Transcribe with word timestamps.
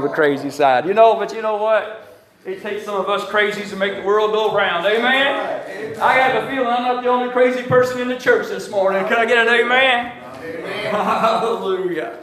the 0.00 0.08
crazy 0.08 0.50
side. 0.50 0.86
You 0.86 0.94
know, 0.94 1.16
but 1.16 1.32
you 1.34 1.42
know 1.42 1.56
what? 1.56 2.08
It 2.44 2.62
takes 2.62 2.84
some 2.84 2.94
of 2.94 3.08
us 3.08 3.24
crazies 3.24 3.70
to 3.70 3.76
make 3.76 3.96
the 3.96 4.02
world 4.02 4.32
go 4.32 4.54
round. 4.54 4.86
Amen? 4.86 6.00
I 6.00 6.14
have 6.14 6.44
a 6.44 6.48
feeling 6.48 6.68
I'm 6.68 6.82
not 6.82 7.02
the 7.02 7.08
only 7.08 7.32
crazy 7.32 7.62
person 7.62 8.00
in 8.00 8.08
the 8.08 8.18
church 8.18 8.48
this 8.48 8.70
morning. 8.70 9.04
Can 9.06 9.18
I 9.18 9.26
get 9.26 9.46
an 9.46 9.52
amen? 9.52 10.12
amen. 10.42 10.90
Hallelujah. 10.90 12.18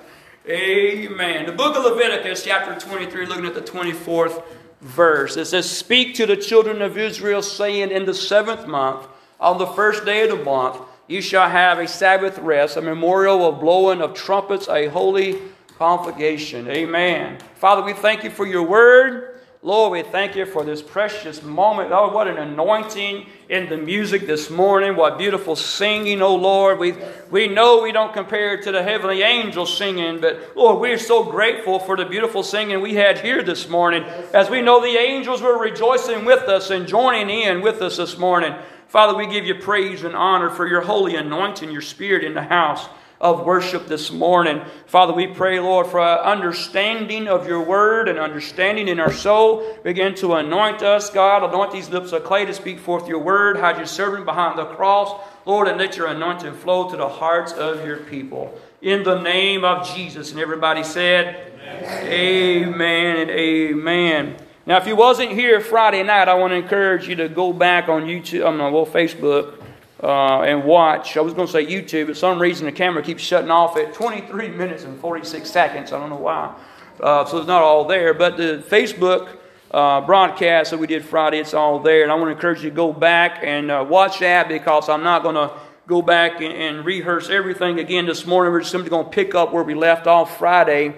Amen. 0.47 1.45
The 1.45 1.51
book 1.51 1.75
of 1.75 1.83
Leviticus, 1.83 2.43
chapter 2.43 2.79
23, 2.79 3.25
looking 3.25 3.45
at 3.45 3.53
the 3.53 3.61
24th 3.61 4.43
verse. 4.81 5.37
It 5.37 5.45
says, 5.45 5.69
Speak 5.69 6.15
to 6.15 6.25
the 6.25 6.37
children 6.37 6.81
of 6.81 6.97
Israel, 6.97 7.41
saying, 7.41 7.91
In 7.91 8.05
the 8.05 8.13
seventh 8.13 8.67
month, 8.67 9.07
on 9.39 9.57
the 9.57 9.67
first 9.67 10.05
day 10.05 10.27
of 10.27 10.37
the 10.37 10.43
month, 10.43 10.77
you 11.07 11.21
shall 11.21 11.49
have 11.49 11.79
a 11.79 11.87
Sabbath 11.87 12.37
rest, 12.39 12.77
a 12.77 12.81
memorial 12.81 13.47
of 13.47 13.59
blowing 13.59 14.01
of 14.01 14.13
trumpets, 14.13 14.67
a 14.67 14.87
holy 14.87 15.39
convocation. 15.77 16.69
Amen. 16.69 17.37
Father, 17.55 17.81
we 17.81 17.93
thank 17.93 18.23
you 18.23 18.29
for 18.29 18.45
your 18.45 18.63
word. 18.63 19.31
Lord, 19.61 19.93
we 19.93 20.03
thank 20.03 20.35
you 20.35 20.45
for 20.45 20.63
this 20.63 20.83
precious 20.83 21.41
moment. 21.41 21.91
Oh, 21.91 22.09
what 22.09 22.27
an 22.27 22.37
anointing 22.37 23.25
in 23.49 23.67
the 23.67 23.77
music 23.77 24.27
this 24.27 24.51
morning. 24.51 24.95
What 24.95 25.17
beautiful 25.17 25.55
singing, 25.55 26.21
oh 26.21 26.35
Lord. 26.35 26.77
We, 26.77 26.93
we 27.31 27.47
know 27.47 27.81
we 27.81 27.91
don't 27.91 28.13
compare 28.13 28.61
to 28.61 28.71
the 28.71 28.83
heavenly 28.83 29.23
angels 29.23 29.75
singing, 29.75 30.21
but 30.21 30.55
Lord, 30.55 30.79
we're 30.79 30.99
so 30.99 31.23
grateful 31.23 31.79
for 31.79 31.97
the 31.97 32.05
beautiful 32.05 32.43
singing 32.43 32.79
we 32.79 32.93
had 32.93 33.19
here 33.19 33.41
this 33.41 33.67
morning. 33.67 34.03
As 34.35 34.51
we 34.51 34.61
know 34.61 34.81
the 34.81 34.99
angels 34.99 35.41
were 35.41 35.57
rejoicing 35.57 36.25
with 36.25 36.43
us 36.43 36.69
and 36.69 36.87
joining 36.87 37.31
in 37.31 37.61
with 37.61 37.81
us 37.81 37.97
this 37.97 38.19
morning. 38.19 38.53
Father, 38.87 39.17
we 39.17 39.25
give 39.25 39.45
you 39.45 39.55
praise 39.55 40.03
and 40.03 40.15
honor 40.15 40.51
for 40.51 40.67
your 40.67 40.81
holy 40.81 41.15
anointing, 41.15 41.71
your 41.71 41.81
spirit 41.81 42.23
in 42.23 42.35
the 42.35 42.43
house 42.43 42.87
of 43.21 43.45
worship 43.45 43.87
this 43.87 44.11
morning. 44.11 44.61
Father, 44.87 45.13
we 45.13 45.27
pray, 45.27 45.59
Lord, 45.59 45.87
for 45.87 46.01
understanding 46.01 47.27
of 47.27 47.47
your 47.47 47.61
word 47.61 48.09
and 48.09 48.19
understanding 48.19 48.87
in 48.87 48.99
our 48.99 49.13
soul. 49.13 49.77
Begin 49.83 50.15
to 50.15 50.33
anoint 50.33 50.81
us, 50.81 51.09
God. 51.09 51.43
Anoint 51.43 51.71
these 51.71 51.89
lips 51.89 52.11
of 52.11 52.23
clay 52.23 52.45
to 52.45 52.53
speak 52.53 52.79
forth 52.79 53.07
your 53.07 53.19
word. 53.19 53.57
Hide 53.57 53.77
your 53.77 53.85
servant 53.85 54.25
behind 54.25 54.59
the 54.59 54.65
cross, 54.65 55.19
Lord, 55.45 55.67
and 55.67 55.77
let 55.77 55.95
your 55.97 56.07
anointing 56.07 56.53
flow 56.53 56.89
to 56.89 56.97
the 56.97 57.07
hearts 57.07 57.53
of 57.53 57.85
your 57.85 57.97
people. 57.97 58.59
In 58.81 59.03
the 59.03 59.21
name 59.21 59.63
of 59.63 59.87
Jesus. 59.87 60.31
And 60.31 60.39
everybody 60.39 60.83
said, 60.83 61.53
Amen, 61.65 62.07
amen 62.07 63.17
and 63.17 63.29
amen. 63.31 64.37
Now, 64.67 64.77
if 64.77 64.87
you 64.87 64.95
wasn't 64.95 65.31
here 65.31 65.61
Friday 65.61 66.01
night, 66.03 66.27
I 66.27 66.33
want 66.33 66.51
to 66.51 66.55
encourage 66.55 67.07
you 67.07 67.15
to 67.17 67.29
go 67.29 67.53
back 67.53 67.87
on 67.87 68.03
YouTube, 68.03 68.45
on 68.45 68.57
well, 68.57 68.85
Facebook, 68.85 69.61
uh, 70.03 70.41
and 70.41 70.63
watch. 70.63 71.17
I 71.17 71.21
was 71.21 71.33
going 71.33 71.47
to 71.47 71.53
say 71.53 71.65
YouTube, 71.65 72.07
but 72.07 72.17
some 72.17 72.39
reason 72.39 72.65
the 72.65 72.71
camera 72.71 73.01
keeps 73.01 73.23
shutting 73.23 73.51
off 73.51 73.77
at 73.77 73.93
23 73.93 74.49
minutes 74.49 74.83
and 74.83 74.99
46 74.99 75.49
seconds. 75.49 75.93
I 75.93 75.99
don't 75.99 76.09
know 76.09 76.17
why. 76.17 76.55
Uh, 76.99 77.25
so 77.25 77.37
it's 77.37 77.47
not 77.47 77.61
all 77.61 77.85
there. 77.85 78.13
But 78.13 78.37
the 78.37 78.63
Facebook 78.67 79.37
uh, 79.71 80.01
broadcast 80.01 80.71
that 80.71 80.77
we 80.77 80.87
did 80.87 81.03
Friday, 81.03 81.39
it's 81.39 81.53
all 81.53 81.79
there. 81.79 82.03
And 82.03 82.11
I 82.11 82.15
want 82.15 82.27
to 82.27 82.31
encourage 82.31 82.63
you 82.63 82.69
to 82.69 82.75
go 82.75 82.93
back 82.93 83.39
and 83.41 83.71
uh, 83.71 83.85
watch 83.87 84.19
that 84.19 84.47
because 84.47 84.89
I'm 84.89 85.03
not 85.03 85.23
going 85.23 85.35
to 85.35 85.51
go 85.87 86.01
back 86.01 86.41
and, 86.41 86.53
and, 86.53 86.85
rehearse 86.85 87.29
everything 87.29 87.79
again 87.79 88.07
this 88.07 88.25
morning. 88.25 88.51
We're 88.51 88.61
just 88.61 88.71
simply 88.71 88.89
going 88.89 89.05
to 89.05 89.11
pick 89.11 89.35
up 89.35 89.53
where 89.53 89.63
we 89.63 89.75
left 89.75 90.07
off 90.07 90.39
Friday. 90.39 90.95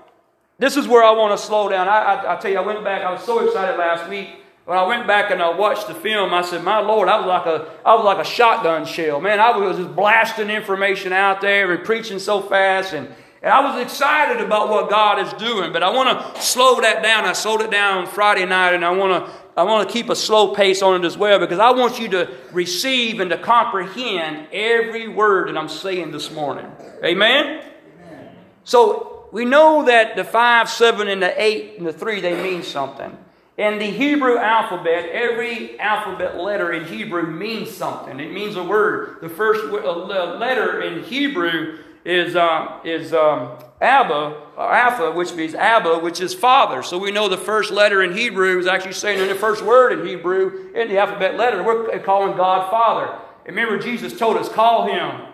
this 0.59 0.79
is 0.79 0.89
where 0.89 1.05
I 1.05 1.11
want 1.11 1.39
to 1.39 1.47
slow 1.47 1.69
down. 1.69 1.87
I, 1.87 1.99
I, 1.99 2.33
I, 2.33 2.41
tell 2.41 2.51
you, 2.51 2.57
I 2.57 2.63
went 2.63 2.83
back, 2.83 3.03
I 3.03 3.13
was 3.13 3.23
so 3.23 3.47
excited 3.47 3.77
last 3.79 4.09
week. 4.09 4.31
When 4.65 4.79
I 4.79 4.87
went 4.87 5.07
back 5.07 5.31
and 5.31 5.43
I 5.43 5.51
watched 5.51 5.87
the 5.89 5.95
film, 5.95 6.33
I 6.33 6.41
said, 6.41 6.65
My 6.65 6.81
Lord, 6.81 7.11
I 7.11 7.19
was 7.19 7.27
like 7.27 7.45
a, 7.45 7.71
I 7.85 7.95
was 7.95 8.07
like 8.07 8.25
a 8.25 8.29
shotgun 8.29 8.87
shell. 8.87 9.21
Man, 9.21 9.39
I 9.39 9.55
was 9.55 9.77
just 9.77 9.95
blasting 9.95 10.49
information 10.49 11.13
out 11.13 11.43
there 11.43 11.71
and 11.73 11.85
preaching 11.85 12.19
so 12.19 12.41
fast. 12.41 12.95
And, 12.95 13.07
and 13.43 13.53
I 13.53 13.61
was 13.71 13.85
excited 13.85 14.43
about 14.43 14.71
what 14.71 14.89
God 14.89 15.19
is 15.19 15.31
doing. 15.35 15.75
But 15.75 15.83
I 15.83 15.91
want 15.91 16.37
to 16.37 16.41
slow 16.41 16.81
that 16.81 17.03
down. 17.03 17.27
I 17.27 17.35
slowed 17.35 17.61
it 17.61 17.71
down 17.71 18.07
Friday 18.07 18.47
night, 18.47 18.73
and 18.73 18.83
I 18.83 18.93
want 18.93 19.27
to 19.27 19.33
I 19.57 19.65
want 19.65 19.87
to 19.87 19.93
keep 19.93 20.09
a 20.09 20.17
slow 20.17 20.55
pace 20.55 20.81
on 20.81 21.03
it 21.03 21.07
as 21.07 21.19
well 21.19 21.39
because 21.39 21.59
I 21.59 21.71
want 21.71 22.01
you 22.01 22.09
to 22.09 22.31
receive 22.53 23.21
and 23.21 23.31
to 23.31 23.37
comprehend 23.37 24.49
every 24.53 25.09
word 25.09 25.49
that 25.49 25.59
I'm 25.59 25.69
saying 25.69 26.11
this 26.11 26.31
morning. 26.31 26.71
Amen? 27.05 27.63
Amen? 28.01 28.31
So 28.65 29.29
we 29.31 29.45
know 29.45 29.85
that 29.85 30.17
the 30.17 30.25
5, 30.25 30.71
7, 30.71 31.09
and 31.09 31.23
the 31.23 31.43
8 31.43 31.79
and 31.79 31.87
the 31.87 31.93
3, 31.93 32.21
they 32.21 32.43
mean 32.43 32.63
something. 32.63 33.17
In 33.59 33.79
the 33.79 33.91
Hebrew 33.91 34.39
alphabet, 34.39 35.11
every 35.11 35.79
alphabet 35.79 36.39
letter 36.39 36.73
in 36.73 36.87
Hebrew 36.87 37.27
means 37.27 37.71
something. 37.71 38.19
It 38.21 38.33
means 38.33 38.57
a 38.57 38.65
word. 38.65 39.19
The 39.21 39.29
first 39.29 39.65
letter 39.67 40.81
in 40.81 41.05
Hebrew 41.05 41.79
is, 42.05 42.35
uh, 42.37 42.81
is 42.85 43.13
um, 43.13 43.59
Abba, 43.83 44.41
or 44.57 44.73
Alpha, 44.73 45.11
which 45.11 45.35
means 45.35 45.55
Abba, 45.55 45.99
which 45.99 46.21
is 46.21 46.33
Father. 46.33 46.83
So 46.83 46.99
we 46.99 47.11
know 47.11 47.29
the 47.29 47.37
first 47.37 47.71
letter 47.73 48.03
in 48.03 48.17
Hebrew 48.17 48.59
is 48.59 48.67
actually 48.67 48.93
saying 48.93 49.21
in 49.21 49.29
the 49.29 49.35
first 49.35 49.65
word 49.65 49.99
in 49.99 50.07
Hebrew 50.07 50.73
in 50.75 50.89
the 50.89 50.99
alphabet 50.99 51.37
letter. 51.37 51.63
We're 51.63 51.99
calling 52.01 52.37
God 52.37 52.71
Father. 52.71 53.19
Remember, 53.45 53.79
Jesus 53.79 54.17
told 54.17 54.37
us, 54.37 54.49
call 54.49 54.87
him, 54.87 55.27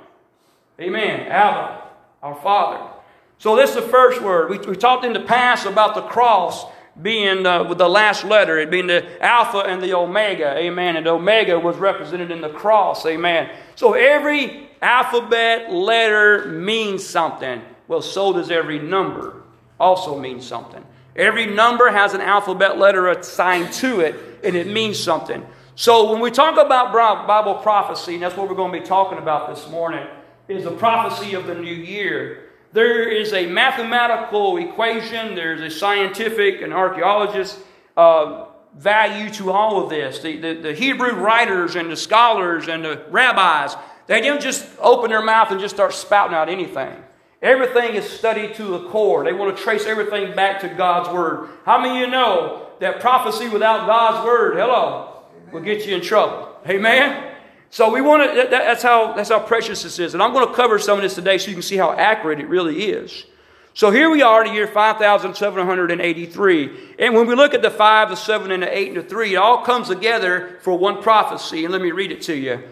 Amen, 0.81 1.29
Abba, 1.29 1.83
our 2.23 2.35
Father. 2.37 2.91
So 3.39 3.55
this 3.55 3.71
is 3.71 3.77
the 3.77 3.83
first 3.83 4.23
word. 4.23 4.49
We, 4.49 4.59
we 4.59 4.77
talked 4.77 5.05
in 5.05 5.13
the 5.13 5.21
past 5.21 5.67
about 5.67 5.95
the 5.95 6.03
cross 6.03 6.65
being 7.01 7.45
with 7.69 7.79
the 7.79 7.89
last 7.89 8.25
letter, 8.25 8.59
it 8.59 8.71
being 8.71 8.87
the 8.87 9.23
Alpha 9.23 9.59
and 9.59 9.83
the 9.83 9.95
Omega, 9.95 10.57
amen. 10.57 10.97
And 10.97 11.07
Omega 11.07 11.59
was 11.59 11.77
represented 11.77 12.31
in 12.31 12.41
the 12.41 12.49
cross, 12.49 13.07
amen. 13.07 13.51
So 13.77 13.95
every 13.95 14.69
alphabet 14.83 15.73
letter 15.73 16.47
means 16.47 17.07
something. 17.07 17.63
Well, 17.89 18.03
so 18.03 18.33
does 18.33 18.51
every 18.51 18.79
number, 18.79 19.43
also 19.81 20.19
means 20.19 20.47
something. 20.47 20.85
Every 21.17 21.47
number 21.47 21.91
has 21.91 22.15
an 22.15 22.21
alphabet 22.21 22.79
letter 22.79 23.09
assigned 23.09 23.73
to 23.75 24.01
it, 24.01 24.15
and 24.45 24.55
it 24.55 24.69
means 24.69 25.01
something. 25.01 25.45
So 25.75 26.13
when 26.13 26.21
we 26.21 26.31
talk 26.31 26.65
about 26.65 26.93
Bible 26.93 27.55
prophecy, 27.57 28.15
and 28.15 28.23
that's 28.23 28.37
what 28.37 28.49
we're 28.49 28.55
going 28.55 28.73
to 28.73 28.81
be 28.81 28.87
talking 28.87 29.19
about 29.19 29.53
this 29.53 29.69
morning, 29.69 30.07
is 30.47 30.65
the 30.65 30.71
prophecy 30.71 31.35
of 31.35 31.47
the 31.47 31.55
new 31.55 31.75
year. 31.75 32.45
There 32.73 33.09
is 33.09 33.33
a 33.33 33.47
mathematical 33.47 34.59
equation, 34.59 35.35
there's 35.35 35.61
a 35.61 35.71
scientific 35.71 36.61
and 36.61 36.73
archaeologist 36.73 37.59
uh, 37.97 38.47
value 38.77 39.31
to 39.31 39.51
all 39.51 39.83
of 39.83 39.91
this. 39.91 40.19
The, 40.21 40.37
the, 40.37 40.55
the 40.55 40.75
Hebrew 40.75 41.13
writers 41.13 41.75
and 41.75 41.91
the 41.91 41.97
scholars 41.97 42.69
and 42.69 42.85
the 42.85 43.05
rabbis, 43.11 43.75
they 44.07 44.21
didn't 44.21 44.43
just 44.43 44.67
open 44.79 45.11
their 45.11 45.23
mouth 45.23 45.51
and 45.51 45.59
just 45.59 45.75
start 45.75 45.95
spouting 45.95 46.35
out 46.35 46.49
anything. 46.49 46.95
Everything 47.41 47.95
is 47.95 48.09
studied 48.09 48.55
to 48.57 48.65
the 48.65 48.89
core. 48.89 49.25
They 49.25 49.33
want 49.33 49.57
to 49.57 49.63
trace 49.63 49.87
everything 49.87 50.35
back 50.35 50.61
to 50.63 50.69
God's 50.69 51.09
Word. 51.11 51.49
How 51.65 51.81
many 51.81 52.03
of 52.03 52.07
you 52.07 52.11
know 52.11 52.67
that 52.81 53.01
prophecy 53.01 53.49
without 53.49 53.87
God's 53.87 54.27
Word, 54.27 54.57
hello, 54.57 55.23
will 55.53 55.61
get 55.61 55.87
you 55.87 55.95
in 55.95 56.03
trouble? 56.03 56.57
Amen? 56.69 57.37
So 57.71 57.93
we 57.93 58.01
want 58.01 58.29
to, 58.29 58.35
that, 58.35 58.51
that's, 58.51 58.83
how, 58.83 59.13
that's 59.13 59.29
how 59.29 59.41
precious 59.41 59.83
this 59.83 59.99
is. 59.99 60.15
And 60.15 60.23
I'm 60.23 60.33
going 60.33 60.49
to 60.49 60.55
cover 60.55 60.79
some 60.79 60.97
of 60.99 61.03
this 61.03 61.15
today 61.15 61.37
so 61.39 61.49
you 61.49 61.55
can 61.55 61.63
see 61.63 61.77
how 61.77 61.93
accurate 61.93 62.41
it 62.41 62.49
really 62.49 62.91
is. 62.91 63.27
So 63.75 63.91
here 63.93 64.11
we 64.11 64.23
are 64.23 64.43
in 64.43 64.49
the 64.49 64.55
year 64.55 64.67
5783. 64.67 66.95
And 66.99 67.15
when 67.15 67.29
we 67.29 67.37
look 67.37 67.55
at 67.55 67.63
the 67.63 67.71
5, 67.71 68.09
the 68.09 68.17
7, 68.17 68.51
and 68.51 68.65
the 68.65 68.77
8, 68.77 68.89
and 68.89 68.97
the 68.97 69.03
3, 69.03 69.35
it 69.35 69.37
all 69.37 69.63
comes 69.63 69.87
together 69.87 70.59
for 70.63 70.77
one 70.77 71.01
prophecy. 71.01 71.65
And 71.65 71.73
let 71.73 71.81
me 71.81 71.93
read 71.93 72.11
it 72.11 72.23
to 72.23 72.35
you. 72.35 72.65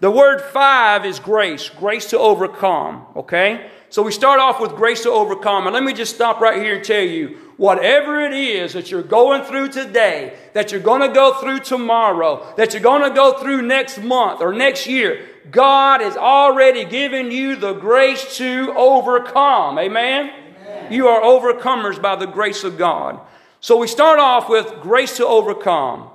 The 0.00 0.10
word 0.10 0.40
5 0.40 1.04
is 1.04 1.18
grace, 1.18 1.68
grace 1.68 2.08
to 2.10 2.18
overcome, 2.18 3.04
okay? 3.16 3.70
So 3.88 4.02
we 4.02 4.12
start 4.12 4.40
off 4.40 4.60
with 4.60 4.74
grace 4.76 5.02
to 5.02 5.10
overcome. 5.10 5.66
And 5.66 5.74
let 5.74 5.82
me 5.82 5.92
just 5.92 6.14
stop 6.14 6.40
right 6.40 6.60
here 6.60 6.76
and 6.76 6.84
tell 6.84 7.02
you 7.02 7.38
whatever 7.56 8.20
it 8.20 8.32
is 8.32 8.72
that 8.74 8.90
you're 8.90 9.02
going 9.02 9.44
through 9.44 9.68
today, 9.68 10.36
that 10.52 10.72
you're 10.72 10.80
going 10.80 11.00
to 11.00 11.14
go 11.14 11.40
through 11.40 11.60
tomorrow, 11.60 12.54
that 12.56 12.72
you're 12.72 12.82
going 12.82 13.02
to 13.08 13.14
go 13.14 13.38
through 13.38 13.62
next 13.62 13.98
month 14.02 14.40
or 14.40 14.52
next 14.52 14.86
year, 14.86 15.26
God 15.50 16.00
has 16.00 16.16
already 16.16 16.84
given 16.84 17.30
you 17.30 17.56
the 17.56 17.74
grace 17.74 18.36
to 18.38 18.74
overcome. 18.76 19.78
Amen? 19.78 20.30
Amen? 20.60 20.92
You 20.92 21.08
are 21.08 21.22
overcomers 21.22 22.00
by 22.00 22.16
the 22.16 22.26
grace 22.26 22.64
of 22.64 22.76
God. 22.76 23.20
So 23.60 23.76
we 23.76 23.86
start 23.86 24.18
off 24.18 24.48
with 24.48 24.80
grace 24.80 25.16
to 25.16 25.26
overcome. 25.26 26.10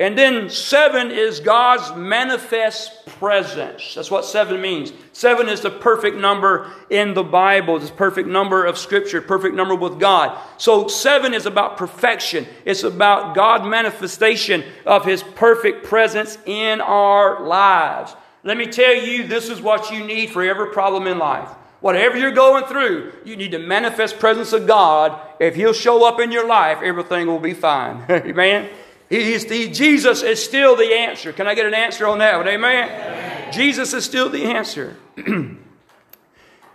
And 0.00 0.18
then 0.18 0.50
seven 0.50 1.12
is 1.12 1.38
God's 1.38 1.96
manifest 1.96 3.06
presence. 3.06 3.94
That's 3.94 4.10
what 4.10 4.24
seven 4.24 4.60
means. 4.60 4.92
Seven 5.12 5.48
is 5.48 5.60
the 5.60 5.70
perfect 5.70 6.16
number 6.16 6.72
in 6.90 7.14
the 7.14 7.22
Bible, 7.22 7.78
the 7.78 7.92
perfect 7.92 8.28
number 8.28 8.64
of 8.64 8.76
Scripture, 8.76 9.20
perfect 9.20 9.54
number 9.54 9.76
with 9.76 10.00
God. 10.00 10.36
So 10.58 10.88
seven 10.88 11.32
is 11.32 11.46
about 11.46 11.76
perfection. 11.76 12.44
It's 12.64 12.82
about 12.82 13.36
God 13.36 13.64
manifestation 13.64 14.64
of 14.84 15.04
His 15.04 15.22
perfect 15.22 15.84
presence 15.84 16.38
in 16.44 16.80
our 16.80 17.46
lives. 17.46 18.16
Let 18.42 18.56
me 18.56 18.66
tell 18.66 18.94
you, 18.94 19.28
this 19.28 19.48
is 19.48 19.62
what 19.62 19.92
you 19.92 20.04
need 20.04 20.30
for 20.30 20.42
every 20.42 20.72
problem 20.72 21.06
in 21.06 21.18
life. 21.18 21.48
Whatever 21.80 22.18
you're 22.18 22.32
going 22.32 22.64
through, 22.64 23.12
you 23.24 23.36
need 23.36 23.52
the 23.52 23.58
manifest 23.60 24.18
presence 24.18 24.52
of 24.52 24.66
God. 24.66 25.20
If 25.38 25.54
He'll 25.54 25.72
show 25.72 26.04
up 26.04 26.18
in 26.18 26.32
your 26.32 26.48
life, 26.48 26.78
everything 26.82 27.28
will 27.28 27.38
be 27.38 27.54
fine. 27.54 28.04
Amen. 28.10 28.70
He's 29.08 29.46
the, 29.46 29.70
Jesus 29.70 30.22
is 30.22 30.42
still 30.42 30.76
the 30.76 30.94
answer. 30.94 31.32
Can 31.32 31.46
I 31.46 31.54
get 31.54 31.66
an 31.66 31.74
answer 31.74 32.06
on 32.06 32.18
that 32.18 32.36
one? 32.36 32.48
Amen? 32.48 32.88
Amen. 32.88 33.52
Jesus 33.52 33.92
is 33.92 34.04
still 34.04 34.30
the 34.30 34.44
answer. 34.44 34.96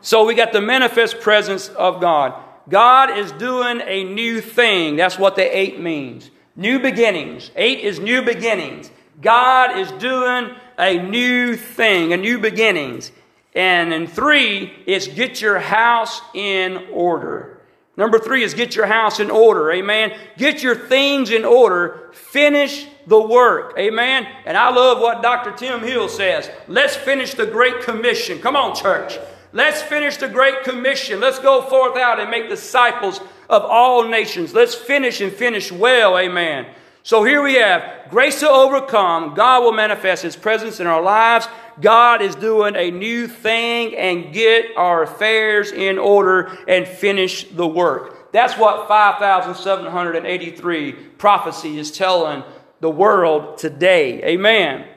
so 0.02 0.26
we 0.26 0.36
got 0.36 0.54
the 0.54 0.62
manifest 0.62 1.20
presence 1.22 1.70
of 1.70 2.00
God. 2.00 2.34
God 2.70 3.18
is 3.18 3.32
doing 3.34 3.82
a 3.84 4.04
new 4.04 4.42
thing. 4.42 4.96
That's 4.96 5.18
what 5.18 5.36
the 5.36 5.58
eight 5.58 5.80
means. 5.80 6.30
New 6.56 6.80
beginnings. 6.80 7.50
Eight 7.56 7.80
is 7.80 8.00
new 8.00 8.22
beginnings. 8.22 8.92
God 9.22 9.78
is 9.78 9.92
doing 9.94 10.56
a 10.78 10.98
new 10.98 11.56
thing, 11.56 12.14
a 12.14 12.18
new 12.18 12.40
beginnings. 12.40 13.12
And 13.54 13.94
in 13.94 14.08
three, 14.08 14.72
it's 14.86 15.08
get 15.08 15.42
your 15.42 15.60
house 15.60 16.22
in 16.34 16.86
order. 16.92 17.59
Number 18.00 18.18
three 18.18 18.44
is 18.44 18.54
get 18.54 18.78
your 18.78 18.86
house 18.86 19.20
in 19.20 19.30
order. 19.30 19.70
Amen. 19.74 20.18
Get 20.38 20.64
your 20.64 20.74
things 20.74 21.32
in 21.32 21.44
order. 21.44 22.12
Finish 22.14 22.88
the 23.06 23.20
work. 23.20 23.74
Amen. 23.78 24.26
And 24.46 24.56
I 24.56 24.74
love 24.74 25.02
what 25.02 25.22
Dr. 25.22 25.52
Tim 25.52 25.82
Hill 25.82 26.08
says. 26.08 26.50
Let's 26.70 26.96
finish 26.96 27.34
the 27.34 27.46
Great 27.46 27.82
Commission. 27.82 28.40
Come 28.40 28.56
on, 28.56 28.74
church. 28.74 29.20
Let's 29.52 29.82
finish 29.82 30.16
the 30.16 30.30
Great 30.30 30.64
Commission. 30.64 31.20
Let's 31.20 31.40
go 31.40 31.62
forth 31.62 31.98
out 31.98 32.22
and 32.22 32.32
make 32.32 32.48
disciples 32.48 33.20
of 33.50 33.64
all 33.64 34.08
nations. 34.08 34.54
Let's 34.54 34.76
finish 34.76 35.20
and 35.20 35.34
finish 35.34 35.70
well. 35.70 36.18
Amen. 36.18 36.68
So 37.04 37.24
here 37.24 37.42
we 37.42 37.56
have 37.56 38.10
grace 38.10 38.42
to 38.42 38.50
overcome. 38.50 39.34
God 39.34 39.64
will 39.64 39.72
manifest 39.72 40.24
His 40.24 40.36
presence 40.36 40.80
in 40.80 40.88
our 40.88 41.02
lives. 41.02 41.48
God 41.82 42.22
is 42.22 42.36
doing 42.36 42.76
a 42.76 42.92
new 42.92 43.28
thing 43.28 43.96
and 43.96 44.34
get 44.34 44.76
our 44.76 45.04
affairs 45.04 45.72
in 45.72 45.98
order 45.98 46.58
and 46.68 46.88
finish 46.88 47.46
the 47.46 47.68
work. 47.68 48.32
That's 48.32 48.58
what 48.58 48.88
5,783 48.88 50.92
prophecy 50.92 51.80
is 51.80 51.92
telling 51.92 52.44
the 52.80 52.90
world 52.90 53.58
today. 53.58 54.24
Amen. 54.24 54.88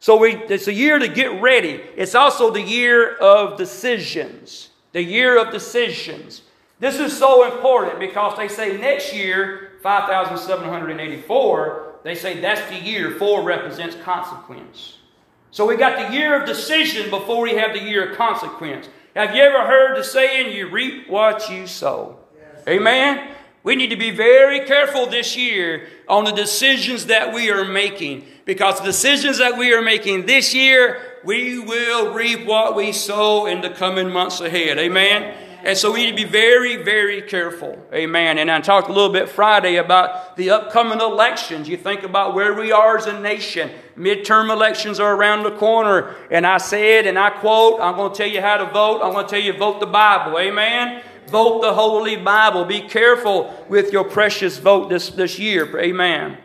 So 0.00 0.18
we, 0.18 0.34
it's 0.34 0.68
a 0.68 0.72
year 0.72 0.98
to 0.98 1.08
get 1.08 1.40
ready. 1.40 1.80
It's 1.96 2.14
also 2.14 2.50
the 2.50 2.60
year 2.60 3.16
of 3.16 3.56
decisions. 3.56 4.68
The 4.92 5.02
year 5.02 5.38
of 5.38 5.50
decisions. 5.50 6.42
This 6.78 6.98
is 6.98 7.16
so 7.16 7.50
important 7.50 7.98
because 7.98 8.36
they 8.36 8.48
say 8.48 8.76
next 8.76 9.14
year 9.14 9.63
5,784, 9.84 11.96
they 12.04 12.14
say 12.14 12.40
that's 12.40 12.70
the 12.70 12.80
year. 12.80 13.10
Four 13.12 13.42
represents 13.42 13.94
consequence. 14.02 14.96
So 15.50 15.66
we 15.66 15.76
got 15.76 16.08
the 16.08 16.16
year 16.16 16.40
of 16.40 16.48
decision 16.48 17.10
before 17.10 17.42
we 17.42 17.56
have 17.56 17.74
the 17.74 17.82
year 17.82 18.10
of 18.10 18.16
consequence. 18.16 18.88
Have 19.14 19.36
you 19.36 19.42
ever 19.42 19.66
heard 19.66 19.98
the 19.98 20.02
saying, 20.02 20.56
you 20.56 20.70
reap 20.70 21.10
what 21.10 21.50
you 21.50 21.66
sow? 21.66 22.16
Yes. 22.34 22.62
Amen? 22.66 23.32
We 23.62 23.76
need 23.76 23.90
to 23.90 23.96
be 23.96 24.10
very 24.10 24.64
careful 24.64 25.06
this 25.06 25.36
year 25.36 25.86
on 26.08 26.24
the 26.24 26.32
decisions 26.32 27.04
that 27.06 27.34
we 27.34 27.50
are 27.50 27.66
making. 27.66 28.24
Because 28.46 28.78
the 28.78 28.86
decisions 28.86 29.36
that 29.36 29.58
we 29.58 29.74
are 29.74 29.82
making 29.82 30.24
this 30.24 30.54
year, 30.54 31.18
we 31.24 31.58
will 31.58 32.14
reap 32.14 32.46
what 32.46 32.74
we 32.74 32.92
sow 32.92 33.44
in 33.44 33.60
the 33.60 33.68
coming 33.68 34.10
months 34.10 34.40
ahead. 34.40 34.78
Amen? 34.78 35.34
And 35.64 35.78
so 35.78 35.90
we 35.90 36.04
need 36.04 36.10
to 36.10 36.16
be 36.16 36.30
very, 36.30 36.76
very 36.76 37.22
careful. 37.22 37.78
Amen. 37.90 38.36
And 38.36 38.50
I 38.50 38.60
talked 38.60 38.90
a 38.90 38.92
little 38.92 39.12
bit 39.12 39.30
Friday 39.30 39.76
about 39.76 40.36
the 40.36 40.50
upcoming 40.50 41.00
elections. 41.00 41.70
You 41.70 41.78
think 41.78 42.02
about 42.02 42.34
where 42.34 42.52
we 42.52 42.70
are 42.70 42.98
as 42.98 43.06
a 43.06 43.18
nation. 43.18 43.70
Midterm 43.96 44.50
elections 44.50 45.00
are 45.00 45.16
around 45.16 45.42
the 45.44 45.52
corner. 45.52 46.16
And 46.30 46.46
I 46.46 46.58
said, 46.58 47.06
and 47.06 47.18
I 47.18 47.30
quote, 47.30 47.80
I'm 47.80 47.96
going 47.96 48.12
to 48.12 48.16
tell 48.16 48.26
you 48.26 48.42
how 48.42 48.58
to 48.58 48.66
vote. 48.66 49.00
I'm 49.02 49.14
going 49.14 49.24
to 49.24 49.30
tell 49.30 49.40
you, 49.40 49.54
vote 49.54 49.80
the 49.80 49.86
Bible. 49.86 50.38
Amen. 50.38 51.02
Vote 51.28 51.62
the 51.62 51.72
Holy 51.72 52.16
Bible. 52.16 52.66
Be 52.66 52.82
careful 52.82 53.64
with 53.70 53.90
your 53.90 54.04
precious 54.04 54.58
vote 54.58 54.90
this, 54.90 55.08
this 55.08 55.38
year. 55.38 55.80
Amen. 55.80 56.36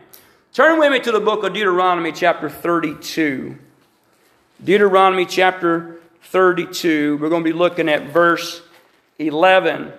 Turn 0.54 0.80
with 0.80 0.94
me 0.94 1.00
to 1.02 1.12
the 1.12 1.20
book 1.20 1.44
of 1.44 1.54
Deuteronomy, 1.54 2.14
chapter 2.14 2.50
32. 2.50 3.58
Deuteronomy, 4.64 5.26
chapter 5.26 6.00
32. 6.24 7.18
We're 7.18 7.28
going 7.28 7.44
to 7.44 7.50
be 7.52 7.58
looking 7.58 7.90
at 7.90 8.14
verse 8.14 8.62
11. 9.20 9.94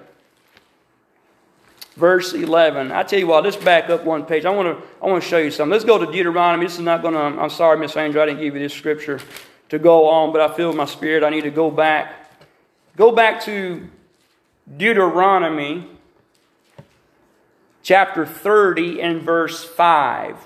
Verse 1.97 2.33
11. 2.33 2.93
I 2.93 3.03
tell 3.03 3.19
you 3.19 3.27
what, 3.27 3.45
let's 3.45 3.57
back 3.57 3.91
up 3.91 4.05
one 4.05 4.25
page. 4.25 4.45
I 4.45 4.51
want 4.51 4.69
to 4.69 4.87
I 5.03 5.07
want 5.07 5.23
to 5.23 5.29
show 5.29 5.39
you 5.39 5.51
something. 5.51 5.73
Let's 5.73 5.85
go 5.85 5.99
to 5.99 6.11
Deuteronomy. 6.11 6.65
This 6.65 6.75
is 6.75 6.81
not 6.81 7.03
going 7.03 7.15
to, 7.15 7.21
I'm 7.41 7.51
sorry, 7.51 7.79
Miss 7.79 7.97
Angel, 7.97 8.23
I 8.23 8.27
didn't 8.27 8.41
give 8.41 8.55
you 8.55 8.61
this 8.61 8.73
scripture 8.73 9.21
to 9.69 9.79
go 9.79 10.09
on, 10.09 10.33
but 10.33 10.41
I 10.41 10.55
feel 10.55 10.73
my 10.73 10.87
spirit. 10.87 11.23
I 11.23 11.31
need 11.31 11.43
to 11.43 11.51
go 11.51 11.71
back. 11.71 12.33
Go 12.97 13.13
back 13.13 13.43
to 13.45 13.89
Deuteronomy 14.77 15.89
chapter 17.83 18.25
30 18.25 19.03
and 19.03 19.23
verse 19.23 19.65
5. 19.65 20.37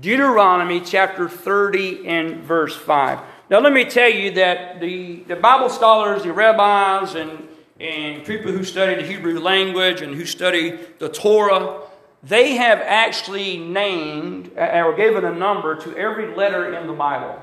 Deuteronomy 0.00 0.80
chapter 0.80 1.28
30 1.28 2.06
and 2.06 2.36
verse 2.42 2.74
5. 2.74 3.20
Now, 3.50 3.60
let 3.60 3.72
me 3.72 3.84
tell 3.84 4.08
you 4.08 4.30
that 4.32 4.80
the, 4.80 5.16
the 5.28 5.36
Bible 5.36 5.68
scholars, 5.68 6.22
the 6.22 6.32
rabbis, 6.32 7.14
and 7.14 7.48
and 7.82 8.24
people 8.24 8.52
who 8.52 8.62
study 8.62 8.94
the 8.94 9.02
Hebrew 9.02 9.40
language 9.40 10.02
and 10.02 10.14
who 10.14 10.24
study 10.24 10.78
the 11.00 11.08
Torah, 11.08 11.80
they 12.22 12.54
have 12.54 12.78
actually 12.78 13.58
named 13.58 14.52
uh, 14.56 14.84
or 14.84 14.94
given 14.94 15.24
a 15.24 15.34
number 15.34 15.74
to 15.74 15.96
every 15.96 16.32
letter 16.36 16.74
in 16.74 16.86
the 16.86 16.92
Bible. 16.92 17.42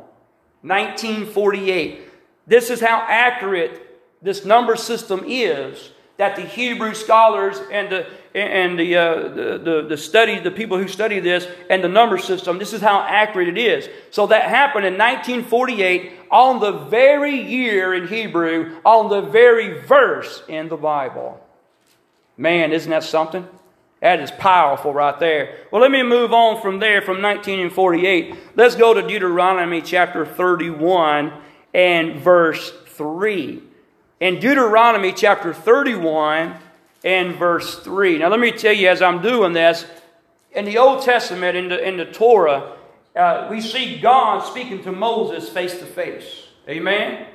1948. 0.62 2.00
This 2.49 2.69
is 2.69 2.81
how 2.81 3.07
accurate 3.09 3.81
this 4.21 4.45
number 4.45 4.75
system 4.75 5.23
is 5.25 5.93
that 6.19 6.37
the 6.37 6.43
Hebrew 6.43 6.95
scholars 6.95 7.61
and 7.73 7.91
the 7.91 8.07
and 8.35 8.79
the, 8.79 8.95
uh, 8.95 9.29
the, 9.29 9.59
the, 9.59 9.87
the 9.89 9.97
study, 9.97 10.39
the 10.39 10.51
people 10.51 10.79
who 10.79 10.87
study 10.87 11.19
this 11.19 11.49
and 11.71 11.83
the 11.83 11.89
number 11.89 12.19
system, 12.19 12.59
this 12.59 12.73
is 12.73 12.81
how 12.81 13.01
accurate 13.01 13.49
it 13.49 13.59
is. 13.59 13.89
So 14.11 14.27
that 14.27 14.45
happened 14.45 14.85
in 14.85 14.95
1948 14.95 16.13
on 16.31 16.61
the 16.61 16.73
very 16.73 17.41
year 17.41 17.95
in 17.95 18.07
Hebrew, 18.07 18.81
on 18.85 19.09
the 19.09 19.23
very 19.23 19.81
verse 19.81 20.43
in 20.47 20.69
the 20.69 20.77
Bible. 20.77 21.41
Man, 22.37 22.73
isn't 22.73 22.91
that 22.91 23.03
something? 23.03 23.49
That 24.01 24.21
is 24.21 24.31
powerful 24.31 24.93
right 24.93 25.19
there. 25.19 25.59
Well, 25.73 25.83
let 25.83 25.91
me 25.91 26.03
move 26.05 26.33
on 26.33 26.63
from 26.63 26.79
there, 26.79 27.01
from 27.01 27.21
1948. 27.21 28.37
Let's 28.55 28.77
go 28.77 28.95
to 28.95 29.03
Deuteronomy 29.03 29.83
chapter 29.83 30.25
31 30.25 31.33
and 31.75 32.21
verse 32.21 32.73
3 32.87 33.63
in 34.21 34.41
Deuteronomy 34.41 35.13
chapter 35.13 35.55
31 35.55 36.57
and 37.05 37.37
verse 37.37 37.79
3. 37.81 38.19
Now, 38.19 38.29
let 38.29 38.41
me 38.41 38.51
tell 38.51 38.73
you, 38.73 38.89
as 38.89 39.01
I'm 39.01 39.23
doing 39.23 39.53
this, 39.53 39.87
in 40.53 40.65
the 40.65 40.79
Old 40.79 41.03
Testament, 41.03 41.57
in 41.57 41.69
the, 41.69 41.87
in 41.87 41.97
the 41.97 42.07
Torah, 42.07 42.77
uh, 43.15 43.49
we 43.51 43.61
see 43.61 43.99
God 44.01 44.41
speaking 44.41 44.83
to 44.85 44.93
Moses 44.93 45.49
face 45.49 45.79
to 45.79 45.87
face. 45.87 46.45
Amen? 46.69 47.27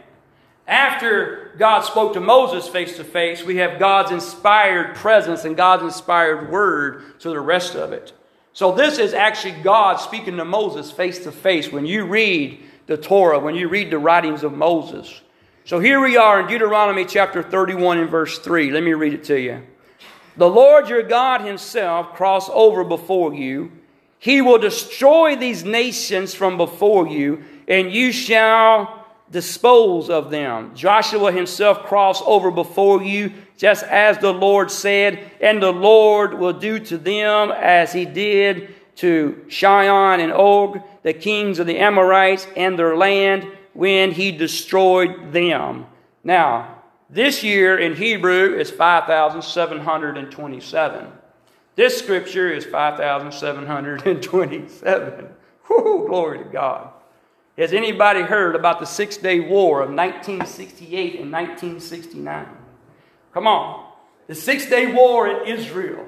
After 0.68 1.52
God 1.58 1.82
spoke 1.82 2.14
to 2.14 2.22
Moses 2.22 2.68
face 2.68 2.98
to 2.98 3.04
face, 3.04 3.44
we 3.44 3.58
have 3.58 3.80
God's 3.80 4.12
inspired 4.12 4.96
presence 4.96 5.46
and 5.46 5.58
God's 5.58 5.84
inspired 5.84 6.50
word 6.50 7.20
to 7.20 7.30
the 7.30 7.40
rest 7.40 7.76
of 7.76 7.92
it. 7.92 8.14
So, 8.54 8.72
this 8.72 9.00
is 9.00 9.14
actually 9.14 9.62
God 9.62 9.98
speaking 9.98 10.38
to 10.38 10.46
Moses 10.46 10.92
face 10.92 11.24
to 11.24 11.32
face. 11.32 11.72
When 11.72 11.86
you 11.86 12.06
read 12.06 12.64
the 12.86 12.98
Torah, 12.98 13.40
when 13.40 13.56
you 13.56 13.68
read 13.68 13.90
the 13.90 13.98
writings 13.98 14.44
of 14.44 14.54
Moses, 14.54 15.22
so 15.66 15.80
here 15.80 16.02
we 16.02 16.18
are 16.18 16.42
in 16.42 16.48
Deuteronomy 16.48 17.06
chapter 17.06 17.42
31 17.42 17.98
and 18.00 18.10
verse 18.10 18.38
3. 18.38 18.72
Let 18.72 18.84
me 18.84 18.92
read 18.92 19.14
it 19.14 19.24
to 19.26 19.40
you. 19.40 19.62
The 20.36 20.50
Lord 20.50 20.90
your 20.90 21.04
God 21.04 21.40
himself 21.40 22.16
cross 22.16 22.50
over 22.50 22.84
before 22.84 23.34
you. 23.34 23.72
He 24.20 24.42
will 24.42 24.58
destroy 24.58 25.38
these 25.38 25.64
nations 25.64 26.34
from 26.34 26.58
before 26.58 27.08
you, 27.08 27.46
and 27.66 27.94
you 27.94 28.12
shall 28.12 29.06
dispose 29.32 30.10
of 30.10 30.32
them. 30.32 30.76
Joshua 30.76 31.32
himself 31.32 31.84
cross 31.84 32.22
over 32.26 32.52
before 32.52 33.02
you, 33.02 33.32
just 33.58 33.86
as 33.86 34.18
the 34.18 34.34
Lord 34.34 34.70
said, 34.70 35.32
and 35.40 35.64
the 35.64 35.72
Lord 35.72 36.34
will 36.34 36.54
do 36.54 36.78
to 36.80 36.98
them 36.98 37.52
as 37.52 37.94
he 37.94 38.04
did 38.04 38.76
to 38.98 39.46
Sihon 39.50 40.20
and 40.20 40.34
Og, 40.34 40.82
the 41.04 41.14
kings 41.14 41.60
of 41.60 41.68
the 41.68 41.80
Amorites, 41.80 42.48
and 42.58 42.78
their 42.78 42.98
land 42.98 43.48
when 43.74 44.12
he 44.12 44.32
destroyed 44.32 45.34
them. 45.34 45.88
Now, 46.24 46.84
this 47.10 47.44
year 47.44 47.78
in 47.78 47.96
Hebrew 47.96 48.58
is 48.58 48.72
5,727. 48.72 51.08
This 51.76 51.98
scripture 51.98 52.50
is 52.52 52.66
5,727. 52.66 55.28
Whew, 55.68 56.06
glory 56.08 56.38
to 56.40 56.46
God. 56.46 56.90
Has 57.58 57.74
anybody 57.74 58.22
heard 58.22 58.56
about 58.56 58.80
the 58.80 58.86
Six 58.86 59.18
Day 59.18 59.40
War 59.40 59.82
of 59.82 59.90
1968 59.90 61.20
and 61.20 61.32
1969? 61.32 62.48
Come 63.34 63.48
on. 63.48 63.92
The 64.28 64.36
Six 64.36 64.68
Day 64.68 64.92
War 64.92 65.28
in 65.28 65.48
Israel. 65.48 66.06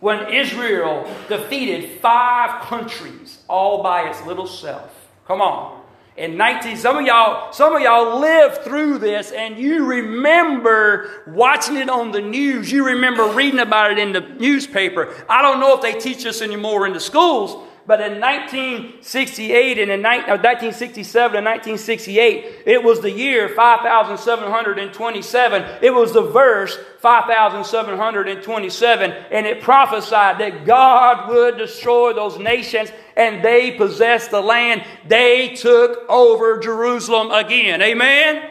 When 0.00 0.32
Israel 0.32 1.08
defeated 1.28 2.00
five 2.00 2.62
countries 2.62 3.44
all 3.48 3.82
by 3.82 4.08
its 4.08 4.24
little 4.26 4.46
self. 4.46 5.10
Come 5.26 5.40
on 5.40 5.83
in 6.16 6.36
19 6.36 6.76
some 6.76 6.98
of 6.98 7.04
y'all 7.04 7.52
some 7.52 7.74
of 7.74 7.82
y'all 7.82 8.20
lived 8.20 8.58
through 8.58 8.98
this 8.98 9.32
and 9.32 9.58
you 9.58 9.84
remember 9.84 11.22
watching 11.26 11.76
it 11.76 11.90
on 11.90 12.12
the 12.12 12.20
news. 12.20 12.70
You 12.70 12.86
remember 12.86 13.26
reading 13.28 13.60
about 13.60 13.90
it 13.90 13.98
in 13.98 14.12
the 14.12 14.20
newspaper. 14.20 15.12
I 15.28 15.42
don't 15.42 15.60
know 15.60 15.74
if 15.74 15.82
they 15.82 15.98
teach 15.98 16.24
us 16.26 16.40
anymore 16.40 16.86
in 16.86 16.92
the 16.92 17.00
schools 17.00 17.68
but 17.86 18.00
in 18.00 18.18
1968 18.18 19.78
and 19.78 19.90
in 19.90 20.02
1967 20.02 21.34
uh, 21.34 21.36
and 21.36 21.44
1968, 21.44 22.62
it 22.64 22.82
was 22.82 23.02
the 23.02 23.10
year 23.10 23.50
5727. 23.50 25.80
It 25.82 25.92
was 25.92 26.14
the 26.14 26.22
verse 26.22 26.78
5727, 27.00 29.10
and 29.30 29.46
it 29.46 29.60
prophesied 29.60 30.38
that 30.38 30.64
God 30.64 31.28
would 31.28 31.58
destroy 31.58 32.14
those 32.14 32.38
nations 32.38 32.90
and 33.16 33.44
they 33.44 33.72
possessed 33.72 34.30
the 34.30 34.40
land. 34.40 34.82
They 35.06 35.54
took 35.54 36.08
over 36.08 36.60
Jerusalem 36.60 37.32
again. 37.32 37.82
Amen? 37.82 38.48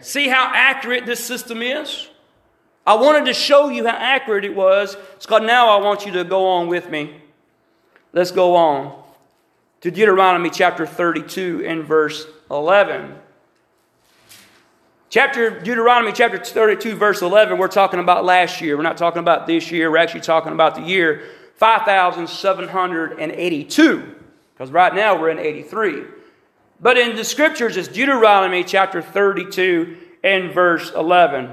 See 0.00 0.28
how 0.28 0.52
accurate 0.54 1.04
this 1.04 1.24
system 1.24 1.62
is? 1.62 2.08
I 2.86 2.94
wanted 2.94 3.24
to 3.26 3.34
show 3.34 3.70
you 3.70 3.86
how 3.86 3.96
accurate 3.96 4.44
it 4.44 4.54
was. 4.54 4.96
So 5.18 5.38
now 5.38 5.76
I 5.76 5.82
want 5.82 6.06
you 6.06 6.12
to 6.12 6.22
go 6.22 6.46
on 6.46 6.68
with 6.68 6.88
me 6.88 7.21
Let's 8.14 8.30
go 8.30 8.56
on 8.56 9.02
to 9.80 9.90
Deuteronomy 9.90 10.50
chapter 10.50 10.86
32 10.86 11.64
and 11.66 11.82
verse 11.84 12.26
11. 12.50 13.14
Chapter 15.08 15.60
Deuteronomy 15.60 16.12
chapter 16.12 16.36
32 16.36 16.94
verse 16.94 17.22
11 17.22 17.56
we're 17.56 17.68
talking 17.68 18.00
about 18.00 18.26
last 18.26 18.60
year. 18.60 18.76
We're 18.76 18.82
not 18.82 18.98
talking 18.98 19.20
about 19.20 19.46
this 19.46 19.70
year. 19.70 19.90
We're 19.90 19.96
actually 19.96 20.20
talking 20.20 20.52
about 20.52 20.74
the 20.74 20.82
year 20.82 21.22
5782 21.56 24.14
because 24.52 24.70
right 24.70 24.94
now 24.94 25.18
we're 25.18 25.30
in 25.30 25.38
83. 25.38 26.02
But 26.80 26.98
in 26.98 27.16
the 27.16 27.24
scriptures 27.24 27.78
it's 27.78 27.88
Deuteronomy 27.88 28.62
chapter 28.62 29.00
32 29.00 29.96
and 30.22 30.52
verse 30.52 30.92
11. 30.92 31.50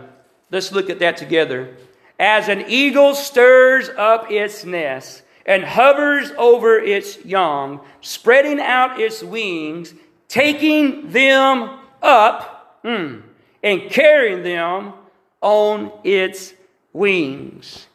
Let's 0.52 0.74
look 0.74 0.90
at 0.90 1.00
that 1.00 1.16
together. 1.16 1.78
As 2.20 2.50
an 2.50 2.66
eagle 2.68 3.16
stirs 3.16 3.88
up 3.88 4.30
its 4.30 4.66
nest 4.66 5.24
and 5.50 5.64
hovers 5.64 6.32
over 6.38 6.78
its 6.78 7.26
young, 7.26 7.82
spreading 8.02 8.60
out 8.60 9.00
its 9.00 9.24
wings, 9.24 9.96
taking 10.28 11.12
them 11.12 11.80
up 12.04 12.84
mm, 12.86 13.24
and 13.64 13.90
carrying 13.90 14.44
them 14.44 14.94
on 15.42 15.92
its 16.04 16.54
wings. 16.94 17.88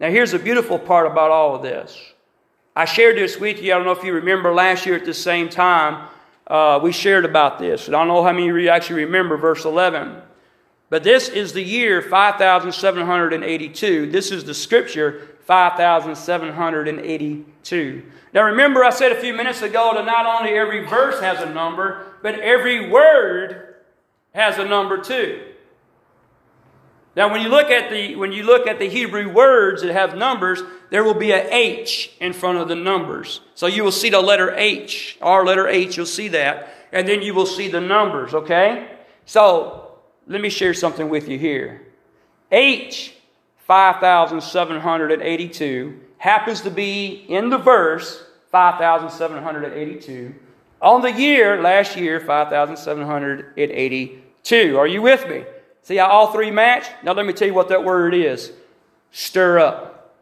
Now, 0.00 0.08
here's 0.08 0.32
the 0.32 0.38
beautiful 0.38 0.78
part 0.78 1.06
about 1.06 1.30
all 1.30 1.54
of 1.54 1.62
this. 1.62 2.14
I 2.74 2.86
shared 2.86 3.18
this 3.18 3.38
with 3.38 3.62
you. 3.62 3.74
I 3.74 3.76
don't 3.76 3.84
know 3.84 3.92
if 3.92 4.02
you 4.02 4.14
remember 4.14 4.54
last 4.54 4.86
year 4.86 4.96
at 4.96 5.04
the 5.04 5.12
same 5.12 5.50
time, 5.50 6.08
uh, 6.46 6.80
we 6.82 6.90
shared 6.90 7.26
about 7.26 7.58
this. 7.58 7.86
I 7.86 7.92
don't 7.92 8.08
know 8.08 8.22
how 8.22 8.32
many 8.32 8.48
of 8.48 8.56
you 8.56 8.70
actually 8.70 9.04
remember 9.04 9.36
verse 9.36 9.66
11. 9.66 10.22
But 10.88 11.04
this 11.04 11.28
is 11.28 11.52
the 11.52 11.62
year 11.62 12.00
5782. 12.00 14.10
This 14.10 14.30
is 14.30 14.44
the 14.44 14.54
scripture 14.54 15.33
5782. 15.44 18.02
Now 18.32 18.44
remember, 18.44 18.84
I 18.84 18.90
said 18.90 19.12
a 19.12 19.20
few 19.20 19.32
minutes 19.32 19.62
ago 19.62 19.92
that 19.94 20.04
not 20.04 20.26
only 20.26 20.58
every 20.58 20.84
verse 20.84 21.20
has 21.20 21.40
a 21.40 21.48
number, 21.52 22.16
but 22.22 22.40
every 22.40 22.90
word 22.90 23.76
has 24.34 24.58
a 24.58 24.64
number 24.64 24.98
too. 24.98 25.42
Now, 27.16 27.30
when 27.30 27.42
you 27.42 27.48
look 27.48 27.70
at 27.70 27.90
the 27.90 28.16
when 28.16 28.32
you 28.32 28.42
look 28.42 28.66
at 28.66 28.80
the 28.80 28.88
Hebrew 28.88 29.32
words 29.32 29.82
that 29.82 29.92
have 29.92 30.16
numbers, 30.16 30.62
there 30.90 31.04
will 31.04 31.14
be 31.14 31.30
a 31.30 31.48
H 31.48 32.10
in 32.20 32.32
front 32.32 32.58
of 32.58 32.66
the 32.66 32.74
numbers. 32.74 33.40
So 33.54 33.68
you 33.68 33.84
will 33.84 33.92
see 33.92 34.10
the 34.10 34.20
letter 34.20 34.52
H, 34.56 35.16
our 35.22 35.46
letter 35.46 35.68
H. 35.68 35.96
You'll 35.96 36.06
see 36.06 36.26
that, 36.28 36.74
and 36.92 37.06
then 37.06 37.22
you 37.22 37.32
will 37.32 37.46
see 37.46 37.68
the 37.68 37.80
numbers. 37.80 38.34
Okay. 38.34 38.90
So 39.26 39.92
let 40.26 40.40
me 40.40 40.48
share 40.48 40.74
something 40.74 41.08
with 41.08 41.28
you 41.28 41.38
here. 41.38 41.86
H, 42.50 43.14
five 43.66 44.00
thousand 44.00 44.42
seven 44.42 44.80
hundred 44.80 45.12
and 45.12 45.22
eighty-two, 45.22 46.00
happens 46.18 46.62
to 46.62 46.70
be 46.70 47.24
in 47.28 47.50
the 47.50 47.58
verse 47.58 48.24
five 48.50 48.78
thousand 48.78 49.10
seven 49.10 49.42
hundred 49.42 49.64
and 49.64 49.74
eighty-two 49.74 50.34
on 50.80 51.02
the 51.02 51.12
year 51.12 51.60
last 51.60 51.96
year 51.96 52.20
five 52.20 52.48
thousand 52.48 52.76
seven 52.76 53.04
hundred 53.06 53.52
and 53.56 53.70
eighty-two. 53.72 54.78
Are 54.78 54.86
you 54.86 55.02
with 55.02 55.28
me? 55.28 55.44
See 55.82 55.96
how 55.96 56.06
all 56.06 56.32
three 56.32 56.50
match? 56.50 56.86
Now 57.02 57.12
let 57.12 57.26
me 57.26 57.32
tell 57.32 57.48
you 57.48 57.54
what 57.54 57.68
that 57.68 57.84
word 57.84 58.14
is 58.14 58.52
stir 59.10 59.58
up. 59.58 60.14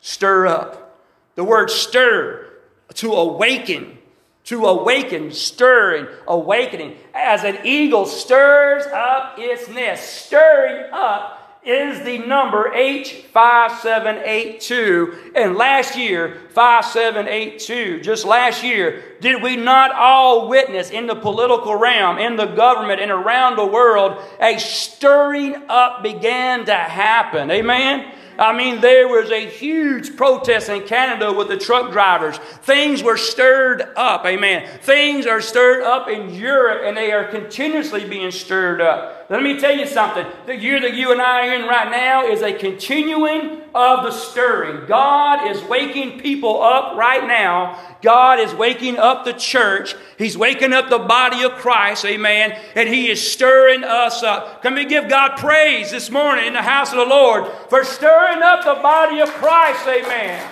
Stir 0.00 0.46
up. 0.46 0.98
The 1.36 1.44
word 1.44 1.70
stir, 1.70 2.52
to 2.94 3.12
awaken, 3.12 3.98
to 4.44 4.66
awaken, 4.66 5.32
stirring, 5.32 6.06
awakening. 6.26 6.96
As 7.14 7.44
an 7.44 7.58
eagle 7.64 8.04
stirs 8.04 8.84
up 8.86 9.36
its 9.38 9.68
nest, 9.68 10.26
stirring 10.26 10.90
up 10.92 11.39
is 11.64 12.04
the 12.04 12.18
number 12.18 12.70
H5782. 12.74 15.32
And 15.36 15.56
last 15.56 15.96
year, 15.96 16.40
5782, 16.50 18.00
just 18.00 18.24
last 18.24 18.64
year, 18.64 19.02
did 19.20 19.40
we 19.42 19.56
not 19.56 19.92
all 19.92 20.48
witness 20.48 20.90
in 20.90 21.06
the 21.06 21.14
political 21.14 21.76
realm, 21.76 22.18
in 22.18 22.36
the 22.36 22.46
government, 22.46 23.00
and 23.00 23.10
around 23.10 23.56
the 23.56 23.66
world, 23.66 24.22
a 24.40 24.58
stirring 24.58 25.56
up 25.68 26.02
began 26.02 26.64
to 26.64 26.74
happen? 26.74 27.50
Amen? 27.50 28.14
I 28.38 28.56
mean, 28.56 28.80
there 28.80 29.06
was 29.06 29.30
a 29.30 29.46
huge 29.46 30.16
protest 30.16 30.70
in 30.70 30.86
Canada 30.86 31.30
with 31.30 31.48
the 31.48 31.58
truck 31.58 31.92
drivers. 31.92 32.38
Things 32.38 33.02
were 33.02 33.18
stirred 33.18 33.82
up, 33.96 34.24
amen. 34.24 34.66
Things 34.80 35.26
are 35.26 35.42
stirred 35.42 35.82
up 35.82 36.08
in 36.08 36.34
Europe 36.34 36.80
and 36.86 36.96
they 36.96 37.12
are 37.12 37.26
continuously 37.26 38.08
being 38.08 38.30
stirred 38.30 38.80
up. 38.80 39.19
Let 39.30 39.44
me 39.44 39.60
tell 39.60 39.76
you 39.76 39.86
something. 39.86 40.26
The 40.46 40.56
year 40.56 40.80
that 40.80 40.94
you 40.94 41.12
and 41.12 41.22
I 41.22 41.46
are 41.46 41.54
in 41.54 41.62
right 41.62 41.88
now 41.88 42.26
is 42.26 42.42
a 42.42 42.52
continuing 42.52 43.62
of 43.72 44.02
the 44.02 44.10
stirring. 44.10 44.88
God 44.88 45.48
is 45.48 45.62
waking 45.62 46.18
people 46.18 46.60
up 46.60 46.96
right 46.96 47.24
now. 47.24 47.78
God 48.02 48.40
is 48.40 48.52
waking 48.52 48.98
up 48.98 49.24
the 49.24 49.32
church. 49.32 49.94
He's 50.18 50.36
waking 50.36 50.72
up 50.72 50.90
the 50.90 50.98
body 50.98 51.44
of 51.44 51.52
Christ, 51.52 52.04
amen. 52.04 52.58
And 52.74 52.88
He 52.88 53.08
is 53.08 53.22
stirring 53.30 53.84
us 53.84 54.24
up. 54.24 54.62
Can 54.62 54.74
we 54.74 54.84
give 54.84 55.08
God 55.08 55.36
praise 55.36 55.92
this 55.92 56.10
morning 56.10 56.46
in 56.46 56.52
the 56.52 56.62
house 56.62 56.90
of 56.90 56.98
the 56.98 57.04
Lord 57.04 57.46
for 57.68 57.84
stirring 57.84 58.42
up 58.42 58.64
the 58.64 58.82
body 58.82 59.20
of 59.20 59.28
Christ, 59.28 59.86
amen. 59.86 60.44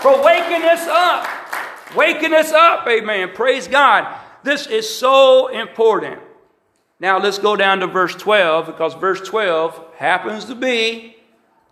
For 0.00 0.24
waking 0.24 0.62
us 0.62 0.88
up. 0.88 1.94
Waking 1.94 2.32
us 2.32 2.52
up, 2.52 2.88
amen. 2.88 3.32
Praise 3.34 3.68
God. 3.68 4.18
This 4.42 4.66
is 4.66 4.88
so 4.88 5.48
important. 5.48 6.23
Now 7.04 7.18
let's 7.18 7.38
go 7.38 7.54
down 7.54 7.80
to 7.80 7.86
verse 7.86 8.14
12 8.14 8.64
because 8.64 8.94
verse 8.94 9.20
12 9.28 9.78
happens 9.98 10.46
to 10.46 10.54
be 10.54 11.14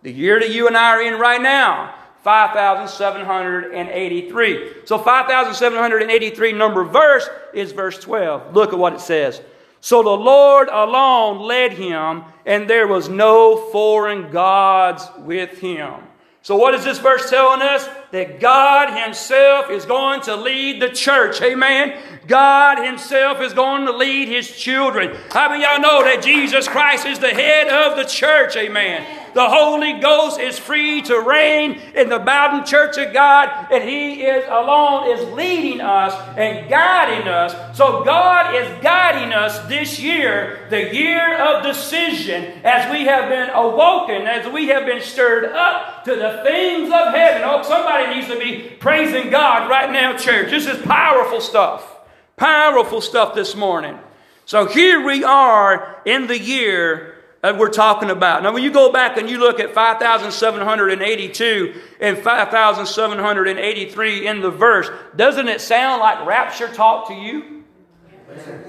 the 0.03 0.11
year 0.11 0.39
that 0.39 0.51
you 0.51 0.67
and 0.67 0.77
I 0.77 0.91
are 0.91 1.01
in 1.01 1.19
right 1.19 1.41
now. 1.41 1.95
5,783. 2.21 4.73
So 4.85 4.99
5,783 4.99 6.53
number 6.53 6.83
verse 6.83 7.27
is 7.51 7.71
verse 7.71 7.97
12. 7.97 8.53
Look 8.53 8.73
at 8.73 8.77
what 8.77 8.93
it 8.93 9.01
says. 9.01 9.41
So 9.81 10.03
the 10.03 10.11
Lord 10.11 10.69
alone 10.69 11.39
led 11.39 11.73
him, 11.73 12.25
and 12.45 12.69
there 12.69 12.87
was 12.87 13.09
no 13.09 13.57
foreign 13.71 14.29
gods 14.29 15.09
with 15.17 15.57
him. 15.57 15.95
So, 16.43 16.55
what 16.57 16.75
is 16.75 16.83
this 16.83 16.99
verse 16.99 17.31
telling 17.31 17.63
us? 17.63 17.89
That 18.13 18.39
God 18.39 18.95
Himself 19.03 19.71
is 19.71 19.85
going 19.85 20.21
to 20.21 20.35
lead 20.35 20.79
the 20.79 20.89
church. 20.89 21.41
Amen. 21.41 21.99
God 22.27 22.77
Himself 22.85 23.41
is 23.41 23.53
going 23.53 23.87
to 23.87 23.91
lead 23.91 24.27
His 24.27 24.55
children. 24.55 25.17
How 25.31 25.49
many 25.49 25.63
y'all 25.63 25.79
know 25.79 26.03
that 26.03 26.21
Jesus 26.21 26.67
Christ 26.67 27.07
is 27.07 27.17
the 27.17 27.31
head 27.31 27.69
of 27.69 27.97
the 27.97 28.03
church? 28.03 28.55
Amen. 28.55 29.03
The 29.33 29.49
Holy 29.49 29.99
Ghost 29.99 30.39
is 30.39 30.59
free 30.59 31.01
to 31.03 31.19
reign 31.19 31.81
in 31.95 32.07
the 32.07 32.19
Bowden 32.19 32.65
Church 32.65 32.97
of 32.97 33.13
God, 33.13 33.71
and 33.71 33.83
He 33.83 34.21
is 34.21 34.45
alone 34.45 35.09
is 35.09 35.27
leading 35.33 35.81
us 35.81 36.13
and 36.37 36.69
guiding 36.69 37.27
us. 37.27 37.75
So 37.75 38.03
God 38.03 38.53
is 38.53 38.83
guiding 38.83 39.33
us 39.33 39.67
this 39.67 39.99
year, 39.99 40.67
the 40.69 40.93
year 40.93 41.35
of 41.35 41.63
decision, 41.63 42.59
as 42.63 42.91
we 42.91 43.05
have 43.05 43.27
been 43.29 43.49
awoken, 43.49 44.27
as 44.27 44.47
we 44.53 44.67
have 44.67 44.85
been 44.85 45.01
stirred 45.01 45.45
up 45.45 46.05
to 46.05 46.15
the 46.15 46.41
things 46.43 46.89
of 46.89 47.13
heaven. 47.13 47.41
Oh, 47.43 47.63
somebody 47.63 48.02
needs 48.09 48.27
to 48.27 48.39
be 48.39 48.69
praising 48.79 49.29
God 49.29 49.69
right 49.69 49.91
now, 49.91 50.17
church. 50.17 50.49
This 50.49 50.65
is 50.65 50.81
powerful 50.81 51.41
stuff. 51.41 51.87
Powerful 52.37 53.01
stuff 53.01 53.35
this 53.35 53.55
morning. 53.55 53.99
So 54.45 54.65
here 54.65 55.05
we 55.05 55.23
are 55.23 56.01
in 56.05 56.25
the 56.27 56.39
year 56.39 57.17
that 57.41 57.57
we're 57.57 57.69
talking 57.69 58.09
about. 58.09 58.41
Now, 58.41 58.53
when 58.53 58.63
you 58.63 58.71
go 58.71 58.89
back 58.91 59.17
and 59.17 59.29
you 59.29 59.37
look 59.37 59.59
at 59.59 59.73
5,782 59.73 61.81
and 61.99 62.17
5,783 62.17 64.27
in 64.27 64.41
the 64.41 64.49
verse, 64.49 64.89
doesn't 65.15 65.49
it 65.49 65.61
sound 65.61 65.99
like 65.99 66.25
rapture 66.25 66.69
talk 66.69 67.09
to 67.09 67.13
you? 67.13 67.63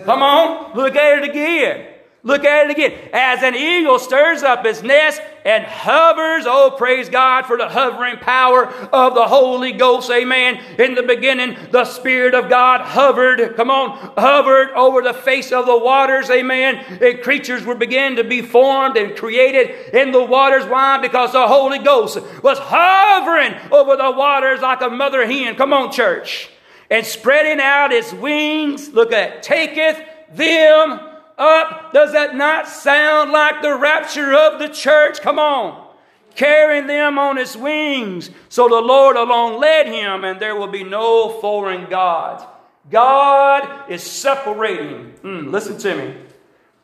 Come 0.05 0.23
on, 0.23 0.75
look 0.75 0.97
at 0.97 1.19
it 1.19 1.31
again. 1.31 1.94
Look 2.27 2.43
at 2.47 2.71
it 2.71 2.71
again. 2.71 3.11
As 3.13 3.43
an 3.43 3.55
eagle 3.55 3.99
stirs 3.99 4.43
up 4.43 4.65
his 4.65 4.83
nest 4.83 5.21
and 5.45 5.63
hovers, 5.63 6.47
oh, 6.47 6.75
praise 6.75 7.11
God 7.11 7.45
for 7.45 7.59
the 7.59 7.69
hovering 7.69 8.17
power 8.17 8.67
of 8.67 9.15
the 9.15 9.29
Holy 9.29 9.73
Ghost. 9.73 10.11
Amen. 10.11 10.59
In 10.79 10.95
the 10.95 11.03
beginning, 11.03 11.59
the 11.71 11.85
Spirit 11.85 12.35
of 12.35 12.49
God 12.49 12.81
hovered, 12.81 13.55
come 13.57 13.71
on, 13.71 14.15
hovered 14.17 14.71
over 14.71 15.03
the 15.03 15.13
face 15.13 15.53
of 15.53 15.67
the 15.67 15.77
waters. 15.77 16.31
Amen. 16.31 16.77
And 17.03 17.23
creatures 17.23 17.63
were 17.63 17.75
beginning 17.75 18.17
to 18.17 18.25
be 18.25 18.41
formed 18.41 18.97
and 18.97 19.15
created 19.15 19.95
in 19.95 20.11
the 20.11 20.25
waters. 20.25 20.65
Why? 20.65 20.97
Because 20.97 21.33
the 21.33 21.47
Holy 21.47 21.79
Ghost 21.79 22.19
was 22.43 22.59
hovering 22.59 23.55
over 23.71 23.99
the 23.99 24.11
waters 24.11 24.63
like 24.63 24.81
a 24.81 24.89
mother 24.89 25.27
hen. 25.27 25.57
Come 25.57 25.75
on, 25.75 25.93
church. 25.93 26.49
And 26.91 27.05
spreading 27.05 27.61
out 27.61 27.93
its 27.93 28.15
wings, 28.15 28.89
look 28.95 29.13
at, 29.13 29.43
taketh 29.43 30.01
them 30.33 31.14
up. 31.39 31.93
Does 31.93 32.13
that 32.13 32.35
not 32.37 32.69
sound 32.69 33.33
like 33.33 33.63
the 33.63 33.77
rapture 33.77 34.35
of 34.35 34.59
the 34.59 34.69
church? 34.69 35.21
Come 35.21 35.39
on. 35.39 35.89
Carrying 36.35 36.87
them 36.87 37.19
on 37.19 37.37
his 37.37 37.57
wings. 37.57 38.31
So 38.49 38.69
the 38.69 38.81
Lord 38.81 39.17
alone 39.17 39.61
led 39.61 39.87
him, 39.87 40.25
and 40.25 40.41
there 40.41 40.57
will 40.57 40.69
be 40.69 40.85
no 40.85 41.41
foreign 41.41 41.89
gods. 41.89 42.45
God 42.91 43.91
is 43.91 44.03
separating. 44.03 45.13
Mm, 45.23 45.51
listen 45.51 45.79
to 45.79 45.95
me. 45.95 46.15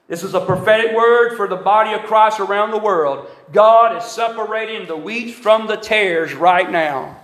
This 0.08 0.24
is 0.24 0.34
a 0.34 0.40
prophetic 0.40 0.94
word 0.94 1.36
for 1.36 1.46
the 1.46 1.56
body 1.56 1.92
of 1.92 2.02
Christ 2.02 2.40
around 2.40 2.72
the 2.72 2.78
world. 2.78 3.28
God 3.52 3.96
is 3.96 4.04
separating 4.04 4.88
the 4.88 4.96
wheat 4.96 5.32
from 5.34 5.68
the 5.68 5.76
tares 5.76 6.34
right 6.34 6.68
now. 6.68 7.20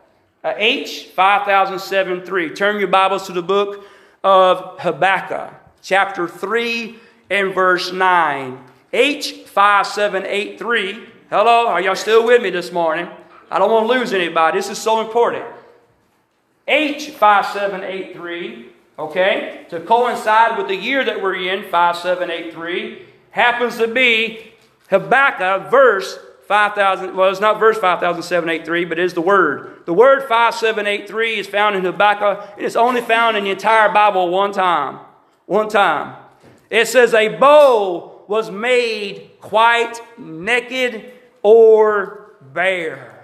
A 0.45 0.55
H 0.63 1.07
5073. 1.07 2.51
Turn 2.51 2.79
your 2.79 2.89
Bibles 2.89 3.27
to 3.27 3.33
the 3.33 3.41
book 3.43 3.87
of 4.23 4.79
Habakkuk, 4.81 5.55
chapter 5.81 6.29
3 6.29 7.01
and 7.31 7.55
verse 7.55 7.93
9. 7.93 8.59
H5783. 8.93 11.07
Hello, 11.31 11.69
are 11.69 11.81
y'all 11.81 11.95
still 11.95 12.27
with 12.27 12.43
me 12.43 12.51
this 12.51 12.73
morning? 12.73 13.09
I 13.51 13.59
don't 13.59 13.71
want 13.71 13.89
to 13.89 13.95
lose 13.99 14.13
anybody. 14.13 14.59
This 14.59 14.69
is 14.71 14.77
so 14.79 15.01
important. 15.01 15.47
H5783, 16.67 18.67
okay, 18.99 19.67
to 19.71 19.81
coincide 19.81 20.59
with 20.59 20.69
the 20.69 20.77
year 20.77 21.03
that 21.05 21.23
we're 21.23 21.37
in, 21.37 21.63
5783, 21.65 23.07
happens 23.31 23.79
to 23.79 23.89
be 23.89 24.53
Habakkuk 24.91 25.71
verse 25.71 26.19
5000. 26.47 27.15
Well, 27.15 27.31
it's 27.31 27.41
not 27.41 27.61
verse 27.61 27.77
5783, 27.77 28.87
but 28.87 28.99
it 28.99 29.05
is 29.05 29.13
the 29.15 29.21
word. 29.21 29.83
The 29.87 29.93
word 29.93 30.23
5783 30.29 31.39
is 31.39 31.47
found 31.47 31.77
in 31.77 31.85
Habakkuk, 31.85 32.55
and 32.57 32.65
it's 32.65 32.77
only 32.77 33.03
found 33.03 33.37
in 33.37 33.45
the 33.45 33.51
entire 33.51 33.93
Bible 33.93 34.31
one 34.31 34.53
time. 34.53 34.99
One 35.47 35.69
time. 35.69 36.17
It 36.71 36.89
says, 36.89 37.15
A 37.15 37.29
bow 37.29 38.23
was 38.27 38.51
made 38.51 39.31
quite 39.41 40.01
naked 40.19 41.13
or 41.43 42.33
bare. 42.53 43.15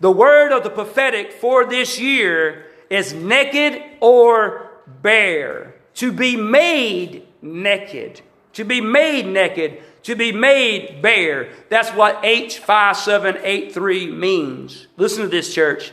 The 0.00 0.10
word 0.10 0.52
of 0.52 0.64
the 0.64 0.70
prophetic 0.70 1.30
for 1.32 1.64
this 1.64 2.00
year 2.00 2.66
is 2.90 3.14
naked 3.14 3.80
or 4.00 4.70
bare. 4.86 5.74
To 5.94 6.12
be 6.12 6.36
made 6.36 7.26
naked. 7.42 8.20
To 8.54 8.64
be 8.64 8.80
made 8.80 9.26
naked 9.26 9.82
to 10.08 10.16
be 10.16 10.32
made 10.32 11.00
bare. 11.02 11.50
That's 11.68 11.90
what 11.90 12.22
H5783 12.22 14.16
means. 14.16 14.86
Listen 14.96 15.24
to 15.24 15.28
this, 15.28 15.54
church. 15.54 15.92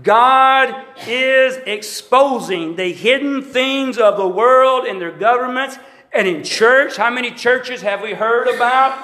God 0.00 0.84
is 1.08 1.56
exposing 1.66 2.76
the 2.76 2.92
hidden 2.92 3.42
things 3.42 3.98
of 3.98 4.16
the 4.16 4.28
world 4.28 4.86
in 4.86 5.00
their 5.00 5.10
governments 5.10 5.76
and 6.12 6.28
in 6.28 6.44
church. 6.44 6.96
How 6.96 7.10
many 7.10 7.32
churches 7.32 7.82
have 7.82 8.00
we 8.00 8.14
heard 8.14 8.46
about? 8.46 8.96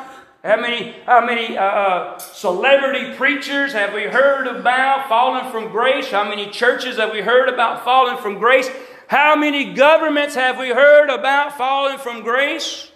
How 0.45 0.61
many, 0.61 0.95
how 1.05 1.27
many 1.27 1.59
uh, 1.59 1.65
uh, 1.65 2.19
celebrity 2.19 3.13
preachers 3.17 3.73
have 3.73 3.93
we 3.93 4.05
heard 4.05 4.47
about 4.47 5.09
falling 5.09 5.51
from 5.51 5.73
grace? 5.73 6.13
How 6.13 6.23
many 6.23 6.49
churches 6.49 6.99
have 6.99 7.11
we 7.11 7.23
heard 7.23 7.49
about 7.49 7.85
falling 7.85 8.19
from 8.19 8.39
grace? 8.39 8.71
How 9.09 9.35
many 9.35 9.75
governments 9.75 10.37
have 10.37 10.61
we 10.61 10.69
heard 10.69 11.11
about 11.11 11.59
falling 11.59 11.99
from 11.99 12.23
grace? 12.23 12.93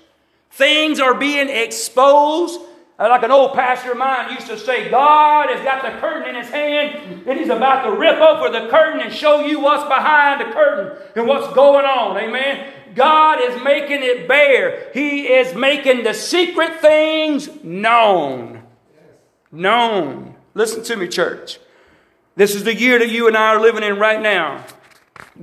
Things 0.59 0.99
are 0.99 1.15
being 1.15 1.49
exposed. 1.49 2.61
Uh, 2.99 3.09
like 3.09 3.23
an 3.23 3.31
old 3.31 3.55
pastor 3.55 3.93
of 3.93 3.97
mine 3.97 4.35
used 4.35 4.49
to 4.49 4.59
say, 4.59 4.91
God 4.91 5.51
has 5.51 5.63
got 5.63 5.85
the 5.85 6.01
curtain 6.01 6.35
in 6.35 6.43
his 6.43 6.51
hand 6.51 7.23
and 7.29 7.39
he's 7.39 7.49
about 7.49 7.85
to 7.85 7.93
rip 7.93 8.19
open 8.19 8.51
the 8.51 8.69
curtain 8.69 9.01
and 9.01 9.15
show 9.15 9.47
you 9.47 9.61
what's 9.61 9.85
behind 9.85 10.41
the 10.41 10.53
curtain 10.53 11.01
and 11.15 11.29
what's 11.29 11.55
going 11.55 11.85
on. 11.85 12.17
Amen. 12.17 12.73
God 12.97 13.41
is 13.41 13.63
making 13.63 14.03
it 14.03 14.27
bare. 14.27 14.91
He 14.93 15.29
is 15.29 15.55
making 15.55 16.03
the 16.03 16.13
secret 16.13 16.81
things 16.81 17.49
known. 17.63 18.65
Known. 19.53 20.35
Listen 20.55 20.83
to 20.83 20.97
me, 20.97 21.07
church. 21.07 21.61
This 22.35 22.57
is 22.57 22.65
the 22.65 22.75
year 22.75 22.99
that 22.99 23.11
you 23.11 23.29
and 23.29 23.37
I 23.37 23.55
are 23.55 23.61
living 23.61 23.85
in 23.85 24.01
right 24.01 24.21
now. 24.21 24.65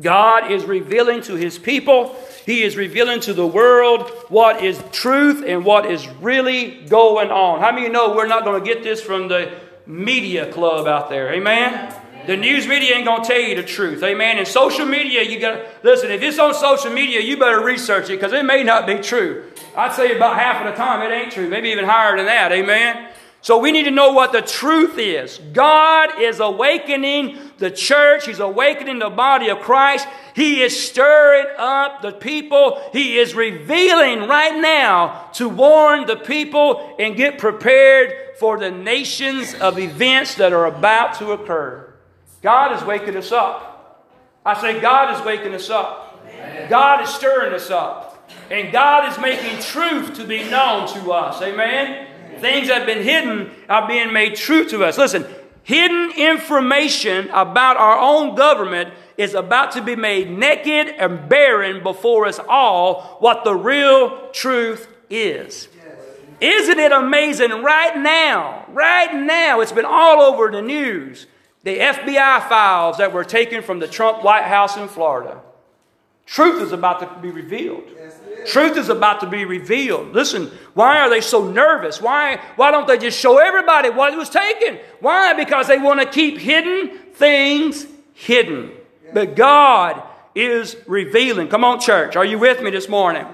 God 0.02 0.52
is 0.52 0.66
revealing 0.66 1.22
to 1.22 1.36
his 1.36 1.58
people 1.58 2.18
he 2.46 2.62
is 2.62 2.78
revealing 2.78 3.22
to 3.22 3.34
the 3.34 3.46
world 3.46 4.10
what 4.30 4.64
is 4.64 4.82
truth 4.92 5.44
and 5.46 5.66
what 5.66 5.90
is 5.90 6.08
really 6.22 6.86
going 6.86 7.32
on. 7.32 7.60
How 7.60 7.72
many 7.72 7.90
know 7.90 8.16
we're 8.16 8.28
not 8.28 8.44
going 8.44 8.64
to 8.64 8.66
get 8.66 8.84
this 8.84 9.02
from 9.02 9.28
the 9.28 9.52
media 9.88 10.52
club 10.52 10.88
out 10.88 11.10
there? 11.10 11.34
Amen? 11.34 11.94
The 12.28 12.38
news 12.38 12.68
media 12.68 12.96
ain't 12.96 13.06
going 13.06 13.22
to 13.22 13.28
tell 13.28 13.40
you 13.40 13.56
the 13.56 13.64
truth. 13.64 14.04
Amen. 14.04 14.38
And 14.38 14.48
social 14.48 14.86
media, 14.86 15.24
you 15.24 15.40
got 15.40 15.56
to 15.56 15.66
listen. 15.84 16.12
If 16.12 16.22
it's 16.22 16.40
on 16.40 16.54
social 16.54 16.92
media, 16.92 17.20
you 17.20 17.38
better 17.38 17.64
research 17.64 18.06
it 18.06 18.20
because 18.20 18.34
it 18.34 18.46
may 18.46 18.64
not 18.64 18.88
be 18.88 18.98
true. 18.98 19.52
I'd 19.76 19.94
say 19.94 20.16
about 20.16 20.38
half 20.38 20.66
of 20.66 20.72
the 20.72 20.78
time 20.78 21.02
it 21.02 21.14
ain't 21.14 21.32
true, 21.32 21.48
maybe 21.48 21.70
even 21.70 21.86
higher 21.86 22.16
than 22.16 22.26
that. 22.26 22.52
Amen. 22.52 23.10
So 23.46 23.60
we 23.60 23.72
need 23.72 23.84
to 23.84 23.92
know 23.92 24.12
what 24.12 24.32
the 24.32 24.42
truth 24.42 24.98
is. 24.98 25.40
God 25.54 26.20
is 26.20 26.40
awakening 26.40 27.38
the 27.60 27.70
church. 27.70 28.26
He's 28.26 28.40
awakening 28.40 28.98
the 28.98 29.12
body 29.12 29.50
of 29.50 29.60
Christ. 29.60 30.08
He 30.36 30.64
is 30.64 30.76
stirring 30.76 31.46
up 31.60 32.02
the 32.02 32.12
people. 32.12 32.82
He 32.92 33.20
is 33.20 33.36
revealing 33.36 34.28
right 34.28 34.60
now 34.60 35.30
to 35.34 35.48
warn 35.48 36.08
the 36.08 36.16
people 36.16 36.96
and 36.98 37.16
get 37.16 37.38
prepared 37.38 38.36
for 38.40 38.58
the 38.58 38.72
nations 38.72 39.54
of 39.54 39.78
events 39.78 40.34
that 40.36 40.52
are 40.52 40.66
about 40.66 41.20
to 41.20 41.32
occur. 41.32 41.94
God 42.42 42.76
is 42.76 42.84
waking 42.84 43.16
us 43.16 43.32
up. 43.32 44.10
I 44.44 44.60
say, 44.60 44.82
God 44.82 45.20
is 45.20 45.24
waking 45.24 45.54
us 45.54 45.70
up. 45.70 46.28
God 46.68 47.04
is 47.04 47.12
stirring 47.12 47.54
us 47.54 47.70
up. 47.70 48.28
And 48.50 48.72
God 48.72 49.12
is 49.12 49.20
making 49.20 49.60
truth 49.62 50.16
to 50.16 50.26
be 50.26 50.50
known 50.50 50.88
to 50.96 51.12
us. 51.12 51.44
Amen. 51.44 52.08
Things 52.40 52.68
that 52.68 52.80
have 52.80 52.88
been 52.88 53.04
hidden 53.04 53.52
are 53.70 53.88
being 53.88 54.14
made 54.14 54.36
true 54.36 54.68
to 54.70 54.84
us. 54.84 54.98
Listen, 54.98 55.26
hidden 55.64 56.12
information 56.18 57.30
about 57.30 57.78
our 57.78 57.98
own 57.98 58.36
government 58.36 58.94
is 59.18 59.34
about 59.34 59.72
to 59.72 59.82
be 59.82 59.96
made 59.96 60.30
naked 60.30 60.88
and 60.88 61.30
barren 61.30 61.82
before 61.82 62.26
us 62.26 62.40
all 62.48 63.18
what 63.20 63.44
the 63.44 63.56
real 63.56 64.30
truth 64.32 64.88
is. 65.10 65.68
Isn't 66.42 66.80
it 66.80 66.92
amazing 66.92 67.64
right 67.64 67.98
now? 67.98 68.66
Right 68.70 69.14
now, 69.14 69.62
it's 69.62 69.72
been 69.72 69.86
all 69.86 70.22
over 70.22 70.52
the 70.52 70.62
news. 70.62 71.28
The 71.64 71.80
FBI 71.80 72.48
files 72.50 72.98
that 72.98 73.14
were 73.14 73.24
taken 73.24 73.64
from 73.64 73.80
the 73.80 73.88
Trump 73.88 74.24
White 74.24 74.44
House 74.44 74.78
in 74.78 74.88
Florida. 74.88 75.42
Truth 76.26 76.62
is 76.62 76.72
about 76.72 77.00
to 77.00 77.22
be 77.22 77.30
revealed. 77.30 77.84
Truth 78.46 78.78
is 78.78 78.90
about 78.90 79.22
to 79.22 79.28
be 79.28 79.46
revealed. 79.46 80.14
Listen, 80.14 80.52
why 80.74 81.00
are 81.00 81.10
they 81.10 81.22
so 81.22 81.50
nervous? 81.50 82.02
Why, 82.02 82.40
why 82.56 82.72
don't 82.72 82.88
they 82.88 82.98
just 82.98 83.20
show 83.20 83.38
everybody 83.38 83.90
what 83.90 84.16
was 84.16 84.30
taken? 84.30 84.80
Why? 85.00 85.34
Because 85.34 85.68
they 85.68 85.78
want 85.78 86.00
to 86.02 86.06
keep 86.06 86.38
hidden 86.38 86.98
things 87.14 87.88
hidden. 88.14 88.72
But 89.14 89.36
God 89.36 90.04
is 90.36 90.76
revealing. 90.86 91.48
Come 91.48 91.64
on, 91.64 91.80
church. 91.80 92.16
Are 92.16 92.26
you 92.26 92.38
with 92.38 92.62
me 92.62 92.70
this 92.70 92.90
morning? 92.90 93.26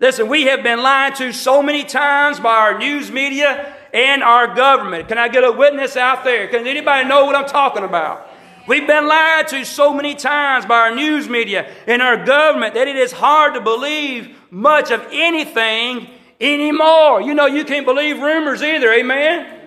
Listen, 0.00 0.28
we 0.28 0.44
have 0.44 0.62
been 0.62 0.82
lied 0.82 1.14
to 1.16 1.32
so 1.32 1.62
many 1.62 1.84
times 1.84 2.40
by 2.40 2.54
our 2.54 2.78
news 2.78 3.10
media 3.10 3.74
and 3.92 4.22
our 4.22 4.54
government. 4.54 5.08
Can 5.08 5.18
I 5.18 5.28
get 5.28 5.44
a 5.44 5.52
witness 5.52 5.96
out 5.96 6.24
there? 6.24 6.48
Can 6.48 6.66
anybody 6.66 7.08
know 7.08 7.24
what 7.24 7.36
I'm 7.36 7.46
talking 7.46 7.84
about? 7.84 8.28
We've 8.66 8.86
been 8.86 9.06
lied 9.06 9.48
to 9.48 9.64
so 9.64 9.92
many 9.92 10.14
times 10.14 10.64
by 10.64 10.76
our 10.76 10.94
news 10.94 11.28
media 11.28 11.70
and 11.86 12.00
our 12.00 12.24
government 12.24 12.74
that 12.74 12.88
it 12.88 12.96
is 12.96 13.12
hard 13.12 13.54
to 13.54 13.60
believe 13.60 14.36
much 14.50 14.90
of 14.90 15.06
anything 15.12 16.08
anymore. 16.40 17.20
You 17.20 17.34
know, 17.34 17.46
you 17.46 17.64
can't 17.64 17.84
believe 17.84 18.18
rumors 18.18 18.62
either, 18.62 18.92
amen? 18.92 19.60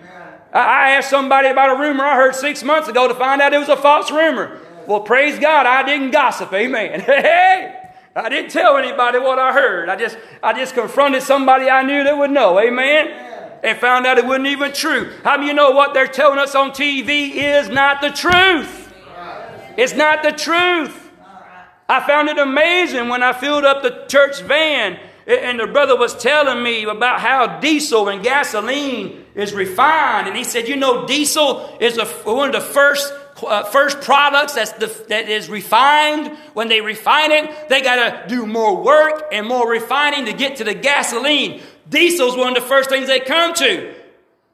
I 0.52 0.92
asked 0.92 1.10
somebody 1.10 1.48
about 1.48 1.76
a 1.76 1.80
rumor 1.80 2.04
I 2.04 2.16
heard 2.16 2.34
six 2.34 2.64
months 2.64 2.88
ago 2.88 3.06
to 3.06 3.14
find 3.14 3.40
out 3.40 3.52
it 3.52 3.58
was 3.58 3.68
a 3.68 3.76
false 3.76 4.10
rumor. 4.10 4.58
Well, 4.86 5.00
praise 5.00 5.38
God, 5.38 5.66
I 5.66 5.84
didn't 5.84 6.10
gossip, 6.10 6.52
amen. 6.52 7.00
Hey! 7.06 7.74
I 8.16 8.28
didn't 8.28 8.50
tell 8.50 8.76
anybody 8.76 9.20
what 9.20 9.38
I 9.38 9.52
heard. 9.52 9.88
I 9.88 9.94
just, 9.94 10.18
I 10.42 10.52
just 10.52 10.74
confronted 10.74 11.22
somebody 11.22 11.70
I 11.70 11.82
knew 11.82 12.02
that 12.02 12.18
would 12.18 12.32
know. 12.32 12.58
Amen. 12.58 13.06
And 13.62 13.78
found 13.78 14.06
out 14.06 14.18
it 14.18 14.26
wasn't 14.26 14.48
even 14.48 14.72
true. 14.72 15.12
How 15.22 15.36
do 15.36 15.44
you 15.44 15.52
know 15.52 15.70
what 15.70 15.94
they're 15.94 16.08
telling 16.08 16.38
us 16.38 16.56
on 16.56 16.70
TV 16.70 17.30
is 17.34 17.68
not 17.68 18.00
the 18.00 18.10
truth? 18.10 18.87
It's 19.78 19.94
not 19.94 20.24
the 20.24 20.32
truth. 20.32 21.12
I 21.88 22.04
found 22.04 22.28
it 22.28 22.36
amazing 22.36 23.08
when 23.08 23.22
I 23.22 23.32
filled 23.32 23.64
up 23.64 23.82
the 23.82 24.04
church 24.08 24.42
van 24.42 24.98
and 25.24 25.60
the 25.60 25.68
brother 25.68 25.96
was 25.96 26.20
telling 26.20 26.64
me 26.64 26.82
about 26.82 27.20
how 27.20 27.60
diesel 27.60 28.08
and 28.08 28.22
gasoline 28.22 29.24
is 29.36 29.52
refined. 29.54 30.26
And 30.26 30.36
he 30.36 30.42
said, 30.42 30.66
you 30.66 30.74
know, 30.74 31.06
diesel 31.06 31.76
is 31.80 31.96
a, 31.96 32.06
one 32.06 32.48
of 32.48 32.54
the 32.54 32.60
first 32.60 33.14
uh, 33.46 33.62
first 33.62 34.00
products 34.00 34.54
that's 34.54 34.72
the, 34.72 34.86
that 35.10 35.28
is 35.28 35.48
refined. 35.48 36.36
When 36.54 36.68
they 36.68 36.80
refine 36.80 37.30
it, 37.30 37.68
they 37.68 37.80
got 37.80 37.96
to 37.96 38.28
do 38.28 38.46
more 38.46 38.82
work 38.82 39.28
and 39.30 39.46
more 39.46 39.70
refining 39.70 40.24
to 40.26 40.32
get 40.32 40.56
to 40.56 40.64
the 40.64 40.74
gasoline. 40.74 41.62
Diesel's 41.88 42.36
one 42.36 42.56
of 42.56 42.62
the 42.62 42.68
first 42.68 42.90
things 42.90 43.06
they 43.06 43.20
come 43.20 43.54
to. 43.54 43.94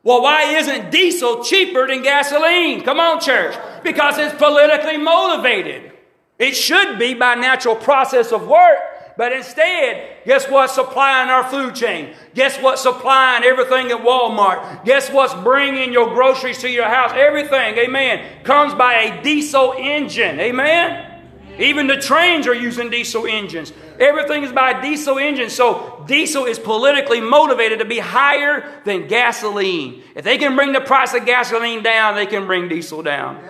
Well, 0.05 0.23
why 0.23 0.57
isn't 0.59 0.91
diesel 0.91 1.43
cheaper 1.43 1.87
than 1.87 2.03
gasoline? 2.03 2.83
Come 2.83 3.01
on, 3.01 3.21
church. 3.21 3.57
Because 3.83 4.19
it's 4.19 4.37
politically 4.37 4.99
motivated. 4.99 5.93
It 6.39 6.53
should 6.53 6.99
be 6.99 7.15
by 7.15 7.35
natural 7.35 7.75
process 7.75 8.31
of 8.31 8.47
work. 8.47 8.79
But 9.17 9.33
instead, 9.33 10.25
guess 10.27 10.49
what's 10.49 10.75
supplying 10.75 11.31
our 11.31 11.45
food 11.45 11.75
chain? 11.75 12.15
Guess 12.35 12.59
what's 12.61 12.83
supplying 12.83 13.45
everything 13.45 13.91
at 13.93 14.03
Walmart? 14.05 14.85
Guess 14.85 15.11
what's 15.11 15.33
bringing 15.35 15.93
your 15.93 16.13
groceries 16.13 16.59
to 16.59 16.69
your 16.69 16.87
house? 16.87 17.13
Everything, 17.15 17.77
amen, 17.79 18.43
comes 18.43 18.75
by 18.75 18.95
a 18.95 19.23
diesel 19.23 19.73
engine, 19.79 20.41
amen? 20.41 21.14
Even 21.59 21.87
the 21.87 21.97
trains 21.97 22.47
are 22.47 22.55
using 22.55 22.91
diesel 22.91 23.27
engines. 23.27 23.73
Everything 23.99 24.43
is 24.43 24.53
by 24.53 24.81
diesel 24.81 25.19
engines. 25.19 25.53
So 25.53 26.05
diesel 26.07 26.45
is 26.45 26.59
politically 26.59 27.21
motivated 27.21 27.79
to 27.79 27.85
be 27.85 27.99
higher 27.99 28.81
than 28.85 29.07
gasoline. 29.07 30.03
If 30.15 30.25
they 30.25 30.39
can 30.39 30.57
bring 30.57 30.73
the 30.73 30.81
price 30.81 31.15
of 31.15 31.27
gasoline 31.27 31.83
down, 31.83 32.15
they 32.17 32.27
can 32.27 32.47
bring 32.47 32.69
diesel 32.69 33.03
down. 33.03 33.43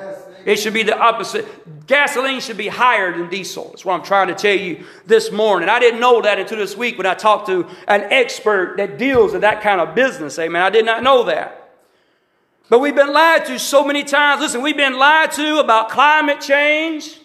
It 0.45 0.57
should 0.57 0.75
be 0.75 0.83
the 0.83 0.99
opposite. 0.99 1.87
Gasoline 1.87 2.41
should 2.41 2.59
be 2.59 2.69
higher 2.69 3.17
than 3.17 3.31
diesel. 3.31 3.69
That's 3.71 3.85
what 3.85 3.95
I'm 3.95 4.05
trying 4.05 4.29
to 4.29 4.35
tell 4.35 4.55
you 4.55 4.85
this 5.07 5.33
morning. 5.33 5.69
I 5.69 5.79
didn't 5.79 6.01
know 6.01 6.21
that 6.23 6.39
until 6.39 6.59
this 6.59 6.77
week 6.77 6.99
when 6.99 7.07
I 7.07 7.15
talked 7.15 7.47
to 7.47 7.67
an 7.89 8.03
expert 8.11 8.77
that 8.77 8.99
deals 8.99 9.33
with 9.33 9.41
that 9.41 9.63
kind 9.63 9.81
of 9.81 9.95
business. 9.95 10.39
Amen. 10.39 10.61
I 10.61 10.71
did 10.71 10.85
not 10.85 11.03
know 11.03 11.25
that. 11.25 11.61
But 12.69 12.81
we've 12.81 12.95
been 12.95 13.13
lied 13.13 13.47
to 13.47 13.59
so 13.59 13.85
many 13.85 14.05
times. 14.05 14.41
Listen, 14.41 14.63
we've 14.63 14.77
been 14.77 14.99
lied 14.99 15.33
to 15.33 15.59
about 15.61 15.91
climate 15.91 16.41
change. 16.41 17.21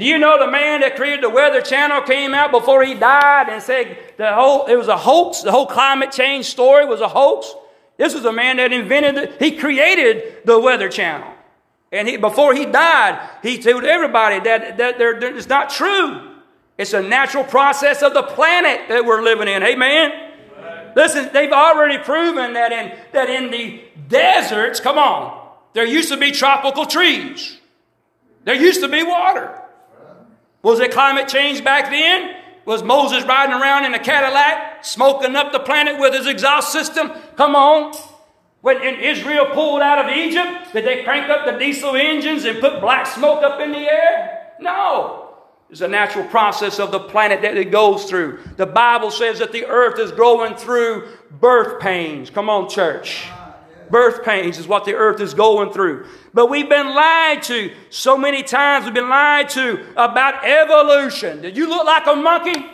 Do 0.00 0.06
you 0.06 0.18
know 0.18 0.38
the 0.38 0.50
man 0.50 0.80
that 0.80 0.96
created 0.96 1.22
the 1.22 1.28
Weather 1.28 1.60
Channel 1.60 2.00
came 2.02 2.32
out 2.32 2.50
before 2.50 2.82
he 2.82 2.94
died 2.94 3.50
and 3.50 3.62
said 3.62 3.98
the 4.16 4.32
whole 4.32 4.64
it 4.66 4.76
was 4.76 4.88
a 4.88 4.96
hoax? 4.96 5.42
The 5.42 5.52
whole 5.52 5.66
climate 5.66 6.10
change 6.10 6.46
story 6.46 6.86
was 6.86 7.02
a 7.02 7.08
hoax. 7.08 7.54
This 7.98 8.14
was 8.14 8.24
a 8.24 8.32
man 8.32 8.56
that 8.56 8.72
invented 8.72 9.16
it. 9.18 9.42
He 9.42 9.58
created 9.58 10.38
the 10.46 10.58
Weather 10.58 10.88
Channel. 10.88 11.30
And 11.92 12.08
he, 12.08 12.16
before 12.16 12.54
he 12.54 12.64
died, 12.64 13.20
he 13.42 13.58
told 13.58 13.84
everybody 13.84 14.40
that, 14.40 14.78
that 14.78 14.96
they're, 14.96 15.20
they're, 15.20 15.36
it's 15.36 15.48
not 15.48 15.68
true. 15.68 16.30
It's 16.78 16.94
a 16.94 17.02
natural 17.02 17.44
process 17.44 18.02
of 18.02 18.14
the 18.14 18.22
planet 18.22 18.88
that 18.88 19.04
we're 19.04 19.20
living 19.20 19.48
in. 19.48 19.62
Amen? 19.62 20.12
Amen. 20.58 20.92
Listen, 20.96 21.28
they've 21.34 21.52
already 21.52 21.98
proven 21.98 22.54
that 22.54 22.72
in, 22.72 22.98
that 23.12 23.28
in 23.28 23.50
the 23.50 23.82
deserts, 24.08 24.80
come 24.80 24.96
on, 24.96 25.46
there 25.74 25.84
used 25.84 26.08
to 26.08 26.16
be 26.16 26.30
tropical 26.30 26.86
trees. 26.86 27.59
There 28.50 28.60
used 28.60 28.80
to 28.80 28.88
be 28.88 29.04
water. 29.04 29.62
Was 30.64 30.80
it 30.80 30.90
climate 30.90 31.28
change 31.28 31.62
back 31.62 31.88
then? 31.88 32.34
Was 32.64 32.82
Moses 32.82 33.22
riding 33.22 33.54
around 33.54 33.84
in 33.84 33.94
a 33.94 33.98
Cadillac, 34.00 34.84
smoking 34.84 35.36
up 35.36 35.52
the 35.52 35.60
planet 35.60 36.00
with 36.00 36.14
his 36.14 36.26
exhaust 36.26 36.72
system? 36.72 37.12
Come 37.36 37.54
on. 37.54 37.94
When 38.62 38.82
Israel 38.82 39.46
pulled 39.52 39.82
out 39.82 40.04
of 40.04 40.16
Egypt, 40.16 40.72
did 40.72 40.84
they 40.84 41.04
crank 41.04 41.30
up 41.30 41.46
the 41.46 41.60
diesel 41.60 41.94
engines 41.94 42.44
and 42.44 42.58
put 42.58 42.80
black 42.80 43.06
smoke 43.06 43.44
up 43.44 43.60
in 43.60 43.70
the 43.70 43.88
air? 43.88 44.54
No. 44.58 45.36
It's 45.70 45.80
a 45.80 45.86
natural 45.86 46.24
process 46.24 46.80
of 46.80 46.90
the 46.90 46.98
planet 46.98 47.42
that 47.42 47.56
it 47.56 47.70
goes 47.70 48.06
through. 48.06 48.40
The 48.56 48.66
Bible 48.66 49.12
says 49.12 49.38
that 49.38 49.52
the 49.52 49.66
earth 49.66 50.00
is 50.00 50.10
going 50.10 50.56
through 50.56 51.06
birth 51.30 51.80
pains. 51.80 52.30
Come 52.30 52.50
on, 52.50 52.68
church. 52.68 53.28
Birth 53.90 54.24
pains 54.24 54.58
is 54.58 54.68
what 54.68 54.84
the 54.84 54.94
earth 54.94 55.20
is 55.20 55.34
going 55.34 55.72
through. 55.72 56.06
But 56.32 56.48
we've 56.48 56.68
been 56.68 56.94
lied 56.94 57.42
to 57.44 57.72
so 57.90 58.16
many 58.16 58.42
times. 58.42 58.84
We've 58.84 58.94
been 58.94 59.08
lied 59.08 59.48
to 59.50 59.84
about 59.96 60.44
evolution. 60.44 61.42
Did 61.42 61.56
you 61.56 61.68
look 61.68 61.84
like 61.84 62.06
a 62.06 62.14
monkey? 62.14 62.66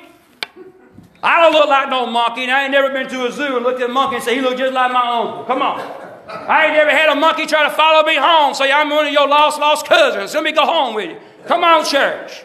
I 1.22 1.40
don't 1.40 1.52
look 1.52 1.68
like 1.68 1.88
no 1.88 2.06
monkey, 2.06 2.42
and 2.42 2.52
I 2.52 2.64
ain't 2.64 2.72
never 2.72 2.90
been 2.90 3.08
to 3.08 3.26
a 3.26 3.32
zoo 3.32 3.56
and 3.56 3.64
looked 3.64 3.80
at 3.80 3.88
a 3.88 3.92
monkey 3.92 4.16
and 4.16 4.24
said, 4.24 4.34
he 4.34 4.40
look 4.40 4.58
just 4.58 4.74
like 4.74 4.92
my 4.92 5.20
uncle. 5.20 5.44
Come 5.44 5.62
on. 5.62 5.80
I 6.28 6.66
ain't 6.66 6.74
never 6.74 6.90
had 6.90 7.08
a 7.08 7.14
monkey 7.14 7.46
try 7.46 7.68
to 7.68 7.74
follow 7.74 8.06
me 8.06 8.16
home, 8.16 8.54
say, 8.54 8.70
I'm 8.70 8.90
one 8.90 9.06
of 9.06 9.12
your 9.12 9.26
lost, 9.26 9.58
lost 9.58 9.86
cousins. 9.86 10.34
Let 10.34 10.44
me 10.44 10.52
go 10.52 10.66
home 10.66 10.94
with 10.94 11.10
you. 11.10 11.18
Come 11.46 11.64
on, 11.64 11.84
church. 11.84 12.44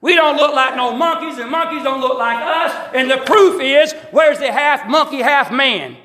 We 0.00 0.14
don't 0.14 0.36
look 0.36 0.54
like 0.54 0.76
no 0.76 0.94
monkeys, 0.94 1.38
and 1.38 1.50
monkeys 1.50 1.82
don't 1.82 2.00
look 2.00 2.18
like 2.18 2.38
us. 2.38 2.92
And 2.94 3.10
the 3.10 3.18
proof 3.18 3.60
is, 3.60 3.92
where's 4.10 4.38
the 4.38 4.52
half 4.52 4.88
monkey, 4.88 5.18
half 5.18 5.50
man? 5.50 5.96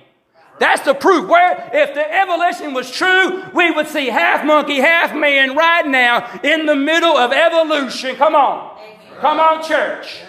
That's 0.63 0.83
the 0.83 0.93
proof. 0.93 1.27
Where, 1.27 1.69
if 1.73 1.93
the 1.93 2.09
evolution 2.09 2.73
was 2.73 2.89
true, 2.89 3.43
we 3.53 3.69
would 3.71 3.89
see 3.89 4.07
half 4.07 4.45
monkey, 4.45 4.77
half 4.77 5.13
man 5.13 5.57
right 5.57 5.85
now 5.85 6.39
in 6.41 6.65
the 6.65 6.73
middle 6.73 7.17
of 7.17 7.33
evolution. 7.33 8.15
Come 8.15 8.33
on. 8.33 8.79
Come 9.19 9.41
on, 9.41 9.61
church. 9.61 10.21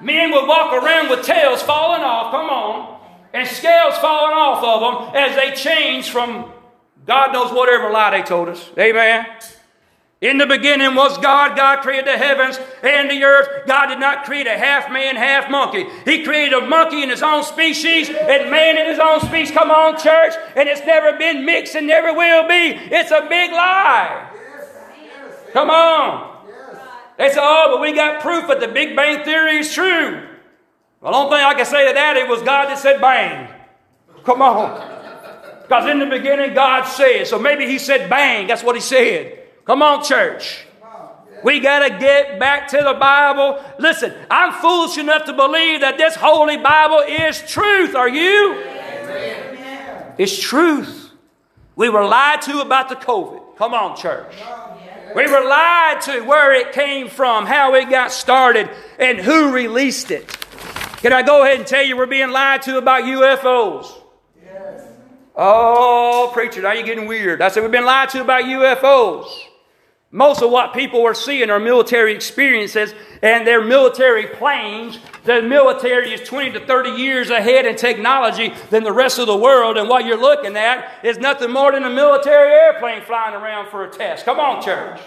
Men 0.00 0.30
would 0.30 0.46
walk 0.46 0.72
around 0.72 1.10
with 1.10 1.24
tails 1.24 1.62
falling 1.62 2.02
off, 2.02 2.30
come 2.30 2.48
on, 2.48 3.00
and 3.34 3.48
scales 3.48 3.98
falling 3.98 4.36
off 4.36 4.62
of 4.62 5.10
them 5.10 5.16
as 5.16 5.34
they 5.34 5.50
change 5.60 6.10
from 6.10 6.52
God 7.04 7.32
knows 7.32 7.52
whatever 7.52 7.90
lie 7.90 8.12
they 8.16 8.22
told 8.22 8.48
us. 8.48 8.70
Amen. 8.78 9.26
In 10.22 10.38
the 10.38 10.46
beginning 10.46 10.94
was 10.94 11.18
God. 11.18 11.56
God 11.56 11.82
created 11.82 12.06
the 12.06 12.16
heavens 12.16 12.58
and 12.82 13.10
the 13.10 13.22
earth. 13.22 13.66
God 13.66 13.88
did 13.88 14.00
not 14.00 14.24
create 14.24 14.46
a 14.46 14.56
half 14.56 14.90
man, 14.90 15.14
half 15.14 15.50
monkey. 15.50 15.86
He 16.06 16.24
created 16.24 16.54
a 16.54 16.66
monkey 16.66 17.02
in 17.02 17.10
his 17.10 17.22
own 17.22 17.42
species 17.44 18.08
and 18.08 18.50
man 18.50 18.78
in 18.78 18.86
his 18.86 18.98
own 18.98 19.20
species. 19.20 19.54
Come 19.54 19.70
on, 19.70 19.98
church. 19.98 20.32
And 20.56 20.68
it's 20.68 20.80
never 20.86 21.18
been 21.18 21.44
mixed 21.44 21.74
and 21.74 21.86
never 21.86 22.14
will 22.14 22.48
be. 22.48 22.78
It's 22.94 23.10
a 23.10 23.26
big 23.28 23.52
lie. 23.52 24.30
Come 25.52 25.68
on. 25.68 26.44
They 27.18 27.30
say, 27.30 27.38
oh, 27.40 27.68
but 27.72 27.80
we 27.80 27.94
got 27.94 28.20
proof 28.20 28.48
that 28.48 28.60
the 28.60 28.68
Big 28.68 28.94
Bang 28.94 29.24
Theory 29.24 29.58
is 29.58 29.72
true. 29.72 30.28
Well, 31.00 31.12
the 31.12 31.18
only 31.18 31.36
thing 31.36 31.46
I 31.46 31.54
can 31.54 31.64
say 31.64 31.88
to 31.88 31.94
that, 31.94 32.16
it 32.16 32.28
was 32.28 32.42
God 32.42 32.68
that 32.68 32.78
said 32.78 33.00
bang. 33.00 33.48
Come 34.24 34.42
on. 34.42 35.62
Because 35.62 35.88
in 35.88 35.98
the 35.98 36.06
beginning, 36.06 36.54
God 36.54 36.84
said. 36.84 37.26
So 37.26 37.38
maybe 37.38 37.66
He 37.66 37.78
said 37.78 38.10
bang. 38.10 38.46
That's 38.46 38.62
what 38.62 38.74
He 38.74 38.80
said. 38.80 39.45
Come 39.66 39.82
on, 39.82 40.04
church. 40.04 40.64
We 41.42 41.60
got 41.60 41.80
to 41.80 41.98
get 41.98 42.38
back 42.38 42.68
to 42.68 42.78
the 42.78 42.94
Bible. 42.94 43.62
Listen, 43.78 44.14
I'm 44.30 44.52
foolish 44.54 44.96
enough 44.96 45.26
to 45.26 45.32
believe 45.32 45.80
that 45.80 45.98
this 45.98 46.14
Holy 46.14 46.56
Bible 46.56 47.00
is 47.06 47.40
truth. 47.50 47.94
Are 47.94 48.08
you? 48.08 48.54
Amen. 48.54 50.14
It's 50.18 50.38
truth. 50.38 51.10
We 51.74 51.88
were 51.88 52.04
lied 52.04 52.42
to 52.42 52.60
about 52.60 52.88
the 52.88 52.96
COVID. 52.96 53.56
Come 53.56 53.74
on, 53.74 53.96
church. 53.96 54.32
We 55.14 55.26
were 55.26 55.44
lied 55.44 56.00
to 56.02 56.20
where 56.22 56.54
it 56.54 56.72
came 56.72 57.08
from, 57.08 57.46
how 57.46 57.74
it 57.74 57.90
got 57.90 58.12
started, 58.12 58.70
and 58.98 59.18
who 59.18 59.52
released 59.52 60.10
it. 60.10 60.28
Can 60.98 61.12
I 61.12 61.22
go 61.22 61.42
ahead 61.42 61.58
and 61.58 61.66
tell 61.66 61.82
you 61.84 61.96
we're 61.96 62.06
being 62.06 62.30
lied 62.30 62.62
to 62.62 62.78
about 62.78 63.04
UFOs? 63.04 63.92
Yes. 64.42 64.88
Oh, 65.34 66.30
preacher, 66.32 66.62
now 66.62 66.72
you're 66.72 66.82
getting 66.82 67.06
weird. 67.06 67.42
I 67.42 67.48
said 67.48 67.62
we've 67.62 67.70
been 67.70 67.84
lied 67.84 68.08
to 68.10 68.22
about 68.22 68.44
UFOs. 68.44 69.26
Most 70.12 70.40
of 70.40 70.50
what 70.50 70.72
people 70.72 71.04
are 71.04 71.14
seeing 71.14 71.50
are 71.50 71.58
military 71.58 72.14
experiences 72.14 72.94
and 73.22 73.46
their 73.46 73.62
military 73.62 74.28
planes. 74.28 74.98
The 75.24 75.42
military 75.42 76.14
is 76.14 76.26
20 76.26 76.52
to 76.52 76.64
30 76.64 76.90
years 76.90 77.28
ahead 77.28 77.66
in 77.66 77.74
technology 77.74 78.54
than 78.70 78.84
the 78.84 78.92
rest 78.92 79.18
of 79.18 79.26
the 79.26 79.36
world. 79.36 79.76
And 79.76 79.88
what 79.88 80.04
you're 80.04 80.20
looking 80.20 80.56
at 80.56 81.04
is 81.04 81.18
nothing 81.18 81.50
more 81.50 81.72
than 81.72 81.82
a 81.82 81.90
military 81.90 82.52
airplane 82.52 83.02
flying 83.02 83.34
around 83.34 83.68
for 83.70 83.84
a 83.84 83.90
test. 83.90 84.24
Come 84.24 84.38
on, 84.38 84.62
church. 84.62 85.00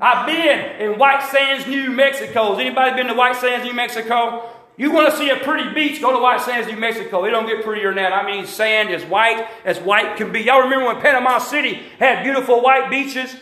I've 0.00 0.26
been 0.26 0.80
in 0.80 0.98
White 0.98 1.22
Sands, 1.30 1.66
New 1.66 1.90
Mexico. 1.90 2.50
Has 2.50 2.58
anybody 2.58 2.96
been 2.96 3.08
to 3.08 3.14
White 3.14 3.36
Sands, 3.36 3.64
New 3.64 3.74
Mexico? 3.74 4.48
You 4.76 4.90
want 4.90 5.12
to 5.12 5.16
see 5.16 5.30
a 5.30 5.36
pretty 5.36 5.72
beach, 5.72 6.00
go 6.00 6.12
to 6.12 6.18
White 6.18 6.40
Sands, 6.40 6.66
New 6.66 6.76
Mexico. 6.76 7.24
It 7.24 7.30
don't 7.30 7.46
get 7.46 7.62
prettier 7.62 7.94
than 7.94 8.02
that. 8.02 8.12
I 8.12 8.26
mean, 8.26 8.46
sand 8.46 8.90
is 8.90 9.04
white 9.04 9.46
as 9.64 9.78
white 9.78 10.16
can 10.16 10.32
be. 10.32 10.40
Y'all 10.40 10.62
remember 10.62 10.86
when 10.86 11.00
Panama 11.00 11.38
City 11.38 11.82
had 12.00 12.24
beautiful 12.24 12.60
white 12.60 12.90
beaches? 12.90 13.36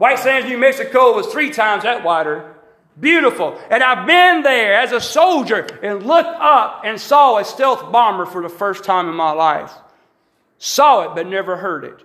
White 0.00 0.18
Sands, 0.18 0.48
New 0.48 0.56
Mexico 0.56 1.14
was 1.14 1.26
three 1.26 1.50
times 1.50 1.82
that 1.82 2.02
wider. 2.02 2.54
Beautiful. 2.98 3.60
And 3.70 3.82
I've 3.82 4.06
been 4.06 4.42
there 4.42 4.80
as 4.80 4.92
a 4.92 5.00
soldier 5.00 5.66
and 5.82 6.02
looked 6.02 6.40
up 6.40 6.80
and 6.86 6.98
saw 6.98 7.36
a 7.36 7.44
stealth 7.44 7.92
bomber 7.92 8.24
for 8.24 8.40
the 8.40 8.48
first 8.48 8.82
time 8.82 9.10
in 9.10 9.14
my 9.14 9.32
life. 9.32 9.70
Saw 10.56 11.02
it, 11.02 11.14
but 11.14 11.26
never 11.26 11.58
heard 11.58 11.84
it. 11.84 12.00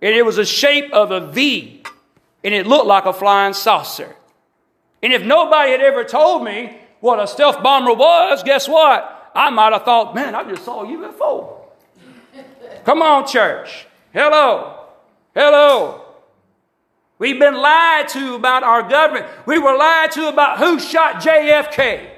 And 0.00 0.14
it 0.14 0.24
was 0.24 0.36
the 0.36 0.44
shape 0.44 0.92
of 0.92 1.10
a 1.10 1.32
V, 1.32 1.82
and 2.44 2.54
it 2.54 2.68
looked 2.68 2.86
like 2.86 3.06
a 3.06 3.12
flying 3.12 3.54
saucer. 3.54 4.14
And 5.02 5.12
if 5.12 5.24
nobody 5.24 5.72
had 5.72 5.80
ever 5.80 6.04
told 6.04 6.44
me 6.44 6.78
what 7.00 7.18
a 7.18 7.26
stealth 7.26 7.60
bomber 7.60 7.92
was, 7.92 8.44
guess 8.44 8.68
what? 8.68 9.32
I 9.34 9.50
might 9.50 9.72
have 9.72 9.82
thought, 9.82 10.14
man, 10.14 10.36
I 10.36 10.48
just 10.48 10.64
saw 10.64 10.84
a 10.84 10.86
UFO. 10.86 11.56
Come 12.84 13.02
on, 13.02 13.26
church. 13.26 13.88
Hello. 14.12 14.84
Hello. 15.34 15.99
We've 17.20 17.38
been 17.38 17.54
lied 17.54 18.08
to 18.08 18.34
about 18.34 18.62
our 18.62 18.82
government. 18.88 19.26
We 19.44 19.58
were 19.58 19.76
lied 19.76 20.10
to 20.12 20.28
about 20.28 20.58
who 20.58 20.80
shot 20.80 21.16
JFK. 21.16 22.08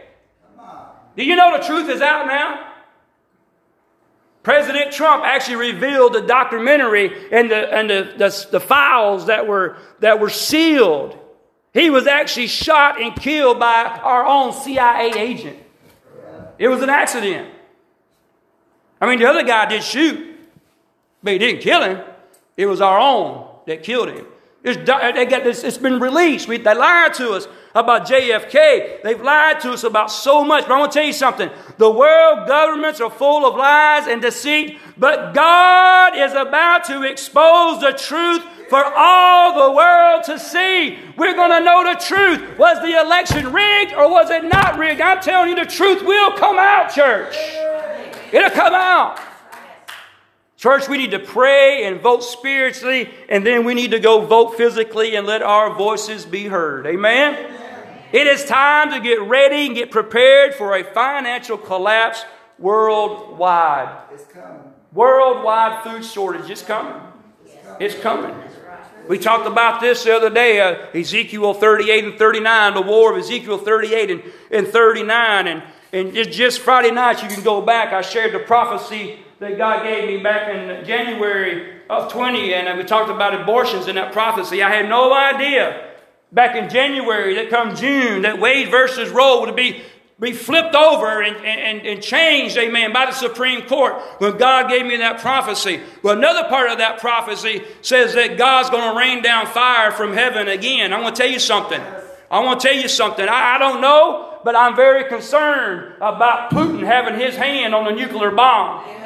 Do 1.16 1.24
you 1.24 1.34
know 1.34 1.58
the 1.58 1.64
truth 1.64 1.88
is 1.88 2.00
out 2.00 2.28
now? 2.28 2.68
President 4.44 4.92
Trump 4.92 5.24
actually 5.24 5.56
revealed 5.56 6.12
the 6.12 6.20
documentary 6.20 7.30
and 7.32 7.50
the, 7.50 7.74
and 7.74 7.90
the, 7.90 8.14
the, 8.16 8.48
the, 8.52 8.60
files 8.60 9.26
that 9.26 9.48
were, 9.48 9.76
that 9.98 10.20
were 10.20 10.30
sealed. 10.30 11.18
He 11.74 11.90
was 11.90 12.06
actually 12.06 12.46
shot 12.46 13.00
and 13.00 13.14
killed 13.16 13.58
by 13.58 13.84
our 13.84 14.24
own 14.24 14.52
CIA 14.52 15.12
agent. 15.16 15.58
It 16.58 16.68
was 16.68 16.80
an 16.80 16.90
accident. 16.90 17.52
I 19.00 19.08
mean, 19.08 19.18
the 19.18 19.26
other 19.26 19.42
guy 19.42 19.66
did 19.66 19.82
shoot, 19.82 20.38
but 21.24 21.32
he 21.32 21.40
didn't 21.40 21.60
kill 21.60 21.82
him. 21.82 22.00
It 22.56 22.66
was 22.66 22.80
our 22.80 23.00
own 23.00 23.48
that 23.66 23.82
killed 23.82 24.08
him. 24.08 24.26
It's, 24.64 24.76
got 24.88 25.16
it's 25.16 25.78
been 25.78 25.98
released. 25.98 26.46
We, 26.46 26.58
they 26.58 26.74
lied 26.74 27.14
to 27.14 27.32
us 27.32 27.48
about 27.74 28.06
JFK. 28.06 29.02
They've 29.02 29.20
lied 29.20 29.60
to 29.60 29.72
us 29.72 29.82
about 29.82 30.10
so 30.10 30.44
much. 30.44 30.68
But 30.68 30.74
I 30.74 30.78
want 30.78 30.92
to 30.92 30.98
tell 30.98 31.06
you 31.06 31.12
something. 31.12 31.50
The 31.78 31.90
world 31.90 32.46
governments 32.46 33.00
are 33.00 33.10
full 33.10 33.44
of 33.44 33.56
lies 33.56 34.06
and 34.06 34.22
deceit, 34.22 34.78
but 34.96 35.34
God 35.34 36.16
is 36.16 36.32
about 36.32 36.84
to 36.84 37.02
expose 37.02 37.80
the 37.80 37.92
truth 37.92 38.44
for 38.68 38.84
all 38.84 39.68
the 39.68 39.76
world 39.76 40.22
to 40.24 40.38
see. 40.38 40.98
We're 41.16 41.34
going 41.34 41.50
to 41.50 41.60
know 41.60 41.82
the 41.82 42.00
truth. 42.00 42.56
Was 42.56 42.78
the 42.82 43.00
election 43.00 43.52
rigged 43.52 43.94
or 43.94 44.08
was 44.08 44.30
it 44.30 44.44
not 44.44 44.78
rigged? 44.78 45.00
I'm 45.00 45.20
telling 45.20 45.50
you, 45.50 45.56
the 45.56 45.70
truth 45.70 46.02
will 46.02 46.32
come 46.32 46.58
out, 46.58 46.92
church. 46.92 47.36
It'll 48.32 48.50
come 48.50 48.74
out. 48.74 49.18
Church, 50.62 50.88
we 50.88 50.96
need 50.96 51.10
to 51.10 51.18
pray 51.18 51.82
and 51.86 52.00
vote 52.00 52.22
spiritually, 52.22 53.10
and 53.28 53.44
then 53.44 53.64
we 53.64 53.74
need 53.74 53.90
to 53.90 53.98
go 53.98 54.24
vote 54.24 54.56
physically 54.56 55.16
and 55.16 55.26
let 55.26 55.42
our 55.42 55.74
voices 55.74 56.24
be 56.24 56.44
heard. 56.44 56.86
Amen? 56.86 57.52
It 58.12 58.28
is 58.28 58.44
time 58.44 58.92
to 58.92 59.00
get 59.00 59.20
ready 59.22 59.66
and 59.66 59.74
get 59.74 59.90
prepared 59.90 60.54
for 60.54 60.76
a 60.76 60.84
financial 60.84 61.58
collapse 61.58 62.24
worldwide. 62.60 64.04
It's 64.12 64.22
coming. 64.26 64.72
Worldwide 64.92 65.82
food 65.82 66.04
shortage 66.04 66.48
is 66.48 66.62
coming. 66.62 67.02
It's 67.80 67.98
coming. 67.98 68.32
We 69.08 69.18
talked 69.18 69.48
about 69.48 69.80
this 69.80 70.04
the 70.04 70.14
other 70.14 70.30
day, 70.30 70.60
uh, 70.60 70.76
Ezekiel 70.96 71.54
38 71.54 72.04
and 72.04 72.16
39, 72.16 72.74
the 72.74 72.82
war 72.82 73.10
of 73.10 73.18
Ezekiel 73.18 73.58
38 73.58 74.10
and, 74.12 74.22
and 74.52 74.68
39. 74.68 75.48
And, 75.48 75.62
and 75.92 76.32
just 76.32 76.60
Friday 76.60 76.92
night, 76.92 77.20
you 77.20 77.28
can 77.28 77.42
go 77.42 77.60
back. 77.60 77.92
I 77.92 78.02
shared 78.02 78.32
the 78.32 78.38
prophecy 78.38 79.18
that 79.42 79.58
God 79.58 79.82
gave 79.82 80.06
me 80.06 80.22
back 80.22 80.54
in 80.54 80.86
January 80.86 81.80
of 81.90 82.12
20, 82.12 82.54
and 82.54 82.78
we 82.78 82.84
talked 82.84 83.10
about 83.10 83.34
abortions 83.34 83.88
in 83.88 83.96
that 83.96 84.12
prophecy. 84.12 84.62
I 84.62 84.70
had 84.70 84.88
no 84.88 85.12
idea 85.12 85.90
back 86.30 86.54
in 86.54 86.70
January 86.70 87.34
that 87.34 87.50
come 87.50 87.74
June 87.74 88.22
that 88.22 88.38
Wade 88.38 88.70
versus 88.70 89.10
Roe 89.10 89.40
would 89.40 89.56
be, 89.56 89.82
be 90.20 90.30
flipped 90.30 90.76
over 90.76 91.22
and, 91.22 91.36
and, 91.44 91.84
and 91.84 92.00
changed, 92.00 92.56
amen, 92.56 92.92
by 92.92 93.06
the 93.06 93.12
Supreme 93.12 93.62
Court 93.62 94.00
when 94.18 94.36
God 94.36 94.70
gave 94.70 94.86
me 94.86 94.98
that 94.98 95.20
prophecy. 95.20 95.80
Well, 96.04 96.16
another 96.16 96.48
part 96.48 96.70
of 96.70 96.78
that 96.78 97.00
prophecy 97.00 97.64
says 97.80 98.14
that 98.14 98.38
God's 98.38 98.70
going 98.70 98.92
to 98.92 98.96
rain 98.96 99.24
down 99.24 99.48
fire 99.48 99.90
from 99.90 100.12
heaven 100.12 100.46
again. 100.46 100.92
I 100.92 101.00
want 101.00 101.16
to 101.16 101.22
tell 101.22 101.30
you 101.30 101.40
something. 101.40 101.82
I 102.30 102.38
want 102.44 102.60
to 102.60 102.68
tell 102.68 102.76
you 102.76 102.86
something. 102.86 103.28
I, 103.28 103.56
I 103.56 103.58
don't 103.58 103.80
know, 103.80 104.38
but 104.44 104.54
I'm 104.54 104.76
very 104.76 105.08
concerned 105.08 105.96
about 105.96 106.52
Putin 106.52 106.86
having 106.86 107.18
his 107.18 107.34
hand 107.34 107.74
on 107.74 107.86
the 107.86 107.90
nuclear 107.90 108.30
bomb. 108.30 109.01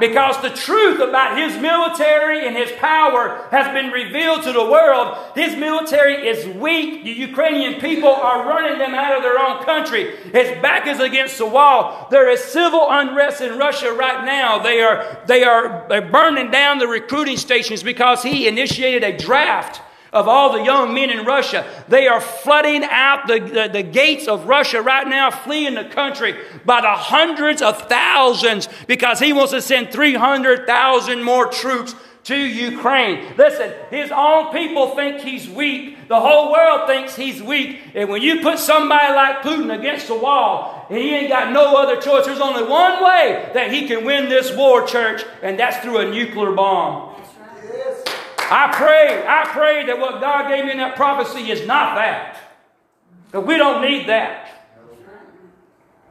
Because 0.00 0.40
the 0.42 0.50
truth 0.50 1.00
about 1.00 1.38
his 1.38 1.56
military 1.60 2.46
and 2.46 2.56
his 2.56 2.72
power 2.72 3.46
has 3.50 3.72
been 3.72 3.92
revealed 3.92 4.42
to 4.42 4.52
the 4.52 4.64
world. 4.64 5.16
His 5.36 5.54
military 5.56 6.26
is 6.26 6.46
weak. 6.56 7.04
The 7.04 7.10
Ukrainian 7.10 7.80
people 7.80 8.08
are 8.08 8.48
running 8.48 8.78
them 8.78 8.94
out 8.94 9.16
of 9.16 9.22
their 9.22 9.38
own 9.38 9.64
country. 9.64 10.16
His 10.32 10.60
back 10.60 10.88
is 10.88 10.98
against 10.98 11.38
the 11.38 11.46
wall. 11.46 12.08
There 12.10 12.28
is 12.28 12.42
civil 12.42 12.86
unrest 12.90 13.40
in 13.40 13.56
Russia 13.56 13.92
right 13.92 14.24
now. 14.24 14.58
They 14.58 14.80
are, 14.80 15.22
they 15.26 15.44
are 15.44 15.86
burning 16.10 16.50
down 16.50 16.78
the 16.78 16.88
recruiting 16.88 17.36
stations 17.36 17.82
because 17.82 18.22
he 18.22 18.48
initiated 18.48 19.04
a 19.04 19.16
draft 19.16 19.80
of 20.14 20.28
all 20.28 20.52
the 20.52 20.62
young 20.62 20.94
men 20.94 21.10
in 21.10 21.26
Russia. 21.26 21.66
They 21.88 22.06
are 22.06 22.20
flooding 22.20 22.84
out 22.84 23.26
the, 23.26 23.40
the, 23.40 23.68
the, 23.70 23.82
gates 23.82 24.28
of 24.28 24.46
Russia 24.46 24.80
right 24.80 25.06
now, 25.06 25.30
fleeing 25.30 25.74
the 25.74 25.84
country 25.84 26.36
by 26.64 26.80
the 26.80 26.92
hundreds 26.92 27.60
of 27.60 27.88
thousands 27.88 28.68
because 28.86 29.18
he 29.18 29.32
wants 29.32 29.52
to 29.52 29.60
send 29.60 29.90
300,000 29.90 31.22
more 31.22 31.46
troops 31.48 31.96
to 32.24 32.36
Ukraine. 32.36 33.34
Listen, 33.36 33.72
his 33.90 34.10
own 34.12 34.52
people 34.52 34.94
think 34.94 35.20
he's 35.20 35.48
weak. 35.48 36.08
The 36.08 36.18
whole 36.18 36.52
world 36.52 36.86
thinks 36.86 37.16
he's 37.16 37.42
weak. 37.42 37.80
And 37.94 38.08
when 38.08 38.22
you 38.22 38.40
put 38.40 38.58
somebody 38.58 39.12
like 39.12 39.42
Putin 39.42 39.76
against 39.76 40.06
the 40.06 40.14
wall, 40.14 40.86
he 40.88 41.14
ain't 41.14 41.28
got 41.28 41.52
no 41.52 41.76
other 41.76 42.00
choice, 42.00 42.24
there's 42.24 42.40
only 42.40 42.62
one 42.62 43.02
way 43.04 43.50
that 43.52 43.72
he 43.72 43.88
can 43.88 44.04
win 44.04 44.28
this 44.28 44.56
war, 44.56 44.86
church, 44.86 45.24
and 45.42 45.58
that's 45.58 45.78
through 45.84 45.98
a 45.98 46.10
nuclear 46.10 46.52
bomb. 46.52 47.14
I 48.50 48.72
pray, 48.72 49.24
I 49.26 49.44
pray 49.46 49.86
that 49.86 49.98
what 49.98 50.20
God 50.20 50.48
gave 50.48 50.64
me 50.64 50.72
in 50.72 50.78
that 50.78 50.96
prophecy 50.96 51.50
is 51.50 51.66
not 51.66 51.96
that. 51.96 52.38
Because 53.26 53.46
we 53.46 53.56
don't 53.56 53.82
need 53.82 54.08
that. 54.08 54.50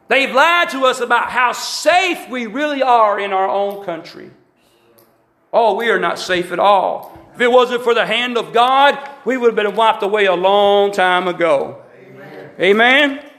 They've 0.08 0.32
lied 0.32 0.70
to 0.70 0.84
us 0.84 1.00
about 1.00 1.30
how 1.30 1.52
safe 1.52 2.28
we 2.28 2.46
really 2.46 2.82
are 2.82 3.18
in 3.18 3.32
our 3.32 3.48
own 3.48 3.84
country. 3.84 4.30
Oh, 5.52 5.74
we 5.74 5.88
are 5.88 5.98
not 5.98 6.18
safe 6.18 6.52
at 6.52 6.58
all. 6.58 7.18
If 7.34 7.40
it 7.40 7.50
wasn't 7.50 7.82
for 7.82 7.94
the 7.94 8.06
hand 8.06 8.36
of 8.36 8.52
God, 8.52 8.98
we 9.24 9.36
would 9.36 9.48
have 9.48 9.56
been 9.56 9.74
wiped 9.74 10.02
away 10.02 10.26
a 10.26 10.34
long 10.34 10.92
time 10.92 11.26
ago. 11.26 11.82
Amen. 11.98 12.50
Amen. 12.60 13.30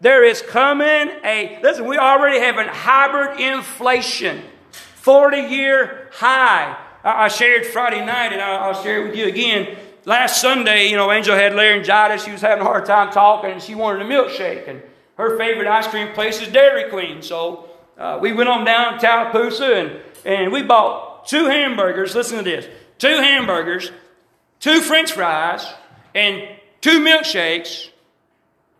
There 0.00 0.24
is 0.24 0.42
coming 0.42 1.10
a, 1.24 1.58
listen, 1.62 1.86
we 1.86 1.98
already 1.98 2.40
have 2.40 2.58
an 2.58 2.68
hyperinflation, 2.68 4.42
40 4.70 5.38
year 5.38 6.08
high. 6.12 6.76
I, 7.04 7.28
shared 7.28 7.66
Friday 7.66 8.04
night, 8.04 8.32
and 8.32 8.40
I'll 8.40 8.80
share 8.82 9.02
it 9.02 9.08
with 9.08 9.16
you 9.16 9.26
again. 9.26 9.76
Last 10.04 10.40
Sunday, 10.40 10.88
you 10.88 10.96
know, 10.96 11.10
Angel 11.10 11.34
had 11.34 11.54
laryngitis. 11.54 12.24
She 12.24 12.32
was 12.32 12.40
having 12.40 12.62
a 12.62 12.64
hard 12.64 12.86
time 12.86 13.12
talking, 13.12 13.50
and 13.50 13.62
she 13.62 13.74
wanted 13.74 14.02
a 14.02 14.04
milkshake. 14.04 14.68
And 14.68 14.82
her 15.16 15.36
favorite 15.36 15.66
ice 15.66 15.86
cream 15.86 16.12
place 16.12 16.40
is 16.40 16.48
Dairy 16.48 16.90
Queen. 16.90 17.22
So 17.22 17.68
uh, 17.98 18.18
we 18.20 18.32
went 18.32 18.48
on 18.48 18.64
down 18.64 18.94
to 18.94 18.98
Tallapoosa, 18.98 19.74
and, 19.74 20.00
and 20.24 20.52
we 20.52 20.62
bought 20.62 21.26
two 21.26 21.46
hamburgers. 21.46 22.14
Listen 22.14 22.38
to 22.38 22.44
this 22.44 22.66
two 22.98 23.16
hamburgers, 23.16 23.90
two 24.60 24.80
french 24.80 25.12
fries, 25.12 25.66
and 26.14 26.48
two 26.80 27.00
milkshakes, 27.00 27.88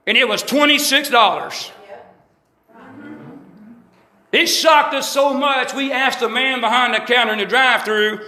and 0.07 0.17
it 0.17 0.29
was 0.29 0.43
$26. 0.43 1.71
It 4.33 4.47
shocked 4.47 4.95
us 4.95 5.11
so 5.11 5.35
much, 5.35 5.75
we 5.75 5.93
asked 5.93 6.21
the 6.21 6.29
man 6.29 6.61
behind 6.61 6.95
the 6.95 7.01
counter 7.01 7.35
in 7.35 7.39
the 7.39 7.45
drive 7.45 7.85
through 7.85 8.21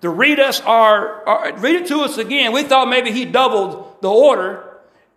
to 0.00 0.08
read 0.08 0.40
us 0.40 0.62
our, 0.62 1.28
our, 1.28 1.58
read 1.58 1.76
it 1.76 1.88
to 1.88 2.00
us 2.00 2.16
again. 2.16 2.52
We 2.52 2.62
thought 2.62 2.88
maybe 2.88 3.12
he 3.12 3.26
doubled 3.26 3.98
the 4.00 4.08
order. 4.08 4.66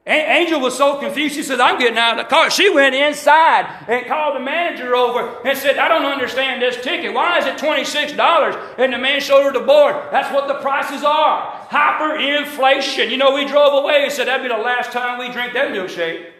Angel 0.05 0.59
was 0.59 0.77
so 0.77 0.99
confused. 0.99 1.35
She 1.35 1.43
said, 1.43 1.61
I'm 1.61 1.79
getting 1.79 1.97
out 1.97 2.19
of 2.19 2.25
the 2.25 2.29
car. 2.29 2.49
She 2.49 2.69
went 2.69 2.93
inside 2.93 3.85
and 3.87 4.05
called 4.05 4.35
the 4.35 4.41
manager 4.41 4.93
over 4.93 5.47
and 5.47 5.57
said, 5.57 5.77
I 5.77 5.87
don't 5.87 6.03
understand 6.03 6.61
this 6.61 6.75
ticket. 6.83 7.13
Why 7.13 7.37
is 7.37 7.45
it 7.45 7.55
$26? 7.55 8.77
And 8.77 8.91
the 8.91 8.97
man 8.97 9.21
showed 9.21 9.43
her 9.43 9.53
the 9.53 9.65
board. 9.65 9.95
That's 10.11 10.33
what 10.33 10.49
the 10.49 10.55
prices 10.55 11.05
are. 11.05 11.67
Hyperinflation. 11.69 13.09
You 13.09 13.15
know, 13.15 13.33
we 13.33 13.45
drove 13.45 13.81
away 13.81 14.03
and 14.03 14.11
said, 14.11 14.27
that'd 14.27 14.43
be 14.43 14.53
the 14.53 14.61
last 14.61 14.91
time 14.91 15.19
we 15.19 15.29
drink 15.29 15.53
that 15.53 15.69
milkshake. 15.69 16.31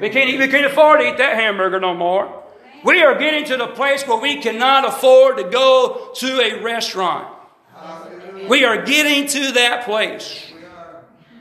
We 0.00 0.08
can't, 0.08 0.38
we 0.38 0.48
can't 0.48 0.64
afford 0.64 1.00
to 1.00 1.08
eat 1.10 1.18
that 1.18 1.34
hamburger 1.34 1.78
no 1.80 1.92
more. 1.92 2.43
We 2.84 3.02
are 3.02 3.18
getting 3.18 3.46
to 3.46 3.56
the 3.56 3.68
place 3.68 4.06
where 4.06 4.18
we 4.18 4.42
cannot 4.42 4.86
afford 4.86 5.38
to 5.38 5.44
go 5.44 6.12
to 6.16 6.40
a 6.40 6.62
restaurant. 6.62 7.34
We 8.48 8.64
are 8.66 8.84
getting 8.84 9.26
to 9.26 9.52
that 9.52 9.86
place. 9.86 10.52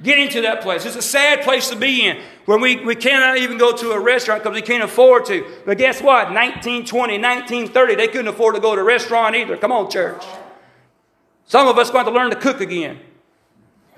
getting 0.02 0.30
to 0.30 0.42
that 0.42 0.62
place. 0.62 0.86
It's 0.86 0.96
a 0.96 1.02
sad 1.02 1.42
place 1.42 1.70
to 1.70 1.76
be 1.76 2.06
in 2.06 2.22
where 2.46 2.58
we, 2.58 2.78
we 2.78 2.96
cannot 2.96 3.38
even 3.38 3.58
go 3.58 3.76
to 3.76 3.92
a 3.92 4.00
restaurant 4.00 4.42
because 4.42 4.56
we 4.56 4.62
can't 4.62 4.84
afford 4.84 5.26
to. 5.26 5.46
But 5.66 5.78
guess 5.78 6.02
what? 6.02 6.28
1920, 6.28 7.20
1930, 7.20 7.96
they 7.96 8.08
couldn't 8.08 8.30
afford 8.30 8.56
to 8.56 8.62
go 8.62 8.76
to 8.76 8.82
a 8.82 8.84
restaurant 8.84 9.36
either. 9.36 9.58
Come 9.58 9.74
on, 9.74 9.90
church. 9.90 10.24
Some 11.46 11.68
of 11.68 11.78
us 11.78 11.92
going 11.92 12.06
to 12.06 12.12
learn 12.12 12.30
to 12.32 12.38
cook 12.38 12.62
again. 12.62 13.00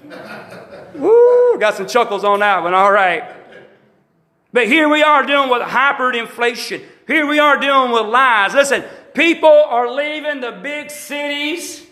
Woo, 0.96 1.58
got 1.60 1.76
some 1.76 1.88
chuckles 1.88 2.24
on 2.24 2.40
that 2.40 2.64
one. 2.64 2.74
All 2.74 2.92
right. 2.92 3.24
But 4.52 4.68
here 4.68 4.90
we 4.90 5.04
are 5.04 5.24
dealing 5.24 5.50
with 5.50 5.62
hyperinflation. 5.62 6.84
Here 7.08 7.28
we 7.28 7.40
are 7.40 7.60
dealing 7.60 7.92
with 7.92 8.08
lies. 8.08 8.54
Listen, 8.54 8.84
people 9.14 9.50
are 9.50 9.94
leaving 9.94 10.42
the 10.42 10.52
big 10.52 10.90
cities. 10.90 11.86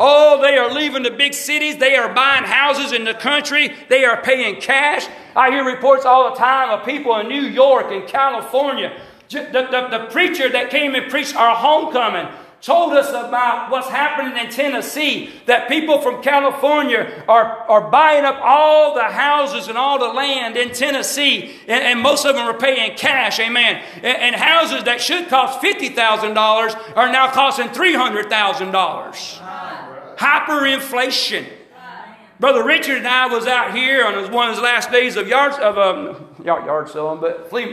Oh, 0.00 0.40
they 0.40 0.56
are 0.56 0.72
leaving 0.72 1.02
the 1.02 1.10
big 1.10 1.34
cities. 1.34 1.78
They 1.78 1.96
are 1.96 2.12
buying 2.12 2.44
houses 2.44 2.92
in 2.92 3.04
the 3.04 3.14
country. 3.14 3.74
They 3.88 4.04
are 4.04 4.22
paying 4.22 4.60
cash. 4.60 5.08
I 5.34 5.50
hear 5.50 5.64
reports 5.64 6.04
all 6.04 6.30
the 6.30 6.36
time 6.36 6.70
of 6.70 6.86
people 6.86 7.18
in 7.18 7.28
New 7.28 7.42
York 7.42 7.86
and 7.90 8.06
California. 8.06 9.00
The, 9.30 9.40
the, 9.50 9.98
the 9.98 10.06
preacher 10.10 10.48
that 10.48 10.70
came 10.70 10.94
and 10.94 11.10
preached 11.10 11.34
our 11.34 11.56
homecoming 11.56 12.28
told 12.60 12.92
us 12.92 13.08
about 13.10 13.70
what's 13.70 13.88
happening 13.88 14.36
in 14.36 14.50
Tennessee, 14.50 15.30
that 15.46 15.68
people 15.68 16.00
from 16.00 16.22
California 16.22 17.24
are, 17.28 17.58
are 17.68 17.90
buying 17.90 18.24
up 18.24 18.36
all 18.42 18.94
the 18.94 19.04
houses 19.04 19.68
and 19.68 19.78
all 19.78 19.98
the 19.98 20.08
land 20.08 20.56
in 20.56 20.72
Tennessee, 20.72 21.54
and, 21.68 21.84
and 21.84 22.00
most 22.00 22.26
of 22.26 22.34
them 22.34 22.46
are 22.46 22.58
paying 22.58 22.96
cash, 22.96 23.38
amen. 23.38 23.82
And, 23.96 24.04
and 24.04 24.34
houses 24.34 24.84
that 24.84 25.00
should 25.00 25.28
cost 25.28 25.62
$50,000 25.62 26.96
are 26.96 27.12
now 27.12 27.30
costing 27.30 27.68
$300,000. 27.68 30.16
Hyperinflation. 30.16 31.46
Brother 32.40 32.64
Richard 32.64 32.98
and 32.98 33.08
I 33.08 33.26
was 33.26 33.46
out 33.46 33.74
here 33.74 34.04
on 34.04 34.32
one 34.32 34.48
of 34.48 34.54
his 34.54 34.62
last 34.62 34.92
days 34.92 35.16
of 35.16 35.26
yard 35.26 35.54
of 35.54 35.76
um, 35.76 36.24
yard, 36.44 36.66
yard 36.66 36.88
selling, 36.88 37.20
but 37.20 37.50
flea 37.50 37.66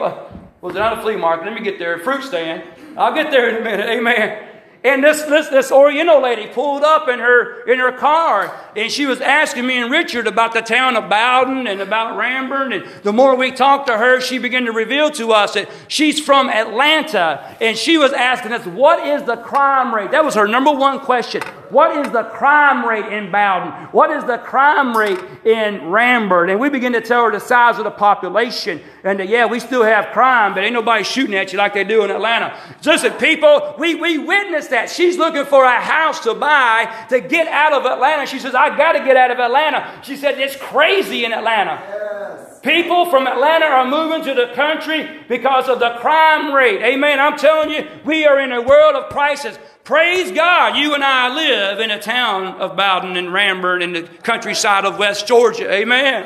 was 0.62 0.76
it 0.76 0.80
not 0.80 0.98
a 0.98 1.02
flea 1.04 1.16
market? 1.16 1.46
Let 1.46 1.54
me 1.54 1.62
get 1.62 1.78
there. 1.78 2.00
Fruit 2.00 2.24
stand. 2.24 2.64
I'll 2.98 3.14
get 3.14 3.30
there 3.30 3.50
in 3.50 3.58
a 3.58 3.64
minute. 3.64 3.88
Amen. 3.88 4.55
And 4.86 5.04
this, 5.04 5.24
this, 5.24 5.50
this 5.50 5.72
Oriental 5.72 6.22
lady 6.22 6.46
pulled 6.46 6.84
up 6.84 7.10
in 7.10 7.18
her, 7.18 7.64
in 7.64 7.80
her 7.80 7.92
car 7.92 8.56
and 8.76 8.92
she 8.92 9.06
was 9.06 9.22
asking 9.22 9.66
me 9.66 9.82
and 9.82 9.90
Richard 9.90 10.28
about 10.28 10.54
the 10.54 10.62
town 10.62 10.98
of 10.98 11.10
Bowdon 11.10 11.66
and 11.66 11.82
about 11.82 12.18
Ranburne. 12.18 12.74
And 12.74 13.04
the 13.04 13.14
more 13.14 13.36
we 13.36 13.52
talked 13.52 13.88
to 13.88 13.98
her, 13.98 14.20
she 14.20 14.38
began 14.38 14.66
to 14.66 14.72
reveal 14.72 15.10
to 15.12 15.32
us 15.32 15.54
that 15.54 15.70
she's 15.88 16.20
from 16.20 16.50
Atlanta. 16.50 17.56
And 17.62 17.78
she 17.78 17.98
was 17.98 18.12
asking 18.12 18.52
us, 18.52 18.66
what 18.66 19.08
is 19.08 19.24
the 19.24 19.38
crime 19.38 19.96
rate? 19.96 20.12
That 20.12 20.26
was 20.26 20.36
her 20.36 20.48
number 20.48 20.72
one 20.72 21.00
question. 21.00 21.42
What 21.70 22.06
is 22.06 22.12
the 22.12 22.24
crime 22.24 22.86
rate 22.86 23.12
in 23.12 23.32
Bowdon? 23.32 23.90
What 23.92 24.12
is 24.12 24.24
the 24.26 24.38
crime 24.38 24.96
rate 24.96 25.20
in 25.46 25.82
Ranburne? 25.90 26.52
And 26.52 26.60
we 26.60 26.70
began 26.70 26.94
to 26.94 27.02
tell 27.02 27.26
her 27.26 27.32
the 27.32 27.40
size 27.40 27.78
of 27.78 27.86
the 27.86 27.92
population. 27.92 28.82
And 29.04 29.20
that, 29.20 29.30
yeah, 29.30 29.46
we 29.46 29.60
still 29.60 29.84
have 29.84 30.14
crime, 30.14 30.54
but 30.54 30.64
ain't 30.64 30.74
nobody 30.74 31.04
shooting 31.04 31.36
at 31.36 31.54
you 31.54 31.58
like 31.58 31.74
they 31.74 31.84
do 31.84 32.04
in 32.04 32.12
Atlanta. 32.12 32.56
Listen, 32.84 33.14
people, 33.14 33.76
we, 33.80 33.96
we 33.96 34.18
witnessed 34.18 34.70
that. 34.76 34.90
She's 34.90 35.18
looking 35.18 35.46
for 35.46 35.64
a 35.64 35.80
house 35.80 36.20
to 36.22 36.34
buy 36.34 37.06
to 37.10 37.22
get 37.22 37.48
out 37.48 37.74
of 37.74 37.86
Atlanta. 37.86 38.26
She 38.26 38.40
says, 38.40 38.54
I 38.54 38.76
got 38.78 38.94
to 38.94 39.00
get 39.00 39.18
out 39.18 39.32
of 39.32 39.40
Atlanta. 39.40 40.02
She 40.04 40.16
said, 40.16 40.38
It's 40.40 40.56
crazy 40.56 41.26
in 41.26 41.34
Atlanta. 41.34 41.82
Yes. 41.88 42.60
People 42.60 43.10
from 43.12 43.28
Atlanta 43.28 43.66
are 43.66 43.88
moving 43.88 44.24
to 44.24 44.34
the 44.34 44.54
country 44.54 45.24
because 45.30 45.70
of 45.70 45.80
the 45.80 45.92
crime 46.00 46.54
rate. 46.54 46.82
Amen. 46.82 47.20
I'm 47.20 47.38
telling 47.38 47.70
you, 47.70 47.88
we 48.04 48.26
are 48.26 48.40
in 48.40 48.52
a 48.52 48.62
world 48.62 48.96
of 48.96 49.12
crisis. 49.12 49.58
Praise 49.84 50.32
God, 50.32 50.76
you 50.76 50.96
and 50.96 51.04
I 51.04 51.34
live 51.34 51.80
in 51.80 51.92
a 51.92 52.02
town 52.02 52.60
of 52.60 52.76
Bowdon 52.76 53.18
and 53.18 53.28
Ranburne 53.28 53.84
in 53.84 53.94
the 53.94 54.02
countryside 54.02 54.84
of 54.84 54.98
West 54.98 55.28
Georgia. 55.28 55.72
Amen. 55.72 56.24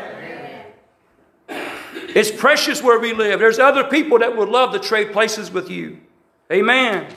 Amen. 1.50 1.72
It's 2.16 2.32
precious 2.32 2.82
where 2.82 3.00
we 3.00 3.12
live. 3.14 3.40
There's 3.40 3.60
other 3.60 3.84
people 3.84 4.20
that 4.20 4.38
would 4.38 4.50
love 4.50 4.72
to 4.72 4.80
trade 4.80 5.12
places 5.12 5.52
with 5.52 5.70
you. 5.70 6.00
Amen. 6.52 7.14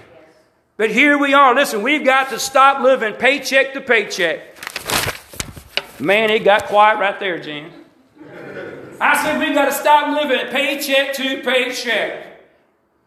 But 0.82 0.90
here 0.90 1.16
we 1.16 1.32
are. 1.32 1.54
Listen, 1.54 1.80
we've 1.80 2.04
got 2.04 2.30
to 2.30 2.40
stop 2.40 2.82
living 2.82 3.14
paycheck 3.14 3.72
to 3.74 3.80
paycheck. 3.80 4.40
Man, 6.00 6.28
it 6.28 6.42
got 6.42 6.64
quiet 6.64 6.98
right 6.98 7.20
there, 7.20 7.38
Jan. 7.38 7.70
I 9.00 9.22
said 9.22 9.38
we've 9.38 9.54
got 9.54 9.66
to 9.66 9.72
stop 9.72 10.20
living 10.20 10.50
paycheck 10.50 11.14
to 11.14 11.40
paycheck. 11.42 12.26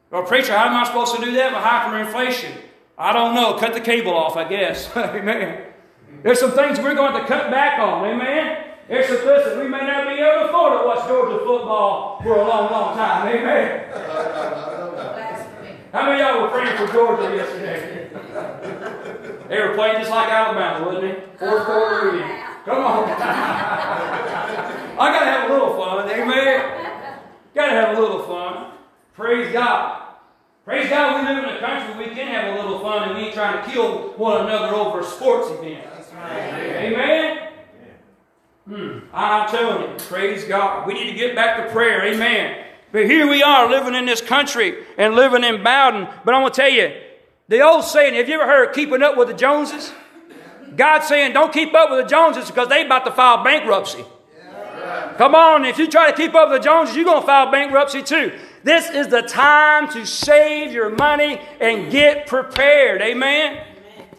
Well, 0.09 0.23
preacher, 0.23 0.57
how 0.57 0.67
am 0.67 0.75
I 0.77 0.85
supposed 0.85 1.17
to 1.17 1.25
do 1.25 1.33
that 1.33 1.51
with 1.51 2.13
hyperinflation? 2.15 2.53
I 2.97 3.11
don't 3.11 3.35
know. 3.35 3.57
Cut 3.59 3.73
the 3.73 3.81
cable 3.81 4.13
off, 4.13 4.37
I 4.37 4.47
guess. 4.47 4.89
Amen. 4.95 5.61
There's 6.23 6.39
some 6.39 6.51
things 6.51 6.79
we're 6.79 6.95
going 6.95 7.19
to 7.21 7.27
cut 7.27 7.51
back 7.51 7.77
on. 7.77 8.05
Amen. 8.05 8.67
There's 8.87 9.07
some 9.07 9.17
that 9.25 9.57
we 9.61 9.67
may 9.67 9.81
not 9.81 10.07
be 10.07 10.21
able 10.21 10.43
to 10.43 10.47
afford 10.47 10.79
to 10.79 10.87
watch 10.87 11.05
Georgia 11.09 11.39
football 11.39 12.21
for 12.23 12.37
a 12.37 12.47
long, 12.47 12.71
long 12.71 12.95
time. 12.95 13.27
Amen. 13.27 15.15
How 15.91 16.05
many 16.09 16.21
of 16.21 16.27
y'all 16.27 16.41
were 16.41 16.49
praying 16.49 16.77
for 16.77 16.87
Georgia 16.91 17.35
yesterday? 17.35 18.09
they 19.49 19.59
were 19.61 19.73
playing 19.75 19.99
just 19.99 20.11
like 20.11 20.29
Alabama, 20.29 20.85
wasn't 20.85 21.03
they? 21.03 21.37
Fourth 21.37 21.65
quarter 21.65 22.11
reading. 22.11 22.27
Come 22.65 22.83
on. 22.83 23.09
I 24.97 25.11
got 25.11 25.19
to 25.19 25.25
have 25.25 25.49
a 25.49 25.53
little 25.53 25.77
fun. 25.77 26.09
Amen. 26.09 26.61
Got 27.53 27.65
to 27.67 27.71
have 27.71 27.97
a 27.97 28.01
little 28.01 28.23
fun. 28.23 28.71
Praise 29.13 29.51
God. 29.53 30.01
Praise 30.65 30.89
God, 30.89 31.21
we 31.21 31.27
live 31.27 31.43
in 31.43 31.49
a 31.49 31.59
country 31.59 31.93
where 31.93 32.09
we 32.09 32.15
can 32.15 32.27
have 32.27 32.55
a 32.55 32.59
little 32.59 32.79
fun 32.79 33.07
and 33.07 33.15
we 33.15 33.25
ain't 33.25 33.35
trying 33.35 33.63
to 33.63 33.71
kill 33.71 34.13
one 34.13 34.45
another 34.45 34.73
over 34.73 35.01
a 35.01 35.03
sports 35.03 35.47
event. 35.51 35.85
Amen. 36.25 37.49
Hmm. 38.67 38.99
I'm 39.13 39.47
telling 39.47 39.91
you, 39.91 39.97
praise 39.99 40.43
God. 40.45 40.87
We 40.87 40.95
need 40.95 41.11
to 41.11 41.15
get 41.15 41.35
back 41.35 41.63
to 41.63 41.71
prayer. 41.71 42.03
Amen. 42.07 42.64
But 42.95 43.07
here 43.07 43.27
we 43.27 43.43
are 43.43 43.69
living 43.69 43.93
in 43.93 44.05
this 44.05 44.21
country 44.21 44.73
and 44.97 45.15
living 45.15 45.43
in 45.43 45.61
Bowdon. 45.61 46.07
But 46.23 46.33
I'm 46.33 46.43
going 46.43 46.53
to 46.53 46.55
tell 46.55 46.69
you, 46.69 46.93
the 47.49 47.59
old 47.59 47.83
saying, 47.83 48.13
have 48.13 48.29
you 48.29 48.35
ever 48.35 48.45
heard 48.45 48.73
keeping 48.73 49.03
up 49.03 49.17
with 49.17 49.27
the 49.27 49.33
Joneses? 49.33 49.91
God 50.77 51.01
saying, 51.01 51.33
don't 51.33 51.51
keep 51.51 51.73
up 51.73 51.89
with 51.89 52.05
the 52.05 52.09
Joneses 52.09 52.49
because 52.49 52.69
they 52.69 52.85
about 52.85 53.03
to 53.03 53.11
file 53.11 53.43
bankruptcy. 53.43 54.05
Come 55.17 55.35
on, 55.35 55.65
if 55.65 55.77
you 55.77 55.89
try 55.89 56.09
to 56.09 56.15
keep 56.15 56.33
up 56.35 56.49
with 56.49 56.61
the 56.61 56.63
Joneses, 56.63 56.95
you're 56.95 57.03
going 57.03 57.19
to 57.19 57.27
file 57.27 57.51
bankruptcy 57.51 58.01
too. 58.01 58.31
This 58.63 58.89
is 58.89 59.09
the 59.09 59.23
time 59.23 59.89
to 59.89 60.05
save 60.05 60.71
your 60.71 60.89
money 60.89 61.41
and 61.59 61.91
get 61.91 62.27
prepared. 62.27 63.01
Amen. 63.01 63.61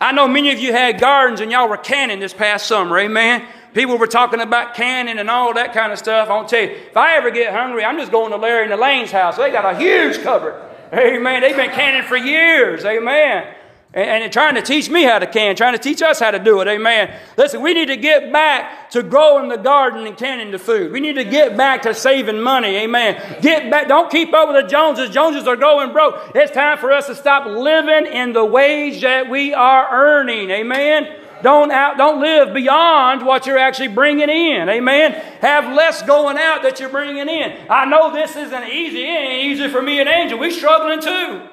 I 0.03 0.13
know 0.13 0.29
many 0.29 0.53
of 0.53 0.59
you 0.59 0.73
had 0.73 1.01
gardens 1.01 1.41
and 1.41 1.51
y'all 1.51 1.71
were 1.71 1.79
canning 1.79 2.21
this 2.21 2.35
past 2.35 2.67
summer. 2.67 2.99
Amen. 2.99 3.47
People 3.75 3.99
were 3.99 4.07
talking 4.07 4.41
about 4.41 4.75
canning 4.75 5.19
and 5.19 5.31
all 5.31 5.55
that 5.55 5.73
kind 5.73 5.93
of 5.93 5.99
stuff. 5.99 6.29
I 6.29 6.37
will 6.37 6.47
tell 6.47 6.63
you, 6.63 6.71
if 6.71 6.97
I 6.97 7.17
ever 7.17 7.31
get 7.31 7.53
hungry, 7.53 7.85
I'm 7.85 7.99
just 7.99 8.11
going 8.13 8.31
to 8.31 8.37
Larry 8.37 8.65
and 8.65 8.73
Elaine's 8.73 9.11
house. 9.11 9.37
They 9.37 9.51
got 9.51 9.75
a 9.75 9.79
huge 9.79 10.23
cupboard. 10.23 10.61
Amen. 10.93 11.43
They've 11.43 11.57
been 11.57 11.73
canning 11.73 12.09
for 12.09 12.17
years. 12.17 12.85
Amen 12.85 13.55
and, 13.97 14.25
and 14.25 14.33
trying 14.33 14.55
to 14.57 14.63
teach 14.63 14.91
me 14.91 15.05
how 15.05 15.19
to 15.19 15.27
can, 15.27 15.57
trying 15.57 15.73
to 15.73 15.79
teach 15.79 16.03
us 16.03 16.21
how 16.21 16.31
to 16.31 16.39
do 16.39 16.61
it. 16.61 16.69
Amen. 16.69 17.19
Listen, 17.37 17.63
we 17.63 17.73
need 17.73 17.87
to 17.87 17.97
get 17.97 18.31
back 18.31 18.91
to 18.91 19.03
growing 19.03 19.49
the 19.49 19.57
garden 19.57 20.07
and 20.07 20.17
canning 20.17 20.51
the 20.51 20.59
food. 20.59 20.93
We 20.93 21.01
need 21.01 21.15
to 21.15 21.25
get 21.25 21.57
back 21.57 21.83
to 21.83 21.95
saving 21.95 22.41
money. 22.41 22.77
Amen. 22.77 23.41
Get 23.41 23.71
back. 23.71 23.89
Don't 23.89 24.11
keep 24.11 24.35
up 24.35 24.49
with 24.49 24.63
the 24.63 24.69
Joneses. 24.69 25.11
Joneses 25.11 25.49
are 25.49 25.57
going 25.57 25.93
broke. 25.93 26.33
It's 26.35 26.53
time 26.53 26.77
for 26.77 26.93
us 26.93 27.07
to 27.07 27.15
stop 27.15 27.47
living 27.47 28.13
in 28.13 28.35
the 28.35 28.45
wage 28.45 29.01
that 29.01 29.31
we 29.31 29.55
are 29.55 29.89
earning. 29.91 30.51
Amen. 30.51 31.23
Don't 31.43 31.71
out, 31.71 31.99
don't 31.99 32.21
live 32.21 32.55
beyond 32.55 33.25
what 33.25 33.47
you're 33.47 33.59
actually 33.59 33.89
bringing 33.89 34.29
in. 34.29 34.69
Amen. 34.69 35.13
Have 35.41 35.75
less 35.75 36.03
going 36.03 36.39
out 36.39 36.63
that 36.63 36.81
you're 36.81 36.89
bringing 36.89 37.29
in. 37.29 37.67
I 37.71 37.85
know 37.85 38.13
this 38.13 38.37
isn't 38.37 38.65
easy. 38.65 39.03
It 39.03 39.07
ain't 39.07 39.53
easy 39.53 39.69
for 39.69 39.83
me 39.83 40.01
and 40.01 40.09
Angel. 40.09 40.39
We're 40.39 40.51
struggling 40.51 41.01
too. 41.01 41.49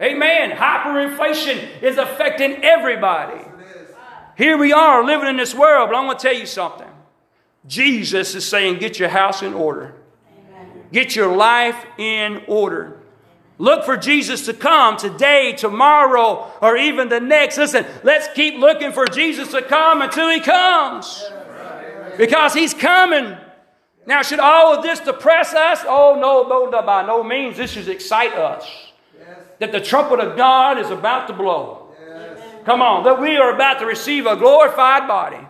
Amen. 0.00 0.50
Hyperinflation 0.52 1.82
is 1.82 1.98
affecting 1.98 2.64
everybody. 2.64 3.44
Here 4.36 4.56
we 4.56 4.72
are 4.72 5.04
living 5.04 5.28
in 5.28 5.36
this 5.36 5.54
world, 5.54 5.90
but 5.90 5.96
I'm 5.96 6.06
going 6.06 6.16
to 6.16 6.22
tell 6.22 6.36
you 6.36 6.46
something. 6.46 6.86
Jesus 7.66 8.34
is 8.34 8.46
saying, 8.46 8.78
get 8.78 8.98
your 8.98 9.08
house 9.08 9.42
in 9.42 9.52
order, 9.52 9.94
get 10.92 11.16
your 11.16 11.34
life 11.34 11.84
in 11.98 12.42
order. 12.46 12.97
Look 13.58 13.84
for 13.84 13.96
Jesus 13.96 14.46
to 14.46 14.54
come 14.54 14.96
today, 14.96 15.52
tomorrow, 15.52 16.52
or 16.62 16.76
even 16.76 17.08
the 17.08 17.18
next. 17.18 17.58
Listen, 17.58 17.84
let's 18.04 18.28
keep 18.34 18.54
looking 18.54 18.92
for 18.92 19.04
Jesus 19.06 19.50
to 19.50 19.62
come 19.62 20.00
until 20.00 20.30
he 20.30 20.40
comes. 20.40 21.24
Because 22.16 22.54
he's 22.54 22.72
coming. 22.72 23.36
Now, 24.06 24.22
should 24.22 24.38
all 24.38 24.76
of 24.76 24.82
this 24.82 25.00
depress 25.00 25.54
us? 25.54 25.80
Oh, 25.86 26.16
no, 26.20 26.48
no, 26.48 26.70
no 26.70 26.82
by 26.82 27.04
no 27.04 27.24
means. 27.24 27.56
This 27.56 27.72
should 27.72 27.88
excite 27.88 28.32
us 28.34 28.88
that 29.58 29.72
the 29.72 29.80
trumpet 29.80 30.20
of 30.20 30.36
God 30.36 30.78
is 30.78 30.90
about 30.90 31.26
to 31.26 31.32
blow. 31.32 31.92
Yes. 32.00 32.40
Come 32.64 32.80
on, 32.80 33.04
that 33.04 33.20
we 33.20 33.36
are 33.36 33.54
about 33.54 33.80
to 33.80 33.86
receive 33.86 34.26
a 34.26 34.36
glorified 34.36 35.08
body. 35.08 35.47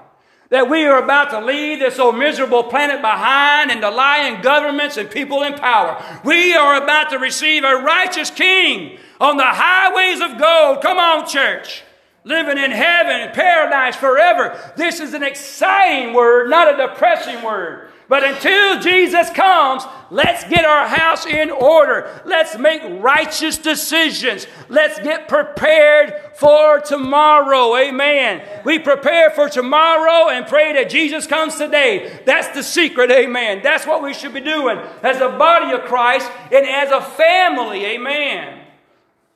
That 0.51 0.71
we 0.71 0.87
are 0.87 1.03
about 1.03 1.29
to 1.31 1.41
leave 1.45 1.79
this 1.79 1.99
old 1.99 2.17
miserable 2.17 2.65
planet 2.65 3.03
behind 3.03 3.71
and 3.71 3.83
the 3.83 3.91
lying 3.91 4.41
governments 4.41 4.97
and 4.97 5.11
people 5.11 5.43
in 5.43 5.55
power. 5.55 6.03
We 6.25 6.55
are 6.55 6.83
about 6.83 7.11
to 7.11 7.19
receive 7.19 7.65
a 7.65 7.83
righteous 7.83 8.31
king 8.31 8.99
on 9.21 9.37
the 9.37 9.45
highways 9.45 10.21
of 10.23 10.39
gold. 10.39 10.81
Come 10.81 10.99
on, 10.99 11.29
church. 11.29 11.83
living 12.25 12.59
in 12.59 12.71
heaven, 12.71 13.31
paradise 13.35 13.97
forever. 13.97 14.59
This 14.77 15.01
is 15.01 15.15
an 15.15 15.23
exciting 15.23 16.15
word, 16.15 16.51
not 16.51 16.75
a 16.75 16.87
depressing 16.89 17.43
word. 17.43 17.91
But 18.09 18.25
until 18.25 18.81
Jesus 18.81 19.29
comes, 19.31 19.85
let's 20.11 20.43
get 20.45 20.65
our 20.65 20.89
house 20.89 21.27
in 21.27 21.51
order. 21.51 22.23
Let's 22.25 22.57
make 22.57 22.83
righteous 23.03 23.59
decisions. 23.59 24.47
Let's 24.71 24.99
get 25.01 25.29
prepared 25.29 26.15
for 26.35 26.81
tomorrow. 26.81 27.77
Amen. 27.77 28.43
We 28.65 28.79
prepare 28.79 29.29
for 29.31 29.51
tomorrow 29.51 30.31
and 30.31 30.47
pray 30.47 30.73
that 30.73 30.89
Jesus 30.89 31.27
comes 31.27 31.57
today. 31.57 32.23
That's 32.25 32.49
the 32.57 32.63
secret. 32.63 33.11
Amen. 33.11 33.61
That's 33.63 33.87
what 33.87 34.03
we 34.03 34.15
should 34.15 34.33
be 34.33 34.41
doing 34.41 34.79
as 35.03 35.21
a 35.21 35.29
body 35.29 35.73
of 35.73 35.83
Christ 35.83 36.31
and 36.51 36.67
as 36.67 36.91
a 36.91 37.03
family. 37.03 37.85
Amen. 37.85 38.68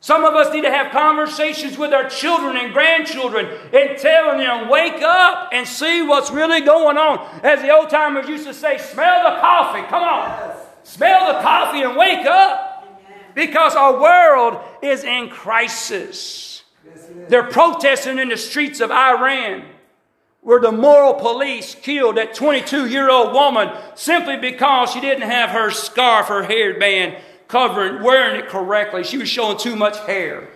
Some 0.02 0.24
of 0.24 0.34
us 0.34 0.52
need 0.52 0.62
to 0.62 0.70
have 0.70 0.90
conversations 0.90 1.78
with 1.78 1.92
our 1.92 2.08
children 2.08 2.56
and 2.56 2.72
grandchildren 2.72 3.46
and 3.72 3.96
telling 3.96 4.38
them, 4.38 4.68
wake 4.68 5.00
up 5.00 5.50
and 5.52 5.66
see 5.66 6.02
what's 6.02 6.32
really 6.32 6.60
going 6.60 6.98
on. 6.98 7.24
As 7.44 7.62
the 7.62 7.70
old 7.72 7.88
timers 7.88 8.28
used 8.28 8.44
to 8.48 8.52
say, 8.52 8.78
smell 8.78 9.32
the 9.32 9.40
coffee. 9.40 9.82
Come 9.82 10.02
on. 10.02 10.56
Smell 10.82 11.32
the 11.32 11.40
coffee 11.40 11.82
and 11.82 11.96
wake 11.96 12.26
up. 12.26 13.00
Because 13.36 13.76
our 13.76 14.00
world 14.00 14.60
is 14.82 15.04
in 15.04 15.30
crisis. 15.30 16.64
They're 17.28 17.44
protesting 17.44 18.18
in 18.18 18.28
the 18.28 18.36
streets 18.36 18.80
of 18.80 18.90
Iran 18.90 19.66
where 20.40 20.60
the 20.60 20.72
moral 20.72 21.14
police 21.14 21.76
killed 21.76 22.16
that 22.16 22.34
22 22.34 22.88
year 22.88 23.08
old 23.08 23.32
woman 23.32 23.70
simply 23.94 24.36
because 24.36 24.90
she 24.90 25.00
didn't 25.00 25.30
have 25.30 25.50
her 25.50 25.70
scarf, 25.70 26.26
her 26.26 26.42
hairband 26.42 27.20
covering, 27.52 28.02
wearing 28.02 28.40
it 28.40 28.48
correctly. 28.48 29.04
She 29.04 29.18
was 29.18 29.28
showing 29.28 29.58
too 29.58 29.76
much 29.76 29.98
hair. 30.06 30.48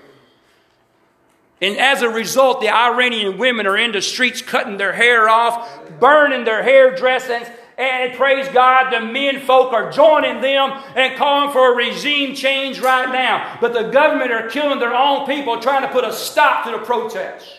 And 1.61 1.77
as 1.77 2.01
a 2.01 2.09
result, 2.09 2.63
the 2.63 2.71
Iranian 2.71 3.37
women 3.37 3.67
are 3.67 3.77
in 3.77 3.93
the 3.93 4.01
streets 4.01 4.41
cutting 4.41 4.79
their 4.79 4.95
hair 4.95 5.29
off, 5.29 6.01
burning 6.01 6.45
their 6.45 6.63
hairdressings, 6.63 7.49
and 7.77 8.15
praise 8.15 8.49
God, 8.49 8.91
the 8.91 9.01
men 9.01 9.41
folk 9.41 9.75
are 9.75 9.93
joining 9.93 10.41
them 10.41 10.83
and 10.95 11.15
calling 11.19 11.53
for 11.53 11.75
a 11.75 11.77
regime 11.77 12.35
change 12.35 12.81
right 12.81 13.13
now. 13.13 13.59
But 13.61 13.75
the 13.75 13.91
government 13.91 14.33
are 14.33 14.49
killing 14.49 14.79
their 14.79 14.95
own 14.95 15.27
people, 15.27 15.61
trying 15.61 15.83
to 15.83 15.89
put 15.89 16.05
a 16.05 16.13
stop 16.15 16.65
to 16.65 16.71
the 16.71 16.79
protests. 16.79 17.59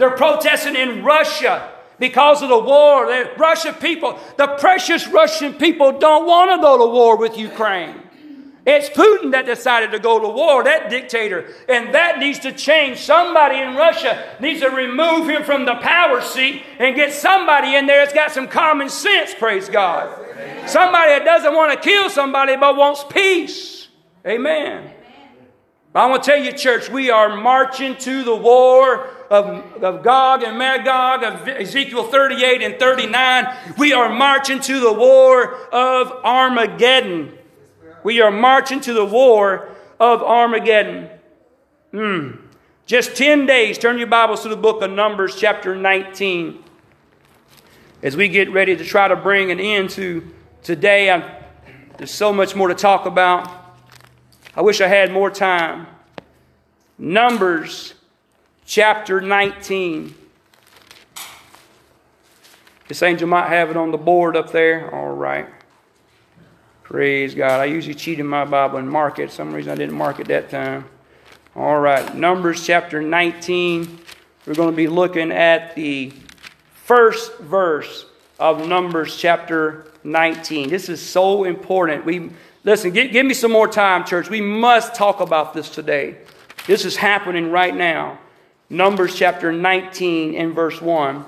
They're 0.00 0.16
protesting 0.16 0.74
in 0.74 1.04
Russia 1.04 1.70
because 2.00 2.42
of 2.42 2.48
the 2.48 2.58
war. 2.58 3.06
The 3.06 3.30
Russian 3.36 3.74
people, 3.74 4.18
the 4.36 4.48
precious 4.58 5.06
Russian 5.06 5.54
people, 5.54 6.00
don't 6.00 6.26
want 6.26 6.50
to 6.50 6.60
go 6.60 6.78
to 6.78 6.92
war 6.92 7.16
with 7.16 7.38
Ukraine. 7.38 8.01
It's 8.64 8.88
Putin 8.90 9.32
that 9.32 9.44
decided 9.44 9.90
to 9.90 9.98
go 9.98 10.20
to 10.20 10.28
war, 10.28 10.62
that 10.62 10.88
dictator. 10.88 11.52
And 11.68 11.94
that 11.94 12.18
needs 12.18 12.38
to 12.40 12.52
change. 12.52 12.98
Somebody 12.98 13.58
in 13.58 13.74
Russia 13.74 14.36
needs 14.40 14.60
to 14.60 14.70
remove 14.70 15.28
him 15.28 15.42
from 15.42 15.64
the 15.64 15.74
power 15.76 16.20
seat 16.20 16.62
and 16.78 16.94
get 16.94 17.12
somebody 17.12 17.74
in 17.74 17.86
there 17.86 18.04
that's 18.04 18.14
got 18.14 18.30
some 18.30 18.46
common 18.46 18.88
sense, 18.88 19.34
praise 19.34 19.68
God. 19.68 20.16
Somebody 20.66 21.10
that 21.10 21.24
doesn't 21.24 21.54
want 21.54 21.72
to 21.72 21.80
kill 21.80 22.08
somebody 22.08 22.54
but 22.56 22.76
wants 22.76 23.04
peace. 23.10 23.88
Amen. 24.24 24.92
I 25.94 26.06
want 26.06 26.22
to 26.22 26.30
tell 26.30 26.42
you, 26.42 26.52
church, 26.52 26.88
we 26.88 27.10
are 27.10 27.36
marching 27.36 27.96
to 27.96 28.22
the 28.22 28.34
war 28.34 29.08
of, 29.28 29.82
of 29.82 30.02
Gog 30.04 30.42
and 30.42 30.56
Magog, 30.56 31.24
of 31.24 31.48
Ezekiel 31.48 32.04
38 32.04 32.62
and 32.62 32.78
39. 32.78 33.56
We 33.76 33.92
are 33.92 34.08
marching 34.08 34.60
to 34.60 34.80
the 34.80 34.92
war 34.92 35.54
of 35.70 36.12
Armageddon. 36.24 37.36
We 38.02 38.20
are 38.20 38.30
marching 38.30 38.80
to 38.80 38.92
the 38.92 39.04
war 39.04 39.68
of 40.00 40.22
Armageddon. 40.22 41.08
Mm. 41.92 42.38
Just 42.86 43.16
10 43.16 43.46
days. 43.46 43.78
Turn 43.78 43.98
your 43.98 44.08
Bibles 44.08 44.42
to 44.42 44.48
the 44.48 44.56
book 44.56 44.82
of 44.82 44.90
Numbers, 44.90 45.36
chapter 45.36 45.76
19. 45.76 46.62
As 48.02 48.16
we 48.16 48.28
get 48.28 48.50
ready 48.50 48.76
to 48.76 48.84
try 48.84 49.06
to 49.06 49.14
bring 49.14 49.52
an 49.52 49.60
end 49.60 49.90
to 49.90 50.28
today, 50.64 51.10
I'm, 51.10 51.22
there's 51.96 52.10
so 52.10 52.32
much 52.32 52.56
more 52.56 52.68
to 52.68 52.74
talk 52.74 53.06
about. 53.06 53.48
I 54.56 54.62
wish 54.62 54.80
I 54.80 54.88
had 54.88 55.12
more 55.12 55.30
time. 55.30 55.86
Numbers, 56.98 57.94
chapter 58.66 59.20
19. 59.20 60.14
This 62.88 63.02
angel 63.02 63.28
might 63.28 63.48
have 63.48 63.70
it 63.70 63.76
on 63.76 63.92
the 63.92 63.98
board 63.98 64.36
up 64.36 64.50
there. 64.50 64.92
All 64.92 65.14
right. 65.14 65.48
Praise 66.84 67.34
God. 67.34 67.60
I 67.60 67.66
usually 67.66 67.94
cheat 67.94 68.18
in 68.18 68.26
my 68.26 68.44
Bible 68.44 68.78
and 68.78 68.90
mark 68.90 69.18
it. 69.18 69.30
some 69.30 69.52
reason 69.52 69.72
I 69.72 69.76
didn't 69.76 69.94
mark 69.94 70.18
it 70.18 70.26
that 70.28 70.50
time. 70.50 70.84
All 71.54 71.78
right. 71.78 72.14
Numbers 72.14 72.66
chapter 72.66 73.00
19. 73.00 74.00
We're 74.46 74.54
going 74.54 74.70
to 74.70 74.76
be 74.76 74.88
looking 74.88 75.30
at 75.30 75.76
the 75.76 76.12
first 76.74 77.38
verse 77.38 78.06
of 78.40 78.66
Numbers 78.66 79.16
chapter 79.16 79.86
19. 80.02 80.68
This 80.68 80.88
is 80.88 81.00
so 81.00 81.44
important. 81.44 82.04
We 82.04 82.30
listen, 82.64 82.90
give, 82.90 83.12
give 83.12 83.24
me 83.24 83.34
some 83.34 83.52
more 83.52 83.68
time, 83.68 84.04
church. 84.04 84.28
We 84.28 84.40
must 84.40 84.96
talk 84.96 85.20
about 85.20 85.54
this 85.54 85.70
today. 85.70 86.16
This 86.66 86.84
is 86.84 86.96
happening 86.96 87.52
right 87.52 87.74
now. 87.74 88.18
Numbers 88.68 89.14
chapter 89.14 89.52
19 89.52 90.34
and 90.34 90.54
verse 90.54 90.80
1. 90.80 91.24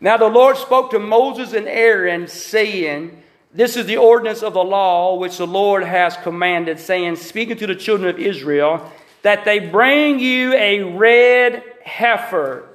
Now 0.00 0.16
the 0.16 0.26
Lord 0.26 0.56
spoke 0.56 0.90
to 0.90 0.98
Moses 0.98 1.52
and 1.52 1.68
Aaron, 1.68 2.26
saying, 2.26 3.22
this 3.52 3.76
is 3.76 3.86
the 3.86 3.96
ordinance 3.96 4.42
of 4.42 4.52
the 4.52 4.62
law 4.64 5.16
which 5.16 5.38
the 5.38 5.46
Lord 5.46 5.82
has 5.82 6.16
commanded, 6.18 6.78
saying, 6.78 7.16
speaking 7.16 7.56
to 7.56 7.66
the 7.66 7.74
children 7.74 8.08
of 8.08 8.18
Israel, 8.18 8.90
that 9.22 9.44
they 9.44 9.58
bring 9.58 10.20
you 10.20 10.52
a 10.52 10.82
red 10.82 11.62
heifer. 11.82 12.68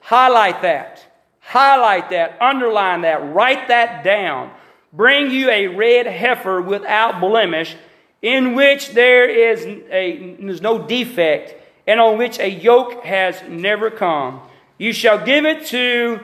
Highlight 0.00 0.62
that. 0.62 1.04
Highlight 1.40 2.10
that. 2.10 2.40
Underline 2.40 3.02
that. 3.02 3.32
Write 3.32 3.68
that 3.68 4.04
down. 4.04 4.50
Bring 4.92 5.30
you 5.30 5.50
a 5.50 5.68
red 5.68 6.06
heifer 6.06 6.60
without 6.60 7.20
blemish, 7.20 7.76
in 8.20 8.54
which 8.54 8.90
there 8.90 9.28
is 9.28 9.64
a, 9.64 10.36
there's 10.40 10.62
no 10.62 10.86
defect, 10.86 11.54
and 11.86 12.00
on 12.00 12.18
which 12.18 12.38
a 12.38 12.50
yoke 12.50 13.04
has 13.04 13.42
never 13.48 13.90
come. 13.90 14.42
You 14.76 14.92
shall 14.92 15.24
give 15.24 15.44
it 15.46 15.66
to 15.66 16.20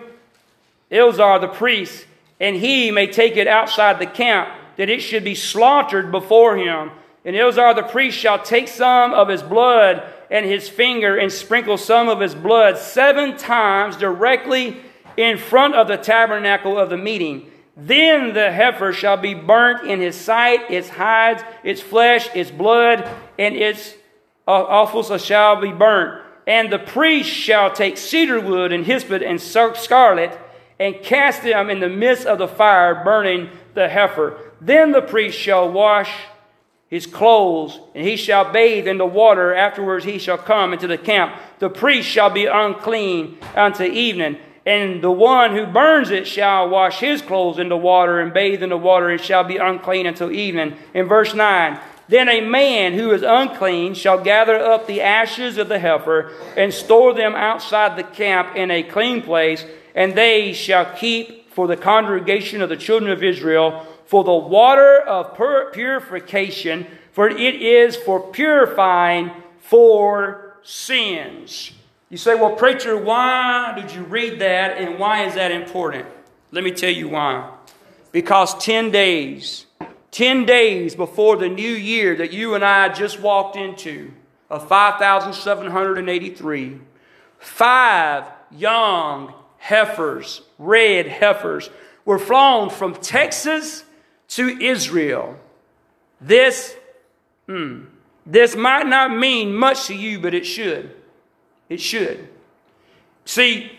Eleazar 0.90 1.38
the 1.38 1.48
priest 1.48 2.06
and 2.44 2.56
he 2.56 2.90
may 2.90 3.06
take 3.06 3.38
it 3.38 3.46
outside 3.46 3.98
the 3.98 4.04
camp, 4.04 4.50
that 4.76 4.90
it 4.90 5.00
should 5.00 5.24
be 5.24 5.34
slaughtered 5.34 6.12
before 6.12 6.58
him. 6.58 6.90
And 7.24 7.34
Eleazar 7.34 7.72
the 7.72 7.82
priest 7.82 8.18
shall 8.18 8.38
take 8.38 8.68
some 8.68 9.14
of 9.14 9.28
his 9.28 9.42
blood 9.42 10.02
and 10.30 10.44
his 10.44 10.68
finger 10.68 11.16
and 11.16 11.32
sprinkle 11.32 11.78
some 11.78 12.06
of 12.10 12.20
his 12.20 12.34
blood 12.34 12.76
seven 12.76 13.38
times 13.38 13.96
directly 13.96 14.76
in 15.16 15.38
front 15.38 15.74
of 15.74 15.88
the 15.88 15.96
tabernacle 15.96 16.78
of 16.78 16.90
the 16.90 16.98
meeting. 16.98 17.50
Then 17.78 18.34
the 18.34 18.52
heifer 18.52 18.92
shall 18.92 19.16
be 19.16 19.32
burnt 19.32 19.88
in 19.88 20.02
his 20.02 20.14
sight, 20.14 20.70
its 20.70 20.90
hides, 20.90 21.42
its 21.62 21.80
flesh, 21.80 22.28
its 22.34 22.50
blood, 22.50 23.08
and 23.38 23.56
its 23.56 23.94
uh, 24.46 24.50
offals 24.50 25.24
shall 25.24 25.62
be 25.62 25.72
burnt. 25.72 26.22
And 26.46 26.70
the 26.70 26.78
priest 26.78 27.30
shall 27.30 27.72
take 27.72 27.96
cedar 27.96 28.38
wood 28.38 28.70
and 28.70 28.84
hyssop 28.84 29.22
and 29.22 29.40
scarlet 29.40 30.38
and 30.78 31.02
cast 31.02 31.42
them 31.42 31.70
in 31.70 31.80
the 31.80 31.88
midst 31.88 32.26
of 32.26 32.38
the 32.38 32.48
fire, 32.48 33.02
burning 33.04 33.50
the 33.74 33.88
heifer. 33.88 34.38
Then 34.60 34.92
the 34.92 35.02
priest 35.02 35.38
shall 35.38 35.70
wash 35.70 36.10
his 36.88 37.06
clothes, 37.06 37.78
and 37.94 38.06
he 38.06 38.16
shall 38.16 38.52
bathe 38.52 38.86
in 38.86 38.98
the 38.98 39.06
water. 39.06 39.54
Afterwards 39.54 40.04
he 40.04 40.18
shall 40.18 40.38
come 40.38 40.72
into 40.72 40.86
the 40.86 40.98
camp. 40.98 41.34
The 41.58 41.68
priest 41.68 42.08
shall 42.08 42.30
be 42.30 42.46
unclean 42.46 43.38
unto 43.54 43.84
evening. 43.84 44.38
And 44.66 45.02
the 45.02 45.10
one 45.10 45.54
who 45.54 45.66
burns 45.66 46.10
it 46.10 46.26
shall 46.26 46.68
wash 46.68 47.00
his 47.00 47.20
clothes 47.20 47.58
in 47.58 47.68
the 47.68 47.76
water 47.76 48.20
and 48.20 48.32
bathe 48.32 48.62
in 48.62 48.70
the 48.70 48.78
water 48.78 49.10
and 49.10 49.20
shall 49.20 49.44
be 49.44 49.58
unclean 49.58 50.06
until 50.06 50.32
evening. 50.32 50.76
In 50.94 51.06
verse 51.06 51.34
9, 51.34 51.78
then 52.08 52.28
a 52.28 52.40
man 52.40 52.94
who 52.94 53.12
is 53.12 53.22
unclean 53.22 53.94
shall 53.94 54.22
gather 54.22 54.56
up 54.56 54.86
the 54.86 55.02
ashes 55.02 55.58
of 55.58 55.68
the 55.68 55.78
heifer 55.78 56.32
and 56.56 56.72
store 56.72 57.12
them 57.12 57.34
outside 57.34 57.96
the 57.96 58.04
camp 58.04 58.56
in 58.56 58.70
a 58.70 58.82
clean 58.82 59.20
place 59.22 59.64
and 59.94 60.14
they 60.14 60.52
shall 60.52 60.94
keep 60.96 61.52
for 61.52 61.66
the 61.66 61.76
congregation 61.76 62.60
of 62.60 62.68
the 62.68 62.76
children 62.76 63.12
of 63.12 63.22
Israel 63.22 63.86
for 64.06 64.24
the 64.24 64.34
water 64.34 65.00
of 65.00 65.34
purification, 65.72 66.86
for 67.12 67.28
it 67.28 67.62
is 67.62 67.96
for 67.96 68.20
purifying 68.20 69.30
for 69.58 70.56
sins. 70.62 71.72
You 72.10 72.18
say, 72.18 72.34
well, 72.34 72.54
preacher, 72.54 72.96
why 72.96 73.72
did 73.74 73.92
you 73.92 74.02
read 74.02 74.40
that 74.40 74.78
and 74.78 74.98
why 74.98 75.24
is 75.24 75.34
that 75.34 75.50
important? 75.50 76.06
Let 76.50 76.64
me 76.64 76.70
tell 76.70 76.90
you 76.90 77.08
why. 77.08 77.50
Because 78.12 78.56
10 78.62 78.90
days, 78.90 79.66
10 80.10 80.44
days 80.44 80.94
before 80.94 81.36
the 81.36 81.48
new 81.48 81.72
year 81.72 82.14
that 82.16 82.32
you 82.32 82.54
and 82.54 82.64
I 82.64 82.90
just 82.90 83.20
walked 83.20 83.56
into, 83.56 84.12
of 84.50 84.68
5,783, 84.68 86.78
five 87.38 88.24
young 88.52 89.34
heifers, 89.64 90.42
red 90.58 91.06
heifers, 91.06 91.70
were 92.04 92.18
flown 92.18 92.68
from 92.68 92.94
Texas 92.94 93.82
to 94.28 94.46
Israel. 94.60 95.38
This, 96.20 96.76
hmm, 97.46 97.84
this 98.26 98.54
might 98.54 98.86
not 98.86 99.16
mean 99.16 99.54
much 99.54 99.86
to 99.86 99.94
you, 99.94 100.20
but 100.20 100.34
it 100.34 100.44
should. 100.44 100.94
It 101.70 101.80
should. 101.80 102.28
See, 103.24 103.72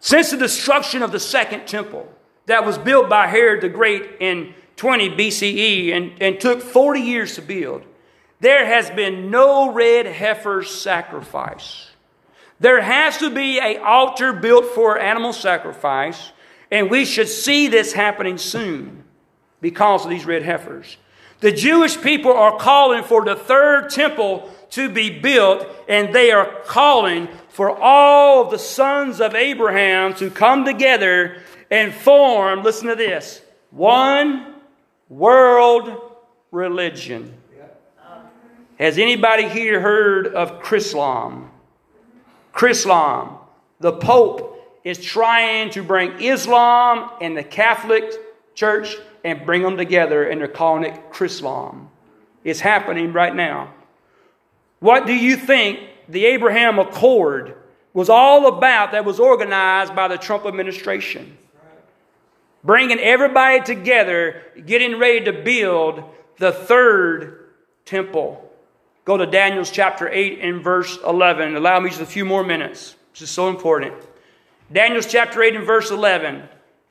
since 0.00 0.32
the 0.32 0.36
destruction 0.36 1.02
of 1.02 1.12
the 1.12 1.20
second 1.20 1.66
temple 1.66 2.06
that 2.44 2.66
was 2.66 2.76
built 2.76 3.08
by 3.08 3.28
Herod 3.28 3.62
the 3.62 3.70
Great 3.70 4.16
in 4.20 4.52
20 4.76 5.10
BCE 5.16 5.96
and, 5.96 6.12
and 6.20 6.38
took 6.38 6.60
40 6.60 7.00
years 7.00 7.36
to 7.36 7.40
build, 7.42 7.84
there 8.40 8.66
has 8.66 8.90
been 8.90 9.30
no 9.30 9.72
red 9.72 10.04
heifer 10.04 10.62
sacrifice. 10.62 11.91
There 12.62 12.80
has 12.80 13.18
to 13.18 13.28
be 13.28 13.58
an 13.58 13.82
altar 13.82 14.32
built 14.32 14.66
for 14.66 14.96
animal 14.96 15.32
sacrifice, 15.32 16.30
and 16.70 16.88
we 16.88 17.04
should 17.04 17.28
see 17.28 17.66
this 17.66 17.92
happening 17.92 18.38
soon 18.38 19.02
because 19.60 20.04
of 20.04 20.10
these 20.10 20.24
red 20.24 20.44
heifers. 20.44 20.96
The 21.40 21.50
Jewish 21.50 22.00
people 22.00 22.32
are 22.32 22.56
calling 22.56 23.02
for 23.02 23.24
the 23.24 23.34
third 23.34 23.90
temple 23.90 24.48
to 24.70 24.88
be 24.88 25.10
built, 25.18 25.66
and 25.88 26.14
they 26.14 26.30
are 26.30 26.60
calling 26.64 27.26
for 27.48 27.76
all 27.76 28.48
the 28.48 28.60
sons 28.60 29.20
of 29.20 29.34
Abraham 29.34 30.14
to 30.14 30.30
come 30.30 30.64
together 30.64 31.38
and 31.68 31.92
form, 31.92 32.62
listen 32.62 32.86
to 32.86 32.94
this, 32.94 33.42
one 33.70 34.54
world 35.08 36.00
religion. 36.52 37.34
Has 38.78 38.98
anybody 38.98 39.48
here 39.48 39.80
heard 39.80 40.28
of 40.28 40.62
Chrislam? 40.62 41.48
Chrislam. 42.52 43.38
The 43.80 43.92
Pope 43.92 44.80
is 44.84 44.98
trying 44.98 45.70
to 45.70 45.82
bring 45.82 46.20
Islam 46.20 47.10
and 47.20 47.36
the 47.36 47.44
Catholic 47.44 48.04
Church 48.54 48.96
and 49.24 49.46
bring 49.46 49.62
them 49.62 49.76
together, 49.76 50.24
and 50.24 50.40
they're 50.40 50.48
calling 50.48 50.84
it 50.84 51.10
Chrislam. 51.10 51.88
It's 52.44 52.60
happening 52.60 53.12
right 53.12 53.34
now. 53.34 53.72
What 54.80 55.06
do 55.06 55.14
you 55.14 55.36
think 55.36 55.80
the 56.08 56.26
Abraham 56.26 56.78
Accord 56.78 57.54
was 57.94 58.08
all 58.08 58.48
about 58.48 58.92
that 58.92 59.04
was 59.04 59.20
organized 59.20 59.94
by 59.94 60.08
the 60.08 60.18
Trump 60.18 60.44
administration? 60.44 61.38
Bringing 62.64 62.98
everybody 62.98 63.60
together, 63.60 64.42
getting 64.66 64.98
ready 64.98 65.24
to 65.24 65.32
build 65.32 66.02
the 66.38 66.52
third 66.52 67.50
temple. 67.84 68.41
Go 69.04 69.16
to 69.16 69.26
Daniel's 69.26 69.70
chapter 69.70 70.08
8 70.08 70.38
and 70.40 70.62
verse 70.62 70.98
11. 71.04 71.56
Allow 71.56 71.80
me 71.80 71.90
just 71.90 72.00
a 72.00 72.06
few 72.06 72.24
more 72.24 72.44
minutes. 72.44 72.94
This 73.12 73.22
is 73.22 73.30
so 73.30 73.48
important. 73.48 73.94
Daniel's 74.72 75.06
chapter 75.06 75.42
8 75.42 75.56
and 75.56 75.66
verse 75.66 75.90
11. 75.90 76.44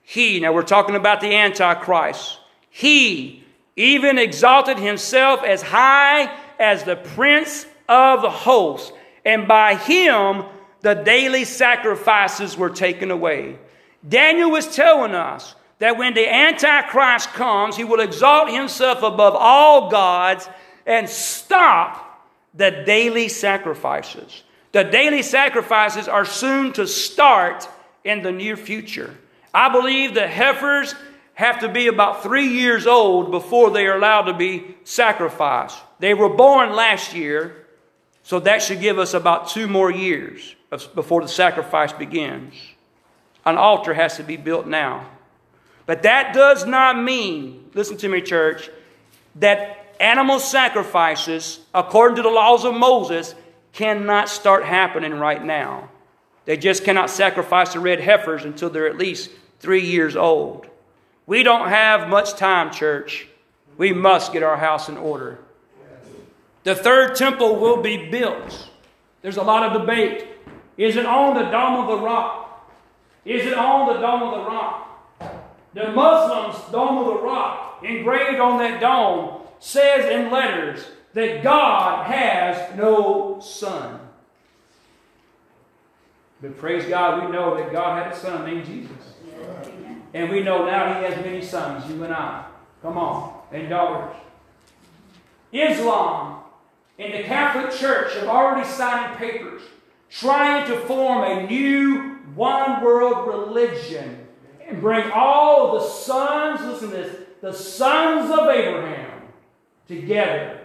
He, 0.03 0.39
now 0.39 0.51
we're 0.51 0.64
talking 0.64 0.95
about 0.95 1.22
the 1.22 1.34
Antichrist, 1.34 2.39
he 2.70 3.43
even 3.76 4.18
exalted 4.18 4.78
himself 4.78 5.43
as 5.43 5.62
high 5.62 6.38
as 6.59 6.84
the 6.84 6.95
prince 6.95 7.66
of 7.88 8.22
the 8.22 8.30
host, 8.30 8.93
and 9.26 9.47
by 9.47 9.76
him 9.76 10.43
the 10.82 10.95
daily 10.95 11.45
sacrifices 11.45 12.57
were 12.57 12.70
taken 12.70 13.12
away. 13.12 13.57
Daniel 14.07 14.51
was 14.51 14.76
telling 14.76 15.16
us 15.16 15.55
that 15.80 15.97
when 15.97 16.14
the 16.14 16.28
Antichrist 16.28 17.30
comes, 17.30 17.76
he 17.78 17.84
will 17.84 17.99
exalt 17.99 18.51
himself 18.51 19.01
above 19.03 19.36
all 19.36 19.89
gods 19.89 20.47
and 20.86 21.07
stop 21.07 22.00
the 22.53 22.83
daily 22.85 23.29
sacrifices. 23.29 24.43
The 24.71 24.83
daily 24.83 25.21
sacrifices 25.21 26.07
are 26.07 26.25
soon 26.25 26.73
to 26.73 26.87
start 26.87 27.67
in 28.03 28.23
the 28.23 28.31
near 28.31 28.55
future. 28.57 29.15
I 29.53 29.69
believe 29.69 30.13
the 30.13 30.27
heifers 30.27 30.95
have 31.33 31.59
to 31.59 31.69
be 31.69 31.87
about 31.87 32.23
three 32.23 32.47
years 32.47 32.87
old 32.87 33.31
before 33.31 33.71
they 33.71 33.87
are 33.87 33.97
allowed 33.97 34.23
to 34.23 34.33
be 34.33 34.75
sacrificed. 34.83 35.77
They 35.99 36.13
were 36.13 36.29
born 36.29 36.73
last 36.73 37.13
year, 37.13 37.67
so 38.23 38.39
that 38.39 38.61
should 38.61 38.79
give 38.79 38.99
us 38.99 39.13
about 39.13 39.49
two 39.49 39.67
more 39.67 39.91
years 39.91 40.55
before 40.93 41.21
the 41.21 41.27
sacrifice 41.27 41.91
begins. 41.91 42.53
An 43.45 43.57
altar 43.57 43.93
has 43.93 44.17
to 44.17 44.23
be 44.23 44.37
built 44.37 44.67
now. 44.67 45.09
But 45.85 46.03
that 46.03 46.33
does 46.33 46.65
not 46.65 47.01
mean, 47.01 47.69
listen 47.73 47.97
to 47.97 48.09
me, 48.09 48.21
church, 48.21 48.69
that 49.35 49.90
animal 50.01 50.39
sacrifices, 50.39 51.59
according 51.73 52.17
to 52.17 52.23
the 52.23 52.29
laws 52.29 52.65
of 52.65 52.73
Moses, 52.73 53.35
cannot 53.71 54.27
start 54.27 54.65
happening 54.65 55.13
right 55.13 55.43
now. 55.43 55.89
They 56.45 56.57
just 56.57 56.83
cannot 56.83 57.09
sacrifice 57.09 57.73
the 57.73 57.79
red 57.79 58.01
heifers 58.01 58.43
until 58.43 58.69
they're 58.69 58.87
at 58.87 58.97
least 58.97 59.29
three 59.59 59.85
years 59.85 60.15
old. 60.15 60.65
We 61.27 61.43
don't 61.43 61.69
have 61.69 62.09
much 62.09 62.33
time, 62.33 62.71
church. 62.71 63.27
We 63.77 63.93
must 63.93 64.33
get 64.33 64.43
our 64.43 64.57
house 64.57 64.89
in 64.89 64.97
order. 64.97 65.39
The 66.63 66.75
third 66.75 67.15
temple 67.15 67.55
will 67.57 67.81
be 67.81 68.09
built. 68.09 68.69
There's 69.21 69.37
a 69.37 69.43
lot 69.43 69.63
of 69.63 69.81
debate. 69.81 70.27
Is 70.77 70.95
it 70.95 71.05
on 71.05 71.35
the 71.35 71.49
Dome 71.49 71.81
of 71.81 71.87
the 71.87 72.03
Rock? 72.03 72.69
Is 73.23 73.45
it 73.45 73.53
on 73.53 73.93
the 73.93 73.99
Dome 74.01 74.23
of 74.23 74.31
the 74.31 74.49
Rock? 74.49 74.87
The 75.73 75.91
Muslims' 75.91 76.71
Dome 76.71 76.97
of 76.97 77.05
the 77.05 77.21
Rock, 77.21 77.81
engraved 77.83 78.39
on 78.39 78.57
that 78.59 78.81
dome, 78.81 79.40
says 79.62 80.09
in 80.09 80.32
letters 80.32 80.84
that 81.14 81.43
God 81.43 82.07
has 82.07 82.76
no 82.76 83.39
son. 83.39 83.99
But 86.41 86.57
praise 86.57 86.86
God, 86.86 87.24
we 87.24 87.32
know 87.32 87.55
that 87.55 87.72
God 87.72 88.03
had 88.03 88.12
a 88.12 88.18
son 88.18 88.43
named 88.43 88.66
Jesus. 88.66 89.14
And 90.14 90.32
we 90.32 90.41
know 90.41 90.66
now 90.66 90.95
he 90.95 91.05
has 91.05 91.24
many 91.24 91.41
sons, 91.43 91.89
you 91.89 92.03
and 92.03 92.12
I. 92.12 92.45
Come 92.82 92.97
on, 92.97 93.39
and 93.51 93.70
daughters. 93.70 94.16
Islam 95.53 96.39
and 96.97 97.14
the 97.14 97.24
Catholic 97.24 97.72
Church 97.72 98.16
have 98.16 98.28
already 98.28 98.68
signed 98.68 99.18
papers 99.18 99.62
trying 100.09 100.68
to 100.68 100.80
form 100.82 101.24
a 101.24 101.47
new 101.47 102.18
one 102.34 102.84
world 102.84 103.28
religion 103.28 104.28
and 104.68 104.82
bring 104.82 105.12
all 105.12 105.80
the 105.80 105.86
sons, 105.86 106.62
listen 106.62 106.89
to 106.89 106.95
this, 106.95 107.16
the 107.41 107.53
sons 107.53 108.32
of 108.32 108.49
Abraham 108.49 109.11
together. 109.91 110.59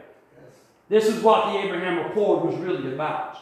This 0.89 1.07
is 1.07 1.23
what 1.23 1.53
the 1.53 1.59
Abraham 1.59 2.07
Accord 2.07 2.45
was 2.45 2.57
really 2.57 2.95
about. 2.95 3.39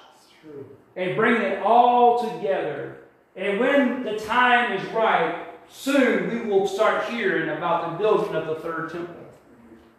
And 0.96 1.16
bring 1.16 1.42
it 1.42 1.62
all 1.62 2.30
together. 2.30 2.98
And 3.36 3.60
when 3.60 4.04
the 4.04 4.18
time 4.18 4.72
is 4.72 4.84
right, 4.92 5.46
soon 5.68 6.30
we 6.30 6.48
will 6.48 6.66
start 6.66 7.10
hearing 7.10 7.50
about 7.50 7.92
the 7.92 7.98
building 7.98 8.34
of 8.34 8.46
the 8.46 8.54
third 8.56 8.92
temple. 8.92 9.14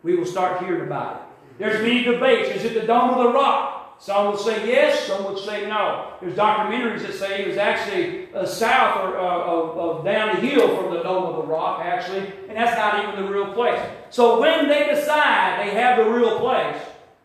We 0.04 0.16
will 0.16 0.26
start 0.26 0.64
hearing 0.64 0.88
about 0.88 1.16
it. 1.16 1.22
There's 1.60 1.82
many 1.82 2.04
debates. 2.04 2.50
Is 2.50 2.66
it 2.66 2.80
the 2.80 2.88
Dome 2.88 3.12
of 3.12 3.24
the 3.24 3.34
Rock? 3.34 3.75
Some 4.00 4.32
would 4.32 4.40
say 4.40 4.68
yes, 4.68 5.08
some 5.08 5.24
would 5.26 5.40
say 5.40 5.68
no. 5.68 6.14
There's 6.22 6.36
documentaries 6.36 7.02
that 7.02 7.14
say 7.14 7.44
it 7.44 7.48
was 7.48 7.58
actually 7.58 8.34
uh, 8.34 8.46
south 8.46 8.98
or 8.98 9.18
uh, 9.18 9.44
of, 9.44 9.78
of 9.78 10.06
down 10.06 10.36
the 10.36 10.42
hill 10.42 10.76
from 10.76 10.94
the 10.94 11.02
Dome 11.02 11.24
of 11.24 11.36
the 11.38 11.52
Rock, 11.52 11.80
actually, 11.82 12.32
and 12.48 12.58
that's 12.58 12.78
not 12.78 13.02
even 13.04 13.26
the 13.26 13.32
real 13.32 13.54
place. 13.54 13.80
So 14.10 14.40
when 14.40 14.68
they 14.68 14.88
decide 14.88 15.66
they 15.66 15.72
have 15.72 15.98
the 15.98 16.12
real 16.12 16.40
place, 16.40 16.76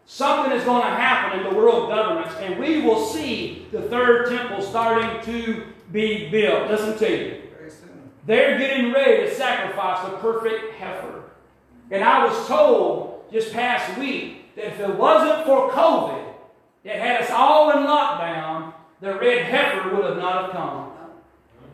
something 0.06 0.52
is 0.52 0.64
going 0.64 0.82
to 0.82 0.90
happen 0.90 1.40
in 1.40 1.50
the 1.50 1.56
world 1.56 1.90
governments, 1.90 2.34
and 2.36 2.58
we 2.58 2.82
will 2.82 3.04
see 3.04 3.66
the 3.72 3.82
third 3.82 4.28
temple 4.28 4.62
starting 4.62 5.22
to 5.24 5.64
be 5.92 6.30
built. 6.30 6.70
Listen 6.70 6.96
to 6.98 7.10
you. 7.10 7.42
They're 8.26 8.58
getting 8.58 8.92
ready 8.92 9.26
to 9.26 9.34
sacrifice 9.34 10.06
a 10.06 10.16
perfect 10.18 10.74
heifer. 10.74 11.24
And 11.90 12.04
I 12.04 12.24
was 12.24 12.46
told 12.46 13.24
just 13.32 13.52
past 13.52 13.98
week 13.98 14.54
that 14.54 14.66
if 14.66 14.80
it 14.80 14.94
wasn't 14.94 15.44
for 15.46 15.70
COVID 15.70 16.29
that 16.84 16.96
had 16.96 17.22
us 17.22 17.30
all 17.30 17.70
in 17.70 17.86
lockdown, 17.86 18.72
the 19.00 19.18
red 19.18 19.44
heifer 19.44 19.94
would 19.94 20.04
have 20.04 20.16
not 20.18 20.44
have 20.44 20.52
come. 20.52 20.92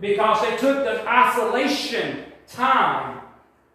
Because 0.01 0.43
they 0.43 0.57
took 0.57 0.85
the 0.85 1.09
isolation 1.09 2.25
time 2.47 3.21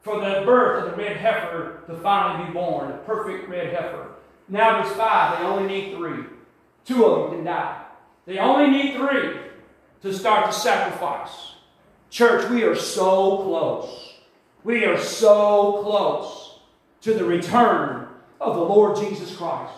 for 0.02 0.16
the 0.16 0.44
birth 0.46 0.84
of 0.84 0.92
the 0.92 0.98
red 0.98 1.18
heifer 1.18 1.84
to 1.88 1.96
finally 1.96 2.48
be 2.48 2.54
born, 2.54 2.90
the 2.90 2.98
perfect 3.00 3.50
red 3.50 3.74
heifer. 3.74 4.08
Now 4.48 4.82
there's 4.82 4.96
five, 4.96 5.40
they 5.40 5.46
only 5.46 5.68
need 5.68 5.96
three. 5.96 6.26
Two 6.86 7.06
of 7.06 7.30
them 7.30 7.38
can 7.38 7.46
die. 7.46 7.86
They 8.26 8.40
only 8.40 8.70
need 8.70 8.96
three 8.96 9.38
to 10.02 10.14
start 10.14 10.48
the 10.48 10.52
sacrifice. 10.52 11.54
Church, 12.10 12.50
we 12.50 12.64
are 12.64 12.76
so 12.76 13.38
close. 13.44 14.14
We 14.64 14.86
are 14.86 14.98
so 14.98 15.82
close 15.84 16.60
to 17.02 17.14
the 17.14 17.24
return 17.24 18.08
of 18.40 18.56
the 18.56 18.62
Lord 18.62 18.98
Jesus 18.98 19.36
Christ. 19.36 19.74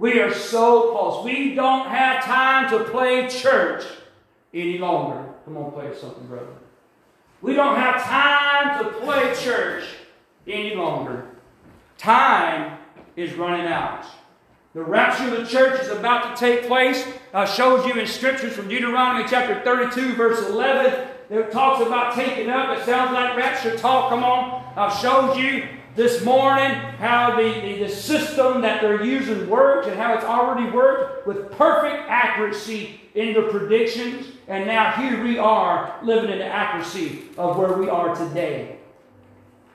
We 0.00 0.18
are 0.20 0.32
so 0.32 0.92
close. 0.92 1.22
We 1.26 1.54
don't 1.54 1.86
have 1.88 2.24
time 2.24 2.70
to 2.70 2.84
play 2.84 3.28
church 3.28 3.84
any 4.54 4.78
longer. 4.78 5.28
Come 5.44 5.58
on, 5.58 5.72
play 5.72 5.94
something, 5.94 6.26
brother. 6.26 6.54
We 7.42 7.52
don't 7.52 7.76
have 7.76 8.02
time 8.02 8.82
to 8.82 8.90
play 8.92 9.34
church 9.34 9.84
any 10.46 10.74
longer. 10.74 11.26
Time 11.98 12.78
is 13.14 13.34
running 13.34 13.66
out. 13.66 14.06
The 14.72 14.82
rapture 14.82 15.34
of 15.34 15.42
the 15.42 15.46
church 15.46 15.78
is 15.82 15.88
about 15.88 16.34
to 16.34 16.40
take 16.40 16.66
place. 16.66 17.06
I 17.34 17.44
showed 17.44 17.86
you 17.86 18.00
in 18.00 18.06
scriptures 18.06 18.54
from 18.54 18.68
Deuteronomy 18.68 19.28
chapter 19.28 19.62
32, 19.62 20.14
verse 20.14 20.48
11. 20.48 21.08
It 21.28 21.52
talks 21.52 21.86
about 21.86 22.14
taking 22.14 22.48
up. 22.48 22.78
It 22.78 22.86
sounds 22.86 23.12
like 23.12 23.36
rapture 23.36 23.76
talk. 23.76 24.08
Come 24.08 24.24
on. 24.24 24.64
I've 24.76 24.98
showed 24.98 25.36
you 25.36 25.68
this 25.96 26.24
morning 26.24 26.70
how 26.70 27.36
the, 27.36 27.60
the, 27.60 27.84
the, 27.84 27.88
system 27.88 28.62
that 28.62 28.80
they're 28.80 29.04
using 29.04 29.48
works 29.48 29.88
and 29.88 29.98
how 29.98 30.14
it's 30.14 30.24
already 30.24 30.70
worked 30.70 31.26
with 31.26 31.50
perfect 31.52 32.08
accuracy 32.08 33.00
in 33.14 33.34
the 33.34 33.42
predictions. 33.42 34.26
And 34.48 34.66
now 34.66 34.92
here 34.92 35.22
we 35.22 35.38
are 35.38 35.98
living 36.02 36.30
in 36.30 36.38
the 36.38 36.46
accuracy 36.46 37.24
of 37.36 37.56
where 37.56 37.72
we 37.72 37.88
are 37.88 38.14
today. 38.14 38.78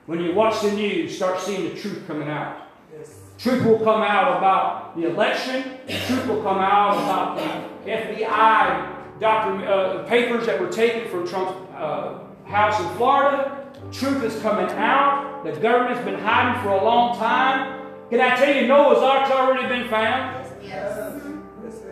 When 0.06 0.20
you 0.20 0.34
watch 0.34 0.62
the 0.62 0.72
news, 0.72 1.16
start 1.16 1.40
seeing 1.40 1.74
the 1.74 1.80
truth 1.80 2.06
coming 2.06 2.28
out. 2.28 2.68
Yes. 2.96 3.18
Truth 3.38 3.64
will 3.64 3.78
come 3.80 4.02
out 4.02 4.38
about 4.38 4.96
the 4.96 5.10
election. 5.10 5.78
Truth 6.06 6.26
will 6.26 6.42
come 6.42 6.58
out 6.58 6.96
about 6.96 7.36
the 7.84 7.90
FBI 7.90 9.20
document, 9.20 9.68
uh, 9.68 10.04
papers 10.04 10.46
that 10.46 10.60
were 10.60 10.70
taken 10.70 11.08
from 11.10 11.26
Trump's 11.26 11.52
uh, 11.74 12.20
house 12.44 12.80
in 12.80 12.88
Florida. 12.96 13.65
Truth 13.92 14.24
is 14.24 14.42
coming 14.42 14.66
out. 14.76 15.42
The 15.44 15.52
government's 15.52 16.04
been 16.04 16.18
hiding 16.18 16.62
for 16.62 16.70
a 16.70 16.84
long 16.84 17.16
time. 17.18 17.86
Can 18.10 18.20
I 18.20 18.36
tell 18.36 18.54
you, 18.54 18.66
Noah's 18.66 18.98
Ark's 18.98 19.30
already 19.30 19.68
been 19.68 19.88
found? 19.88 20.46
Yes. 20.62 21.22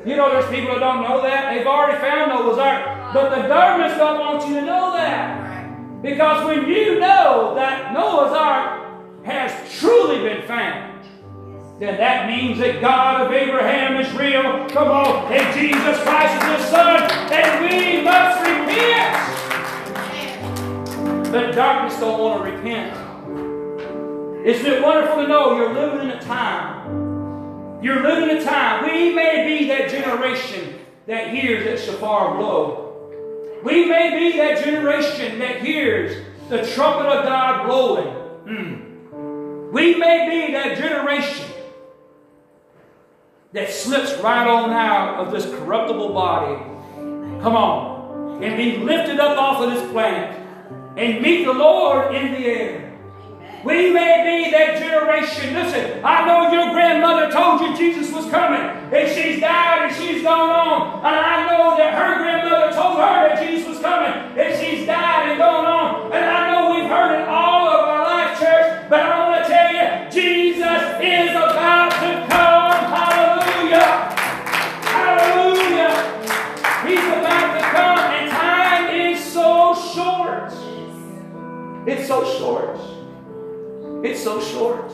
You 0.05 0.17
know, 0.17 0.31
there's 0.31 0.51
people 0.51 0.75
that 0.75 0.81
don't 0.81 1.03
know 1.03 1.23
that. 1.23 1.55
They've 1.55 1.67
already 1.67 1.99
found 1.99 2.31
Noah's 2.31 2.59
Ark. 2.59 3.15
But 3.15 3.31
the 3.31 3.49
governments 3.49 3.97
don't 3.97 4.21
want 4.21 4.47
you 4.47 4.55
to 4.57 4.63
know 4.63 4.93
that. 4.93 6.03
Because 6.03 6.45
when 6.45 6.69
you 6.69 7.01
know 7.01 7.55
that 7.55 7.95
Noah's 7.95 8.33
Ark 8.33 9.25
has 9.25 9.79
truly 9.79 10.19
been 10.19 10.47
found, 10.47 11.07
then 11.81 11.97
that 11.97 12.29
means 12.29 12.59
that 12.59 12.81
God 12.81 13.27
of 13.27 13.33
Abraham 13.33 13.97
is 13.97 14.13
real. 14.13 14.69
Come 14.69 14.89
on, 14.89 15.33
and 15.33 15.59
Jesus 15.59 15.99
Christ 16.03 16.45
is 16.45 16.61
His 16.61 16.71
Son, 16.71 17.01
and 17.33 17.65
we 17.65 18.03
must 18.03 18.41
repent. 18.41 19.44
The 21.35 21.51
darkness 21.51 21.99
don't 21.99 22.21
want 22.21 22.45
to 22.45 22.53
repent. 22.53 22.95
Isn't 24.47 24.67
it 24.73 24.81
wonderful 24.81 25.23
to 25.23 25.27
know 25.27 25.57
you're 25.57 25.75
living 25.75 26.09
in 26.09 26.11
a 26.17 26.23
time? 26.23 27.83
You're 27.83 28.05
living 28.05 28.31
in 28.31 28.37
a 28.37 28.45
time. 28.45 28.85
We 28.85 29.13
may 29.13 29.45
be 29.45 29.67
that 29.67 29.91
generation 29.91 30.79
that 31.09 31.35
hears 31.35 31.65
that 31.65 31.81
shofar 31.85 32.37
blow. 32.37 33.61
We 33.65 33.85
may 33.87 34.17
be 34.17 34.39
that 34.39 34.63
generation 34.65 35.41
that 35.41 35.61
hears 35.61 36.25
the 36.51 36.65
trumpet 36.65 37.07
of 37.07 37.25
God 37.25 37.67
blowing. 37.67 38.15
Mm. 38.47 39.73
We 39.73 39.97
may 39.97 40.31
be 40.31 40.53
that 40.53 40.79
generation 40.79 41.51
that 43.51 43.71
slips 43.71 44.17
right 44.23 44.47
on 44.47 44.71
out 44.71 45.19
of 45.19 45.33
this 45.33 45.47
corruptible 45.47 46.13
body. 46.13 46.63
Come 47.43 47.57
on. 47.57 48.41
And 48.41 48.57
be 48.57 48.77
lifted 48.77 49.19
up 49.19 49.37
off 49.37 49.61
of 49.61 49.73
this 49.73 49.91
planet 49.91 50.44
and 50.97 51.23
meet 51.23 51.45
the 51.45 51.53
Lord 51.53 52.15
in 52.15 52.33
the 52.33 52.47
air. 52.47 52.85
We 53.65 53.91
may 53.91 54.45
be 54.45 54.51
that 54.51 54.79
generation. 54.79 55.55
Listen, 55.55 56.05
I 56.05 56.27
know 56.27 56.53
your 56.53 56.73
grandmother 56.73 57.33
told 57.33 57.63
you 57.63 57.75
Jesus 57.75 58.13
was 58.13 58.31
coming, 58.31 58.61
and 58.61 59.09
she's 59.11 59.41
died 59.41 59.89
and 59.89 59.97
she's 59.97 60.23
gone 60.23 60.51
on. 60.51 60.99
And 60.99 61.17
I 61.17 61.47
know 61.47 61.77
that 61.79 61.95
her 61.95 62.19
grandmother 62.19 62.77
told 62.77 62.99
her 62.99 63.29
that 63.29 63.43
Jesus 63.43 63.67
was 63.67 63.81
coming, 63.81 64.13
and 64.39 64.61
she's 64.61 64.87
died 64.87 65.31
and 65.31 65.39
gone 65.39 65.65
on. 65.65 66.13
And 66.13 66.25
I 66.25 66.53
know 66.53 66.75
we've 66.77 66.91
heard 66.91 67.23
it 67.23 67.27
It's 81.87 82.09
so 82.09 82.25
short. 82.39 82.79
It's 84.05 84.23
so 84.23 84.41
short. 84.41 84.89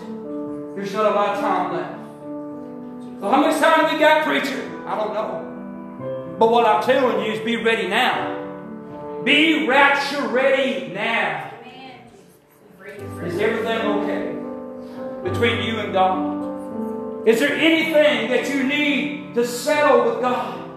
There's 0.75 0.93
not 0.93 1.07
a 1.07 1.15
lot 1.15 1.37
of 1.37 1.41
time 1.41 1.73
left. 1.73 3.21
So 3.21 3.31
how 3.31 3.41
much 3.41 3.61
time 3.61 3.93
we 3.93 4.01
got, 4.01 4.25
preacher? 4.25 4.83
I 4.87 4.97
don't 4.97 5.15
know. 5.15 6.37
But 6.39 6.51
what 6.51 6.67
I'm 6.67 6.83
telling 6.83 7.25
you 7.25 7.33
is 7.33 7.41
be 7.45 7.57
ready 7.57 7.87
now. 7.87 9.23
Be 9.25 9.69
rapture 9.69 10.27
ready 10.29 10.93
now. 10.93 11.53
Is 13.25 13.39
everything 13.39 13.81
okay 13.87 14.33
between 15.23 15.63
you 15.63 15.81
and 15.81 15.93
God? 15.93 17.29
Is 17.29 17.39
there 17.39 17.55
anything 17.55 18.31
that 18.31 18.49
you 18.49 18.65
need 18.65 19.35
to 19.35 19.47
settle 19.47 20.11
with 20.11 20.21
God? 20.23 20.70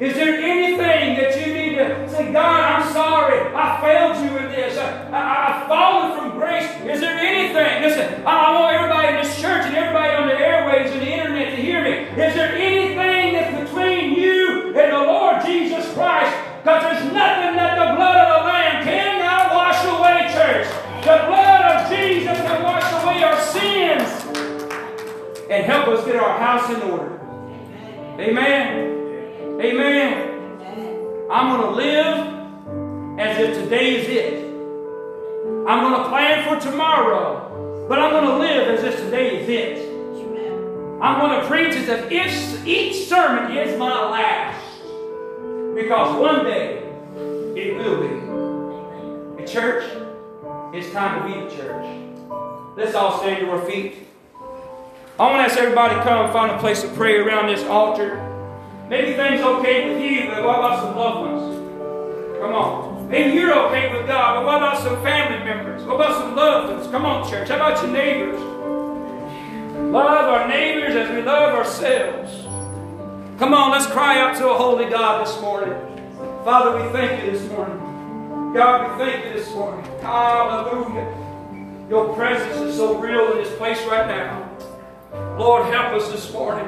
Is 0.00 0.14
there 0.14 0.32
anything 0.32 1.20
that 1.20 1.36
you 1.36 1.52
need 1.52 1.76
to 1.76 2.08
say, 2.08 2.32
God, 2.32 2.64
I'm 2.64 2.90
sorry. 2.90 3.36
I 3.52 3.80
failed 3.84 4.16
you 4.24 4.32
in 4.38 4.48
this. 4.48 4.78
I, 4.78 5.12
I, 5.12 5.52
have 5.52 5.68
fallen 5.68 6.16
from 6.16 6.38
grace. 6.40 6.64
Is 6.88 7.04
there 7.04 7.20
anything? 7.20 7.82
Listen, 7.84 8.24
I, 8.24 8.48
I 8.48 8.58
want 8.58 8.76
everybody 8.76 9.08
in 9.08 9.16
this 9.20 9.38
church 9.38 9.60
and 9.68 9.76
everybody 9.76 10.14
on 10.16 10.28
the 10.28 10.40
airwaves 10.40 10.88
and 10.96 11.02
the 11.02 11.12
internet 11.12 11.54
to 11.54 11.60
hear 11.60 11.84
me. 11.84 12.08
Is 12.16 12.32
there 12.32 12.48
anything 12.56 13.34
that's 13.36 13.52
between 13.68 14.16
you 14.16 14.72
and 14.72 14.88
the 14.88 15.04
Lord 15.04 15.44
Jesus 15.44 15.84
Christ? 15.92 16.32
Because 16.64 16.80
there's 16.80 17.12
nothing 17.12 17.60
that 17.60 17.76
the 17.76 17.92
blood 17.92 18.16
of 18.24 18.40
the 18.40 18.48
Lamb 18.48 18.80
cannot 18.88 19.52
wash 19.52 19.84
away, 19.84 20.32
church. 20.32 20.64
The 21.04 21.28
blood 21.28 21.76
of 21.76 21.92
Jesus 21.92 22.40
can 22.40 22.62
wash 22.64 22.88
away 23.04 23.20
our 23.20 23.40
sins 23.52 24.08
and 25.52 25.60
help 25.68 25.88
us 25.88 26.06
get 26.06 26.16
our 26.16 26.38
house 26.40 26.72
in 26.72 26.80
order. 26.88 27.20
Amen. 28.16 28.99
Amen. 29.60 31.28
I'm 31.30 31.54
going 31.54 31.68
to 31.68 31.76
live 31.76 33.20
as 33.20 33.38
if 33.38 33.62
today 33.62 34.00
is 34.00 34.08
it. 34.08 34.44
I'm 35.68 35.82
going 35.82 36.02
to 36.02 36.08
plan 36.08 36.48
for 36.48 36.58
tomorrow, 36.66 37.86
but 37.86 37.98
I'm 37.98 38.10
going 38.10 38.24
to 38.24 38.38
live 38.38 38.78
as 38.78 38.84
if 38.84 38.96
today 39.04 39.42
is 39.42 39.48
it. 39.50 39.90
I'm 41.02 41.20
going 41.20 41.42
to 41.42 41.46
preach 41.46 41.74
as 41.74 41.88
if 41.90 42.10
each, 42.10 42.66
each 42.66 43.06
sermon 43.06 43.54
is 43.54 43.78
my 43.78 44.10
last. 44.10 44.64
Because 45.74 46.18
one 46.18 46.44
day 46.44 46.78
it 47.54 47.76
will 47.76 48.00
be. 48.00 49.42
A 49.42 49.46
church, 49.46 49.84
it's 50.72 50.90
time 50.94 51.20
to 51.20 51.34
be 51.34 51.38
the 51.38 51.62
church. 51.62 51.86
Let's 52.78 52.94
all 52.94 53.18
stand 53.18 53.40
to 53.40 53.50
our 53.50 53.70
feet. 53.70 54.06
I 55.18 55.24
want 55.24 55.46
to 55.46 55.52
ask 55.52 55.58
everybody 55.58 55.96
to 55.96 56.02
come 56.02 56.32
find 56.32 56.50
a 56.50 56.58
place 56.58 56.80
to 56.80 56.88
pray 56.88 57.18
around 57.18 57.48
this 57.48 57.62
altar. 57.64 58.29
Maybe 58.90 59.14
things 59.14 59.40
okay 59.40 59.88
with 59.88 60.02
you, 60.02 60.26
but 60.26 60.42
what 60.42 60.58
about 60.58 60.82
some 60.82 60.96
loved 60.96 61.30
ones? 61.30 62.38
Come 62.40 62.52
on. 62.52 63.08
Maybe 63.08 63.36
you're 63.36 63.56
okay 63.66 63.96
with 63.96 64.08
God, 64.08 64.40
but 64.40 64.46
what 64.46 64.56
about 64.56 64.82
some 64.82 65.00
family 65.04 65.44
members? 65.44 65.84
What 65.84 65.94
about 65.94 66.16
some 66.16 66.34
loved 66.34 66.72
ones? 66.72 66.88
Come 66.88 67.06
on, 67.06 67.30
church. 67.30 67.50
How 67.50 67.54
about 67.54 67.80
your 67.84 67.92
neighbors? 67.92 68.40
Love 69.92 70.26
our 70.26 70.48
neighbors 70.48 70.96
as 70.96 71.08
we 71.08 71.22
love 71.22 71.54
ourselves. 71.54 72.32
Come 73.38 73.54
on, 73.54 73.70
let's 73.70 73.86
cry 73.86 74.18
out 74.18 74.36
to 74.38 74.48
a 74.48 74.58
holy 74.58 74.90
God 74.90 75.24
this 75.24 75.40
morning. 75.40 75.72
Father, 76.44 76.84
we 76.84 76.92
thank 76.92 77.24
you 77.24 77.30
this 77.30 77.48
morning. 77.52 77.78
God, 78.52 78.90
we 78.98 79.04
thank 79.04 79.24
you 79.24 79.34
this 79.34 79.54
morning. 79.54 79.84
Hallelujah. 80.00 81.86
Your 81.88 82.12
presence 82.16 82.60
is 82.60 82.74
so 82.74 82.98
real 82.98 83.30
in 83.30 83.38
this 83.38 83.56
place 83.56 83.80
right 83.86 84.08
now. 84.08 84.50
Lord, 85.38 85.72
help 85.72 85.92
us 85.92 86.10
this 86.10 86.32
morning. 86.32 86.66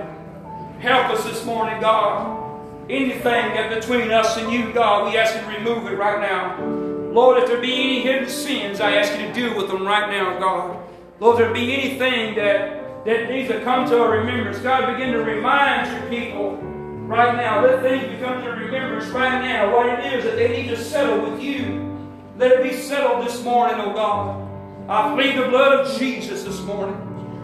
Help 0.83 1.11
us 1.11 1.23
this 1.23 1.45
morning, 1.45 1.81
God. 1.81 2.61
Anything 2.91 3.23
that 3.23 3.73
between 3.73 4.11
us 4.11 4.37
and 4.37 4.53
you, 4.53 4.73
God, 4.73 5.07
we 5.09 5.17
ask 5.17 5.33
you 5.37 5.43
to 5.43 5.59
remove 5.61 5.87
it 5.87 5.97
right 5.97 6.21
now. 6.21 6.61
Lord, 7.13 7.41
if 7.41 7.47
there 7.47 7.61
be 7.61 7.73
any 7.73 8.01
hidden 8.01 8.29
sins, 8.29 8.81
I 8.81 8.97
ask 8.97 9.17
you 9.17 9.29
to 9.29 9.33
deal 9.33 9.57
with 9.57 9.69
them 9.69 9.87
right 9.87 10.11
now, 10.11 10.41
God. 10.41 10.77
Lord, 11.21 11.41
if 11.41 11.47
there 11.47 11.55
be 11.55 11.73
anything 11.73 12.35
that, 12.35 13.05
that 13.05 13.31
needs 13.31 13.49
to 13.51 13.63
come 13.63 13.89
to 13.91 14.03
our 14.03 14.19
remembrance, 14.19 14.59
God, 14.59 14.93
begin 14.93 15.13
to 15.13 15.23
remind 15.23 15.89
your 15.89 16.11
people 16.11 16.57
right 17.07 17.37
now. 17.37 17.65
Let 17.65 17.81
things 17.83 18.19
become 18.19 18.43
to 18.43 18.51
remembrance 18.51 19.07
right 19.11 19.41
now, 19.41 19.73
what 19.73 19.87
it 19.87 20.13
is 20.13 20.25
that 20.25 20.35
they 20.35 20.49
need 20.49 20.69
to 20.71 20.77
settle 20.77 21.31
with 21.31 21.41
you. 21.41 21.97
Let 22.39 22.59
it 22.59 22.63
be 22.65 22.77
settled 22.77 23.25
this 23.25 23.41
morning, 23.45 23.77
oh 23.79 23.93
God. 23.93 24.49
I 24.91 25.15
plead 25.15 25.39
the 25.39 25.49
blood 25.49 25.87
of 25.87 25.97
Jesus 25.97 26.43
this 26.43 26.61
morning. 26.63 26.97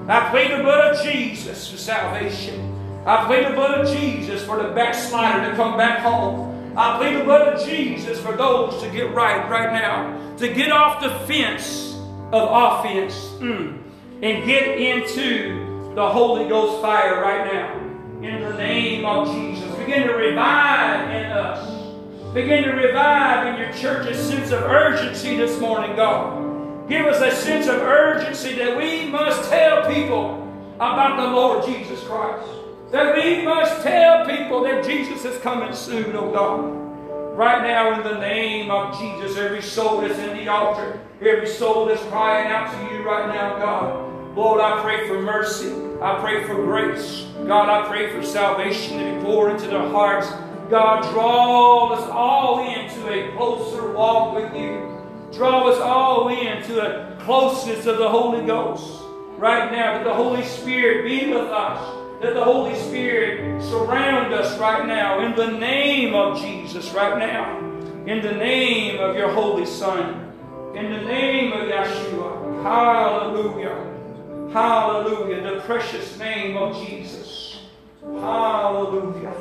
I 0.08 0.28
plead 0.30 0.50
the 0.50 0.64
blood 0.64 0.96
of 0.96 1.04
Jesus 1.04 1.70
for 1.70 1.76
salvation. 1.76 2.74
I 3.08 3.24
plead 3.24 3.46
the 3.46 3.54
blood 3.54 3.80
of 3.80 3.96
Jesus 3.96 4.44
for 4.44 4.62
the 4.62 4.68
backslider 4.68 5.50
to 5.50 5.56
come 5.56 5.78
back 5.78 6.00
home. 6.00 6.76
I 6.76 6.98
plead 6.98 7.16
the 7.16 7.24
blood 7.24 7.54
of 7.54 7.66
Jesus 7.66 8.20
for 8.20 8.36
those 8.36 8.82
to 8.82 8.90
get 8.90 9.14
right 9.14 9.48
right 9.48 9.72
now, 9.72 10.36
to 10.36 10.52
get 10.52 10.70
off 10.70 11.00
the 11.00 11.08
fence 11.20 11.94
of 12.32 12.50
offense 12.52 13.14
mm, 13.38 13.80
and 14.20 14.44
get 14.44 14.78
into 14.78 15.94
the 15.94 16.06
Holy 16.06 16.50
Ghost 16.50 16.82
fire 16.82 17.22
right 17.22 17.50
now. 17.50 17.78
In 18.22 18.42
the 18.42 18.52
name 18.58 19.06
of 19.06 19.34
Jesus. 19.34 19.74
Begin 19.76 20.06
to 20.06 20.12
revive 20.12 21.08
in 21.08 21.32
us. 21.32 22.34
Begin 22.34 22.64
to 22.64 22.72
revive 22.72 23.46
in 23.46 23.58
your 23.58 23.72
church 23.72 24.06
a 24.06 24.14
sense 24.14 24.50
of 24.50 24.64
urgency 24.64 25.34
this 25.34 25.58
morning, 25.58 25.96
God. 25.96 26.86
Give 26.90 27.06
us 27.06 27.22
a 27.22 27.34
sense 27.34 27.68
of 27.68 27.76
urgency 27.80 28.54
that 28.56 28.76
we 28.76 29.06
must 29.06 29.48
tell 29.48 29.90
people 29.90 30.44
about 30.74 31.16
the 31.16 31.34
Lord 31.34 31.64
Jesus 31.64 32.02
Christ. 32.04 32.57
That 32.90 33.14
we 33.14 33.42
must 33.44 33.82
tell 33.82 34.24
people 34.24 34.62
that 34.62 34.82
Jesus 34.82 35.22
is 35.26 35.38
coming 35.42 35.74
soon, 35.74 36.16
oh 36.16 36.32
God. 36.32 37.36
Right 37.36 37.62
now, 37.62 37.94
in 37.94 38.02
the 38.02 38.18
name 38.18 38.70
of 38.70 38.98
Jesus, 38.98 39.36
every 39.36 39.60
soul 39.60 40.00
that's 40.00 40.18
in 40.18 40.34
the 40.38 40.48
altar, 40.48 40.98
every 41.20 41.46
soul 41.46 41.84
that's 41.84 42.02
crying 42.04 42.50
out 42.50 42.72
to 42.72 42.94
you 42.94 43.02
right 43.02 43.28
now, 43.28 43.58
God. 43.58 44.34
Lord, 44.34 44.62
I 44.62 44.80
pray 44.82 45.06
for 45.06 45.20
mercy. 45.20 45.70
I 46.00 46.18
pray 46.20 46.44
for 46.44 46.54
grace. 46.54 47.26
God, 47.46 47.68
I 47.68 47.86
pray 47.88 48.10
for 48.10 48.22
salvation 48.22 48.98
to 48.98 49.14
be 49.16 49.22
poured 49.22 49.52
into 49.52 49.66
their 49.68 49.88
hearts. 49.90 50.30
God, 50.70 51.02
draw 51.12 51.92
us 51.92 52.08
all 52.10 52.66
into 52.66 53.08
a 53.12 53.36
closer 53.36 53.92
walk 53.92 54.34
with 54.34 54.54
you. 54.54 54.96
Draw 55.32 55.68
us 55.68 55.78
all 55.80 56.28
into 56.28 56.80
a 56.80 57.16
closeness 57.22 57.84
of 57.84 57.98
the 57.98 58.08
Holy 58.08 58.46
Ghost. 58.46 59.02
Right 59.36 59.70
now, 59.70 59.98
that 59.98 60.04
the 60.04 60.14
Holy 60.14 60.42
Spirit 60.44 61.04
be 61.04 61.30
with 61.30 61.48
us. 61.48 61.97
That 62.20 62.34
the 62.34 62.42
Holy 62.42 62.74
Spirit 62.74 63.62
surround 63.62 64.34
us 64.34 64.58
right 64.58 64.84
now 64.86 65.24
in 65.24 65.36
the 65.36 65.56
name 65.56 66.16
of 66.16 66.40
Jesus, 66.40 66.92
right 66.92 67.16
now. 67.16 67.60
In 68.06 68.22
the 68.22 68.32
name 68.32 68.98
of 68.98 69.16
your 69.16 69.30
Holy 69.30 69.64
Son. 69.64 70.32
In 70.74 70.90
the 70.90 71.00
name 71.02 71.52
of 71.52 71.68
Yeshua. 71.68 72.62
Hallelujah. 72.64 74.50
Hallelujah. 74.52 75.42
The 75.42 75.60
precious 75.60 76.18
name 76.18 76.56
of 76.56 76.84
Jesus. 76.84 77.60
Hallelujah. 78.02 79.34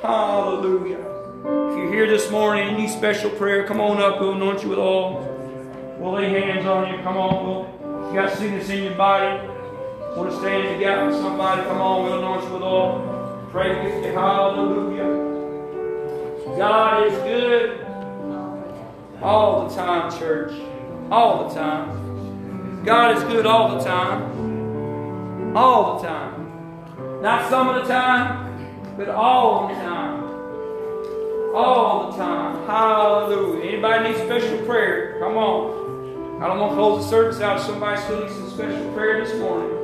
Hallelujah. 0.00 0.98
If 1.70 1.78
you're 1.78 1.92
here 1.92 2.08
this 2.08 2.28
morning 2.32 2.76
need 2.76 2.90
special 2.90 3.30
prayer, 3.30 3.64
come 3.64 3.80
on 3.80 3.98
up. 4.00 4.20
We'll 4.20 4.32
anoint 4.32 4.64
you 4.64 4.70
with 4.70 4.78
oil. 4.80 5.20
We'll 6.00 6.14
lay 6.14 6.30
hands 6.30 6.66
on 6.66 6.92
you. 6.92 7.00
Come 7.04 7.16
on. 7.16 7.46
We'll, 7.46 8.08
you 8.08 8.20
got 8.20 8.36
sickness 8.36 8.68
in 8.70 8.82
your 8.82 8.94
body. 8.96 9.51
Want 10.16 10.30
to 10.30 10.36
stand 10.40 11.06
with 11.08 11.16
somebody? 11.16 11.62
Come 11.62 11.80
on. 11.80 12.04
We'll 12.04 12.18
anoint 12.18 12.44
you 12.44 12.52
with 12.52 12.62
oil. 12.62 13.48
Pray 13.50 13.82
with 13.82 14.04
you. 14.04 14.12
Hallelujah. 14.12 15.32
God 16.58 17.06
is 17.06 17.14
good 17.14 17.80
all 19.22 19.66
the 19.66 19.74
time, 19.74 20.10
church. 20.18 20.52
All 21.10 21.48
the 21.48 21.54
time. 21.54 22.84
God 22.84 23.16
is 23.16 23.22
good 23.24 23.46
all 23.46 23.78
the 23.78 23.84
time. 23.84 25.56
All 25.56 25.98
the 25.98 26.06
time. 26.06 27.22
Not 27.22 27.48
some 27.48 27.70
of 27.70 27.76
the 27.76 27.88
time, 27.88 28.94
but 28.98 29.08
all 29.08 29.68
the 29.68 29.74
time. 29.74 31.54
All 31.54 32.10
the 32.10 32.18
time. 32.18 32.66
Hallelujah. 32.66 33.62
Anybody 33.62 34.10
need 34.10 34.18
special 34.26 34.58
prayer? 34.66 35.18
Come 35.20 35.38
on. 35.38 36.42
I 36.42 36.48
don't 36.48 36.58
want 36.58 36.72
to 36.72 36.76
close 36.76 37.04
the 37.04 37.08
service 37.08 37.40
out 37.40 37.60
if 37.60 37.66
somebody 37.66 38.00
still 38.02 38.20
needs 38.20 38.34
some 38.34 38.50
special 38.50 38.92
prayer 38.92 39.24
this 39.24 39.38
morning. 39.38 39.81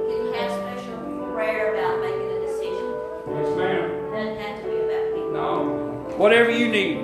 Prayer 1.39 1.73
about 1.73 2.01
making 2.01 2.29
a 2.33 2.41
decision. 2.41 2.95
Yes, 3.29 3.57
ma'am. 3.57 4.11
Doesn't 4.11 4.41
have 4.41 4.61
to 4.61 4.65
be 4.69 4.77
about 4.77 5.15
people. 5.15 5.33
No. 5.33 6.15
Whatever 6.17 6.51
you 6.51 6.67
need. 6.67 6.97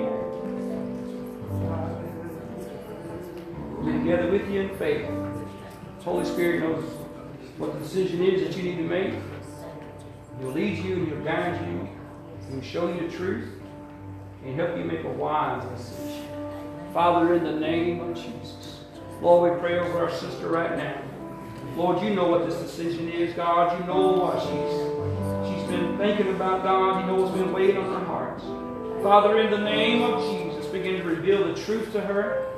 Be 3.85 3.91
together 3.93 4.29
with 4.29 4.49
you 4.49 4.59
in 4.59 4.77
faith. 4.77 5.07
The 5.07 6.03
Holy 6.03 6.25
Spirit 6.25 6.59
knows 6.59 6.83
what 7.57 7.75
the 7.75 7.79
decision 7.79 8.21
is 8.25 8.41
that 8.41 8.57
you 8.61 8.69
need 8.69 8.75
to 8.75 8.83
make. 8.83 9.13
He'll 10.41 10.51
lead 10.51 10.79
you 10.79 10.95
and 10.95 11.07
he'll 11.07 11.23
guide 11.23 11.65
you. 11.65 11.87
He'll 12.49 12.61
show 12.61 12.93
you 12.93 13.07
the 13.07 13.15
truth 13.15 13.47
and 14.43 14.59
help 14.59 14.77
you 14.77 14.83
make 14.83 15.05
a 15.05 15.09
wise 15.09 15.63
decision. 15.79 16.27
Father, 16.93 17.35
in 17.35 17.45
the 17.45 17.53
name 17.53 18.01
of 18.01 18.13
Jesus, 18.17 18.81
Lord, 19.21 19.53
we 19.53 19.59
pray 19.61 19.79
over 19.79 19.99
our 19.99 20.11
sister 20.11 20.49
right 20.49 20.77
now. 20.77 21.01
Lord, 21.75 22.01
you 22.01 22.15
know 22.15 22.27
what 22.27 22.47
this 22.47 22.57
decision 22.59 23.09
is, 23.09 23.33
God. 23.33 23.79
You 23.79 23.85
know 23.85 24.13
what 24.13 24.39
she's 24.39 25.59
she's 25.59 25.67
been 25.69 25.97
thinking 25.97 26.33
about, 26.33 26.63
God. 26.63 27.01
You 27.01 27.07
know 27.07 27.21
what's 27.21 27.37
been 27.37 27.51
weighing 27.51 27.77
on 27.77 27.99
her 27.99 28.05
heart. 28.05 28.41
Father, 29.03 29.39
in 29.39 29.51
the 29.51 29.57
name 29.57 30.01
of 30.01 30.23
Jesus, 30.31 30.65
begin 30.71 30.97
to 30.97 31.03
reveal 31.03 31.47
the 31.47 31.61
truth 31.61 31.91
to 31.91 32.01
her. 32.01 32.51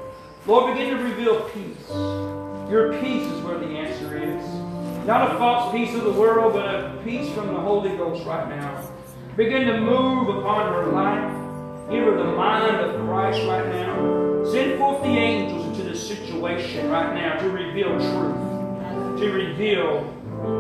Lord, 0.45 0.73
begin 0.73 0.95
to 0.95 1.03
reveal 1.03 1.41
peace. 1.49 1.89
Your 2.69 2.93
peace 2.99 3.25
is 3.25 3.43
where 3.43 3.57
the 3.57 3.65
answer 3.65 4.17
is. 4.17 4.45
Not 5.07 5.31
a 5.31 5.37
false 5.37 5.73
peace 5.73 5.95
of 5.95 6.03
the 6.03 6.13
world, 6.13 6.53
but 6.53 6.65
a 6.65 7.01
peace 7.03 7.33
from 7.33 7.47
the 7.47 7.59
Holy 7.59 7.89
Ghost 7.97 8.25
right 8.25 8.47
now. 8.49 8.87
Begin 9.35 9.67
to 9.67 9.79
move 9.79 10.29
upon 10.29 10.73
her 10.73 10.91
life. 10.91 11.89
Give 11.89 12.03
her 12.03 12.17
the 12.17 12.31
mind 12.31 12.75
of 12.77 13.07
Christ 13.07 13.39
right 13.47 13.67
now. 13.67 14.43
Send 14.51 14.77
forth 14.77 15.01
the 15.01 15.09
angels 15.09 15.65
into 15.65 15.83
this 15.83 16.05
situation 16.07 16.89
right 16.89 17.13
now 17.13 17.39
to 17.39 17.49
reveal 17.49 17.89
truth, 17.89 18.46
to 19.17 19.31
reveal 19.31 20.13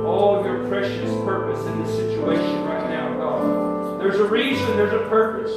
all 0.05 0.43
your 0.43 0.67
precious 0.67 1.11
purpose 1.23 1.65
in 1.67 1.83
this 1.83 1.95
situation 1.95 2.63
right 2.65 2.89
now, 2.89 3.13
God. 3.17 4.01
There's 4.01 4.19
a 4.19 4.27
reason, 4.27 4.65
there's 4.77 4.93
a 4.93 5.07
purpose. 5.09 5.51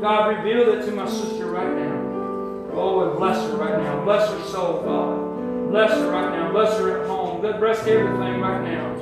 God, 0.00 0.36
reveal 0.38 0.72
it 0.72 0.86
to 0.86 0.92
my 0.92 1.08
sister 1.08 1.46
right 1.46 1.76
now. 1.76 2.70
Oh, 2.72 3.08
and 3.08 3.18
bless 3.18 3.50
her 3.50 3.56
right 3.56 3.78
now. 3.82 4.02
Bless 4.04 4.30
her 4.30 4.42
soul, 4.44 4.82
God. 4.82 5.70
Bless 5.70 5.90
her 5.90 6.10
right 6.10 6.30
now. 6.30 6.50
Bless 6.52 6.78
her 6.78 7.00
at 7.00 7.06
home. 7.06 7.42
God 7.42 7.60
bless 7.60 7.86
everything 7.86 8.40
right 8.40 8.62
now. 8.62 8.94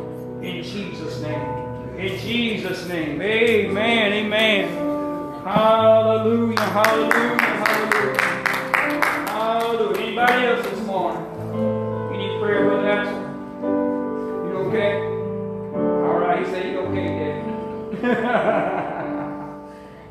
In 0.42 0.62
Jesus' 0.62 1.20
name. 1.22 1.98
In 1.98 2.18
Jesus' 2.18 2.88
name. 2.88 3.22
Amen. 3.22 4.12
Amen. 4.12 4.68
Hallelujah. 5.44 6.60
Hallelujah. 6.60 7.38
Hallelujah. 7.38 8.18
Hallelujah. 9.28 10.00
Anybody 10.00 10.46
else 10.46 10.77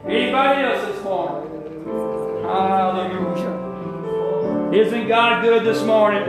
Anybody 0.06 0.62
else 0.62 0.86
this 0.86 1.04
morning? 1.04 1.50
Hallelujah. 2.44 3.56
Isn't 4.72 5.08
God 5.08 5.42
good 5.44 5.66
this 5.66 5.82
morning? 5.84 6.22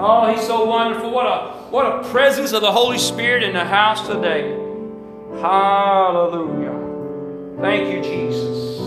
Oh, 0.00 0.32
He's 0.34 0.44
so 0.44 0.64
wonderful. 0.64 1.12
What 1.12 1.26
a 1.26 1.52
what 1.70 1.86
a 1.86 2.02
presence 2.08 2.52
of 2.52 2.62
the 2.62 2.72
Holy 2.72 2.98
Spirit 2.98 3.44
in 3.44 3.52
the 3.52 3.64
house 3.64 4.04
today. 4.08 4.50
Hallelujah. 5.40 6.74
Thank 7.60 7.94
you, 7.94 8.02
Jesus. 8.02 8.80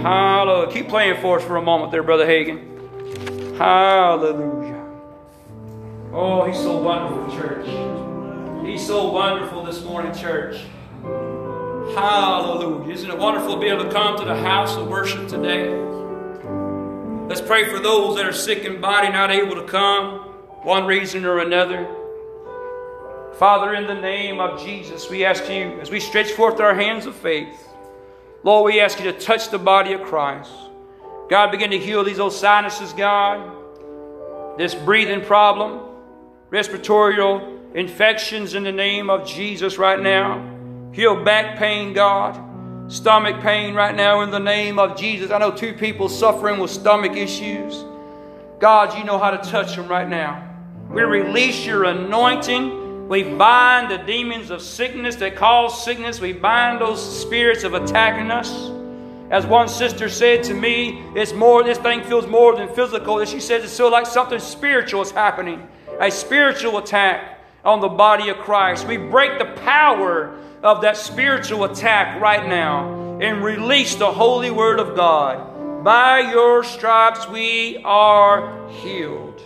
Hallelujah. 0.00 0.72
Keep 0.72 0.88
playing 0.88 1.20
for 1.20 1.38
us 1.38 1.44
for 1.44 1.56
a 1.56 1.62
moment 1.62 1.92
there, 1.92 2.02
Brother 2.02 2.24
Hagan. 2.24 3.56
Hallelujah. 3.58 4.86
Oh, 6.14 6.46
He's 6.46 6.56
so 6.56 6.78
wonderful, 6.78 7.30
church. 7.38 8.09
He's 8.64 8.86
so 8.86 9.10
wonderful 9.10 9.64
this 9.64 9.82
morning, 9.82 10.14
church. 10.14 10.60
Hallelujah. 11.94 12.92
Isn't 12.92 13.10
it 13.10 13.18
wonderful 13.18 13.54
to 13.54 13.60
be 13.60 13.68
able 13.68 13.84
to 13.84 13.90
come 13.90 14.18
to 14.18 14.24
the 14.24 14.36
house 14.36 14.76
of 14.76 14.86
worship 14.86 15.28
today? 15.28 15.70
Let's 17.26 17.40
pray 17.40 17.70
for 17.70 17.78
those 17.80 18.16
that 18.16 18.26
are 18.26 18.32
sick 18.32 18.64
in 18.64 18.80
body, 18.80 19.08
not 19.08 19.30
able 19.30 19.56
to 19.56 19.64
come, 19.64 20.18
one 20.62 20.84
reason 20.84 21.24
or 21.24 21.38
another. 21.38 21.88
Father, 23.38 23.72
in 23.72 23.86
the 23.86 23.94
name 23.94 24.40
of 24.40 24.62
Jesus, 24.62 25.08
we 25.08 25.24
ask 25.24 25.48
you, 25.48 25.80
as 25.80 25.90
we 25.90 25.98
stretch 25.98 26.32
forth 26.32 26.60
our 26.60 26.74
hands 26.74 27.06
of 27.06 27.16
faith, 27.16 27.68
Lord, 28.44 28.66
we 28.66 28.80
ask 28.80 28.98
you 28.98 29.10
to 29.10 29.18
touch 29.18 29.48
the 29.48 29.58
body 29.58 29.94
of 29.94 30.02
Christ. 30.02 30.52
God, 31.30 31.50
begin 31.50 31.70
to 31.70 31.78
heal 31.78 32.04
these 32.04 32.20
old 32.20 32.34
sinuses, 32.34 32.92
God, 32.92 33.56
this 34.58 34.74
breathing 34.74 35.22
problem, 35.22 35.80
respiratory 36.50 37.18
infections 37.74 38.54
in 38.54 38.64
the 38.64 38.72
name 38.72 39.10
of 39.10 39.26
Jesus 39.26 39.78
right 39.78 40.00
now. 40.00 40.46
Heal 40.92 41.22
back 41.22 41.58
pain, 41.58 41.92
God. 41.92 42.46
Stomach 42.90 43.40
pain 43.40 43.74
right 43.74 43.94
now 43.94 44.22
in 44.22 44.30
the 44.30 44.40
name 44.40 44.78
of 44.78 44.96
Jesus. 44.96 45.30
I 45.30 45.38
know 45.38 45.52
two 45.52 45.72
people 45.72 46.08
suffering 46.08 46.58
with 46.58 46.70
stomach 46.70 47.16
issues. 47.16 47.84
God, 48.58 48.98
you 48.98 49.04
know 49.04 49.18
how 49.18 49.30
to 49.30 49.38
touch 49.38 49.76
them 49.76 49.86
right 49.86 50.08
now. 50.08 50.46
We 50.90 51.02
release 51.02 51.64
your 51.64 51.84
anointing. 51.84 53.08
We 53.08 53.22
bind 53.22 53.90
the 53.90 53.98
demons 53.98 54.50
of 54.50 54.60
sickness 54.60 55.14
that 55.16 55.36
cause 55.36 55.84
sickness. 55.84 56.20
We 56.20 56.32
bind 56.32 56.80
those 56.80 57.00
spirits 57.20 57.62
of 57.62 57.74
attacking 57.74 58.32
us. 58.32 58.70
As 59.30 59.46
one 59.46 59.68
sister 59.68 60.08
said 60.08 60.42
to 60.44 60.54
me, 60.54 61.04
it's 61.14 61.32
more, 61.32 61.62
this 61.62 61.78
thing 61.78 62.02
feels 62.02 62.26
more 62.26 62.56
than 62.56 62.68
physical. 62.74 63.20
And 63.20 63.28
She 63.28 63.38
says 63.38 63.62
it's 63.62 63.72
so 63.72 63.88
like 63.88 64.06
something 64.06 64.40
spiritual 64.40 65.02
is 65.02 65.12
happening. 65.12 65.68
A 66.00 66.10
spiritual 66.10 66.78
attack 66.78 67.39
on 67.64 67.80
the 67.80 67.88
body 67.88 68.28
of 68.28 68.38
Christ. 68.38 68.86
We 68.86 68.96
break 68.96 69.38
the 69.38 69.60
power 69.62 70.36
of 70.62 70.82
that 70.82 70.96
spiritual 70.96 71.64
attack 71.64 72.20
right 72.20 72.46
now 72.48 73.18
and 73.20 73.42
release 73.42 73.94
the 73.94 74.10
holy 74.10 74.50
word 74.50 74.80
of 74.80 74.96
God. 74.96 75.84
By 75.84 76.20
your 76.30 76.62
stripes 76.64 77.28
we 77.28 77.78
are 77.84 78.68
healed. 78.70 79.40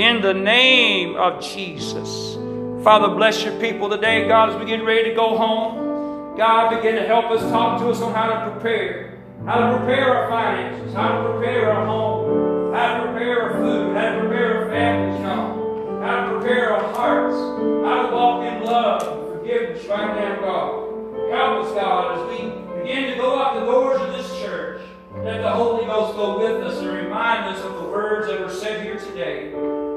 In 0.00 0.20
the 0.20 0.34
name 0.34 1.16
of 1.16 1.42
Jesus. 1.42 2.34
Father, 2.82 3.14
bless 3.14 3.42
your 3.42 3.58
people 3.58 3.88
today, 3.88 4.28
God, 4.28 4.50
as 4.50 4.56
we 4.56 4.64
get 4.64 4.84
ready 4.84 5.10
to 5.10 5.14
go 5.14 5.36
home. 5.36 6.36
God, 6.36 6.76
begin 6.76 6.96
to 6.96 7.06
help 7.06 7.30
us, 7.30 7.40
talk 7.50 7.80
to 7.80 7.88
us 7.88 8.00
on 8.00 8.14
how 8.14 8.44
to 8.44 8.50
prepare. 8.52 9.18
How 9.44 9.70
to 9.70 9.78
prepare 9.78 10.14
our 10.14 10.30
finances, 10.30 10.94
how 10.94 11.22
to 11.22 11.32
prepare 11.32 11.72
our 11.72 11.86
home, 11.86 12.74
how 12.74 13.04
to 13.04 13.10
prepare 13.10 13.42
our 13.42 13.52
food, 13.54 13.96
how 13.96 14.14
to 14.14 14.20
prepare 14.20 14.64
our 14.64 14.70
families, 14.70 15.20
God. 15.22 15.65
I 16.08 16.30
prepare 16.30 16.72
our 16.72 16.94
hearts. 16.94 17.36
I 17.36 18.10
walk 18.12 18.44
in 18.44 18.64
love 18.64 19.02
and 19.02 19.40
forgiveness 19.40 19.86
right 19.86 20.14
now, 20.14 20.40
God. 20.40 21.30
Help 21.30 21.64
us, 21.64 21.72
God, 21.72 22.18
as 22.18 22.30
we 22.30 22.48
begin 22.80 23.10
to 23.10 23.16
go 23.16 23.38
out 23.38 23.58
the 23.58 23.66
doors 23.66 24.00
of 24.00 24.12
this 24.16 24.30
church. 24.40 24.82
Let 25.16 25.42
the 25.42 25.50
Holy 25.50 25.84
Ghost 25.86 26.16
go 26.16 26.38
with 26.38 26.62
us 26.62 26.78
and 26.78 26.88
remind 26.88 27.52
us 27.52 27.64
of 27.64 27.74
the 27.74 27.88
words 27.88 28.28
that 28.28 28.40
were 28.40 28.52
said 28.52 28.84
here 28.84 28.98
today. 28.98 29.52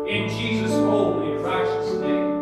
In 0.10 0.30
Jesus' 0.30 0.72
holy 0.72 1.34
and 1.34 1.44
righteous 1.44 1.94
name. 2.00 2.40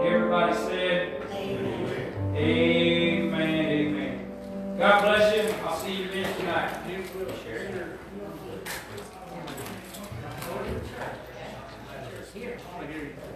Everybody 0.00 0.54
said, 0.54 1.22
Amen. 1.32 2.34
Amen. 2.34 3.68
Amen. 3.68 4.78
God 4.78 5.02
bless 5.02 5.36
you. 5.36 5.54
I'll 5.66 5.78
see 5.78 5.92
you 5.92 6.10
again 6.10 6.36
tonight. 6.38 6.82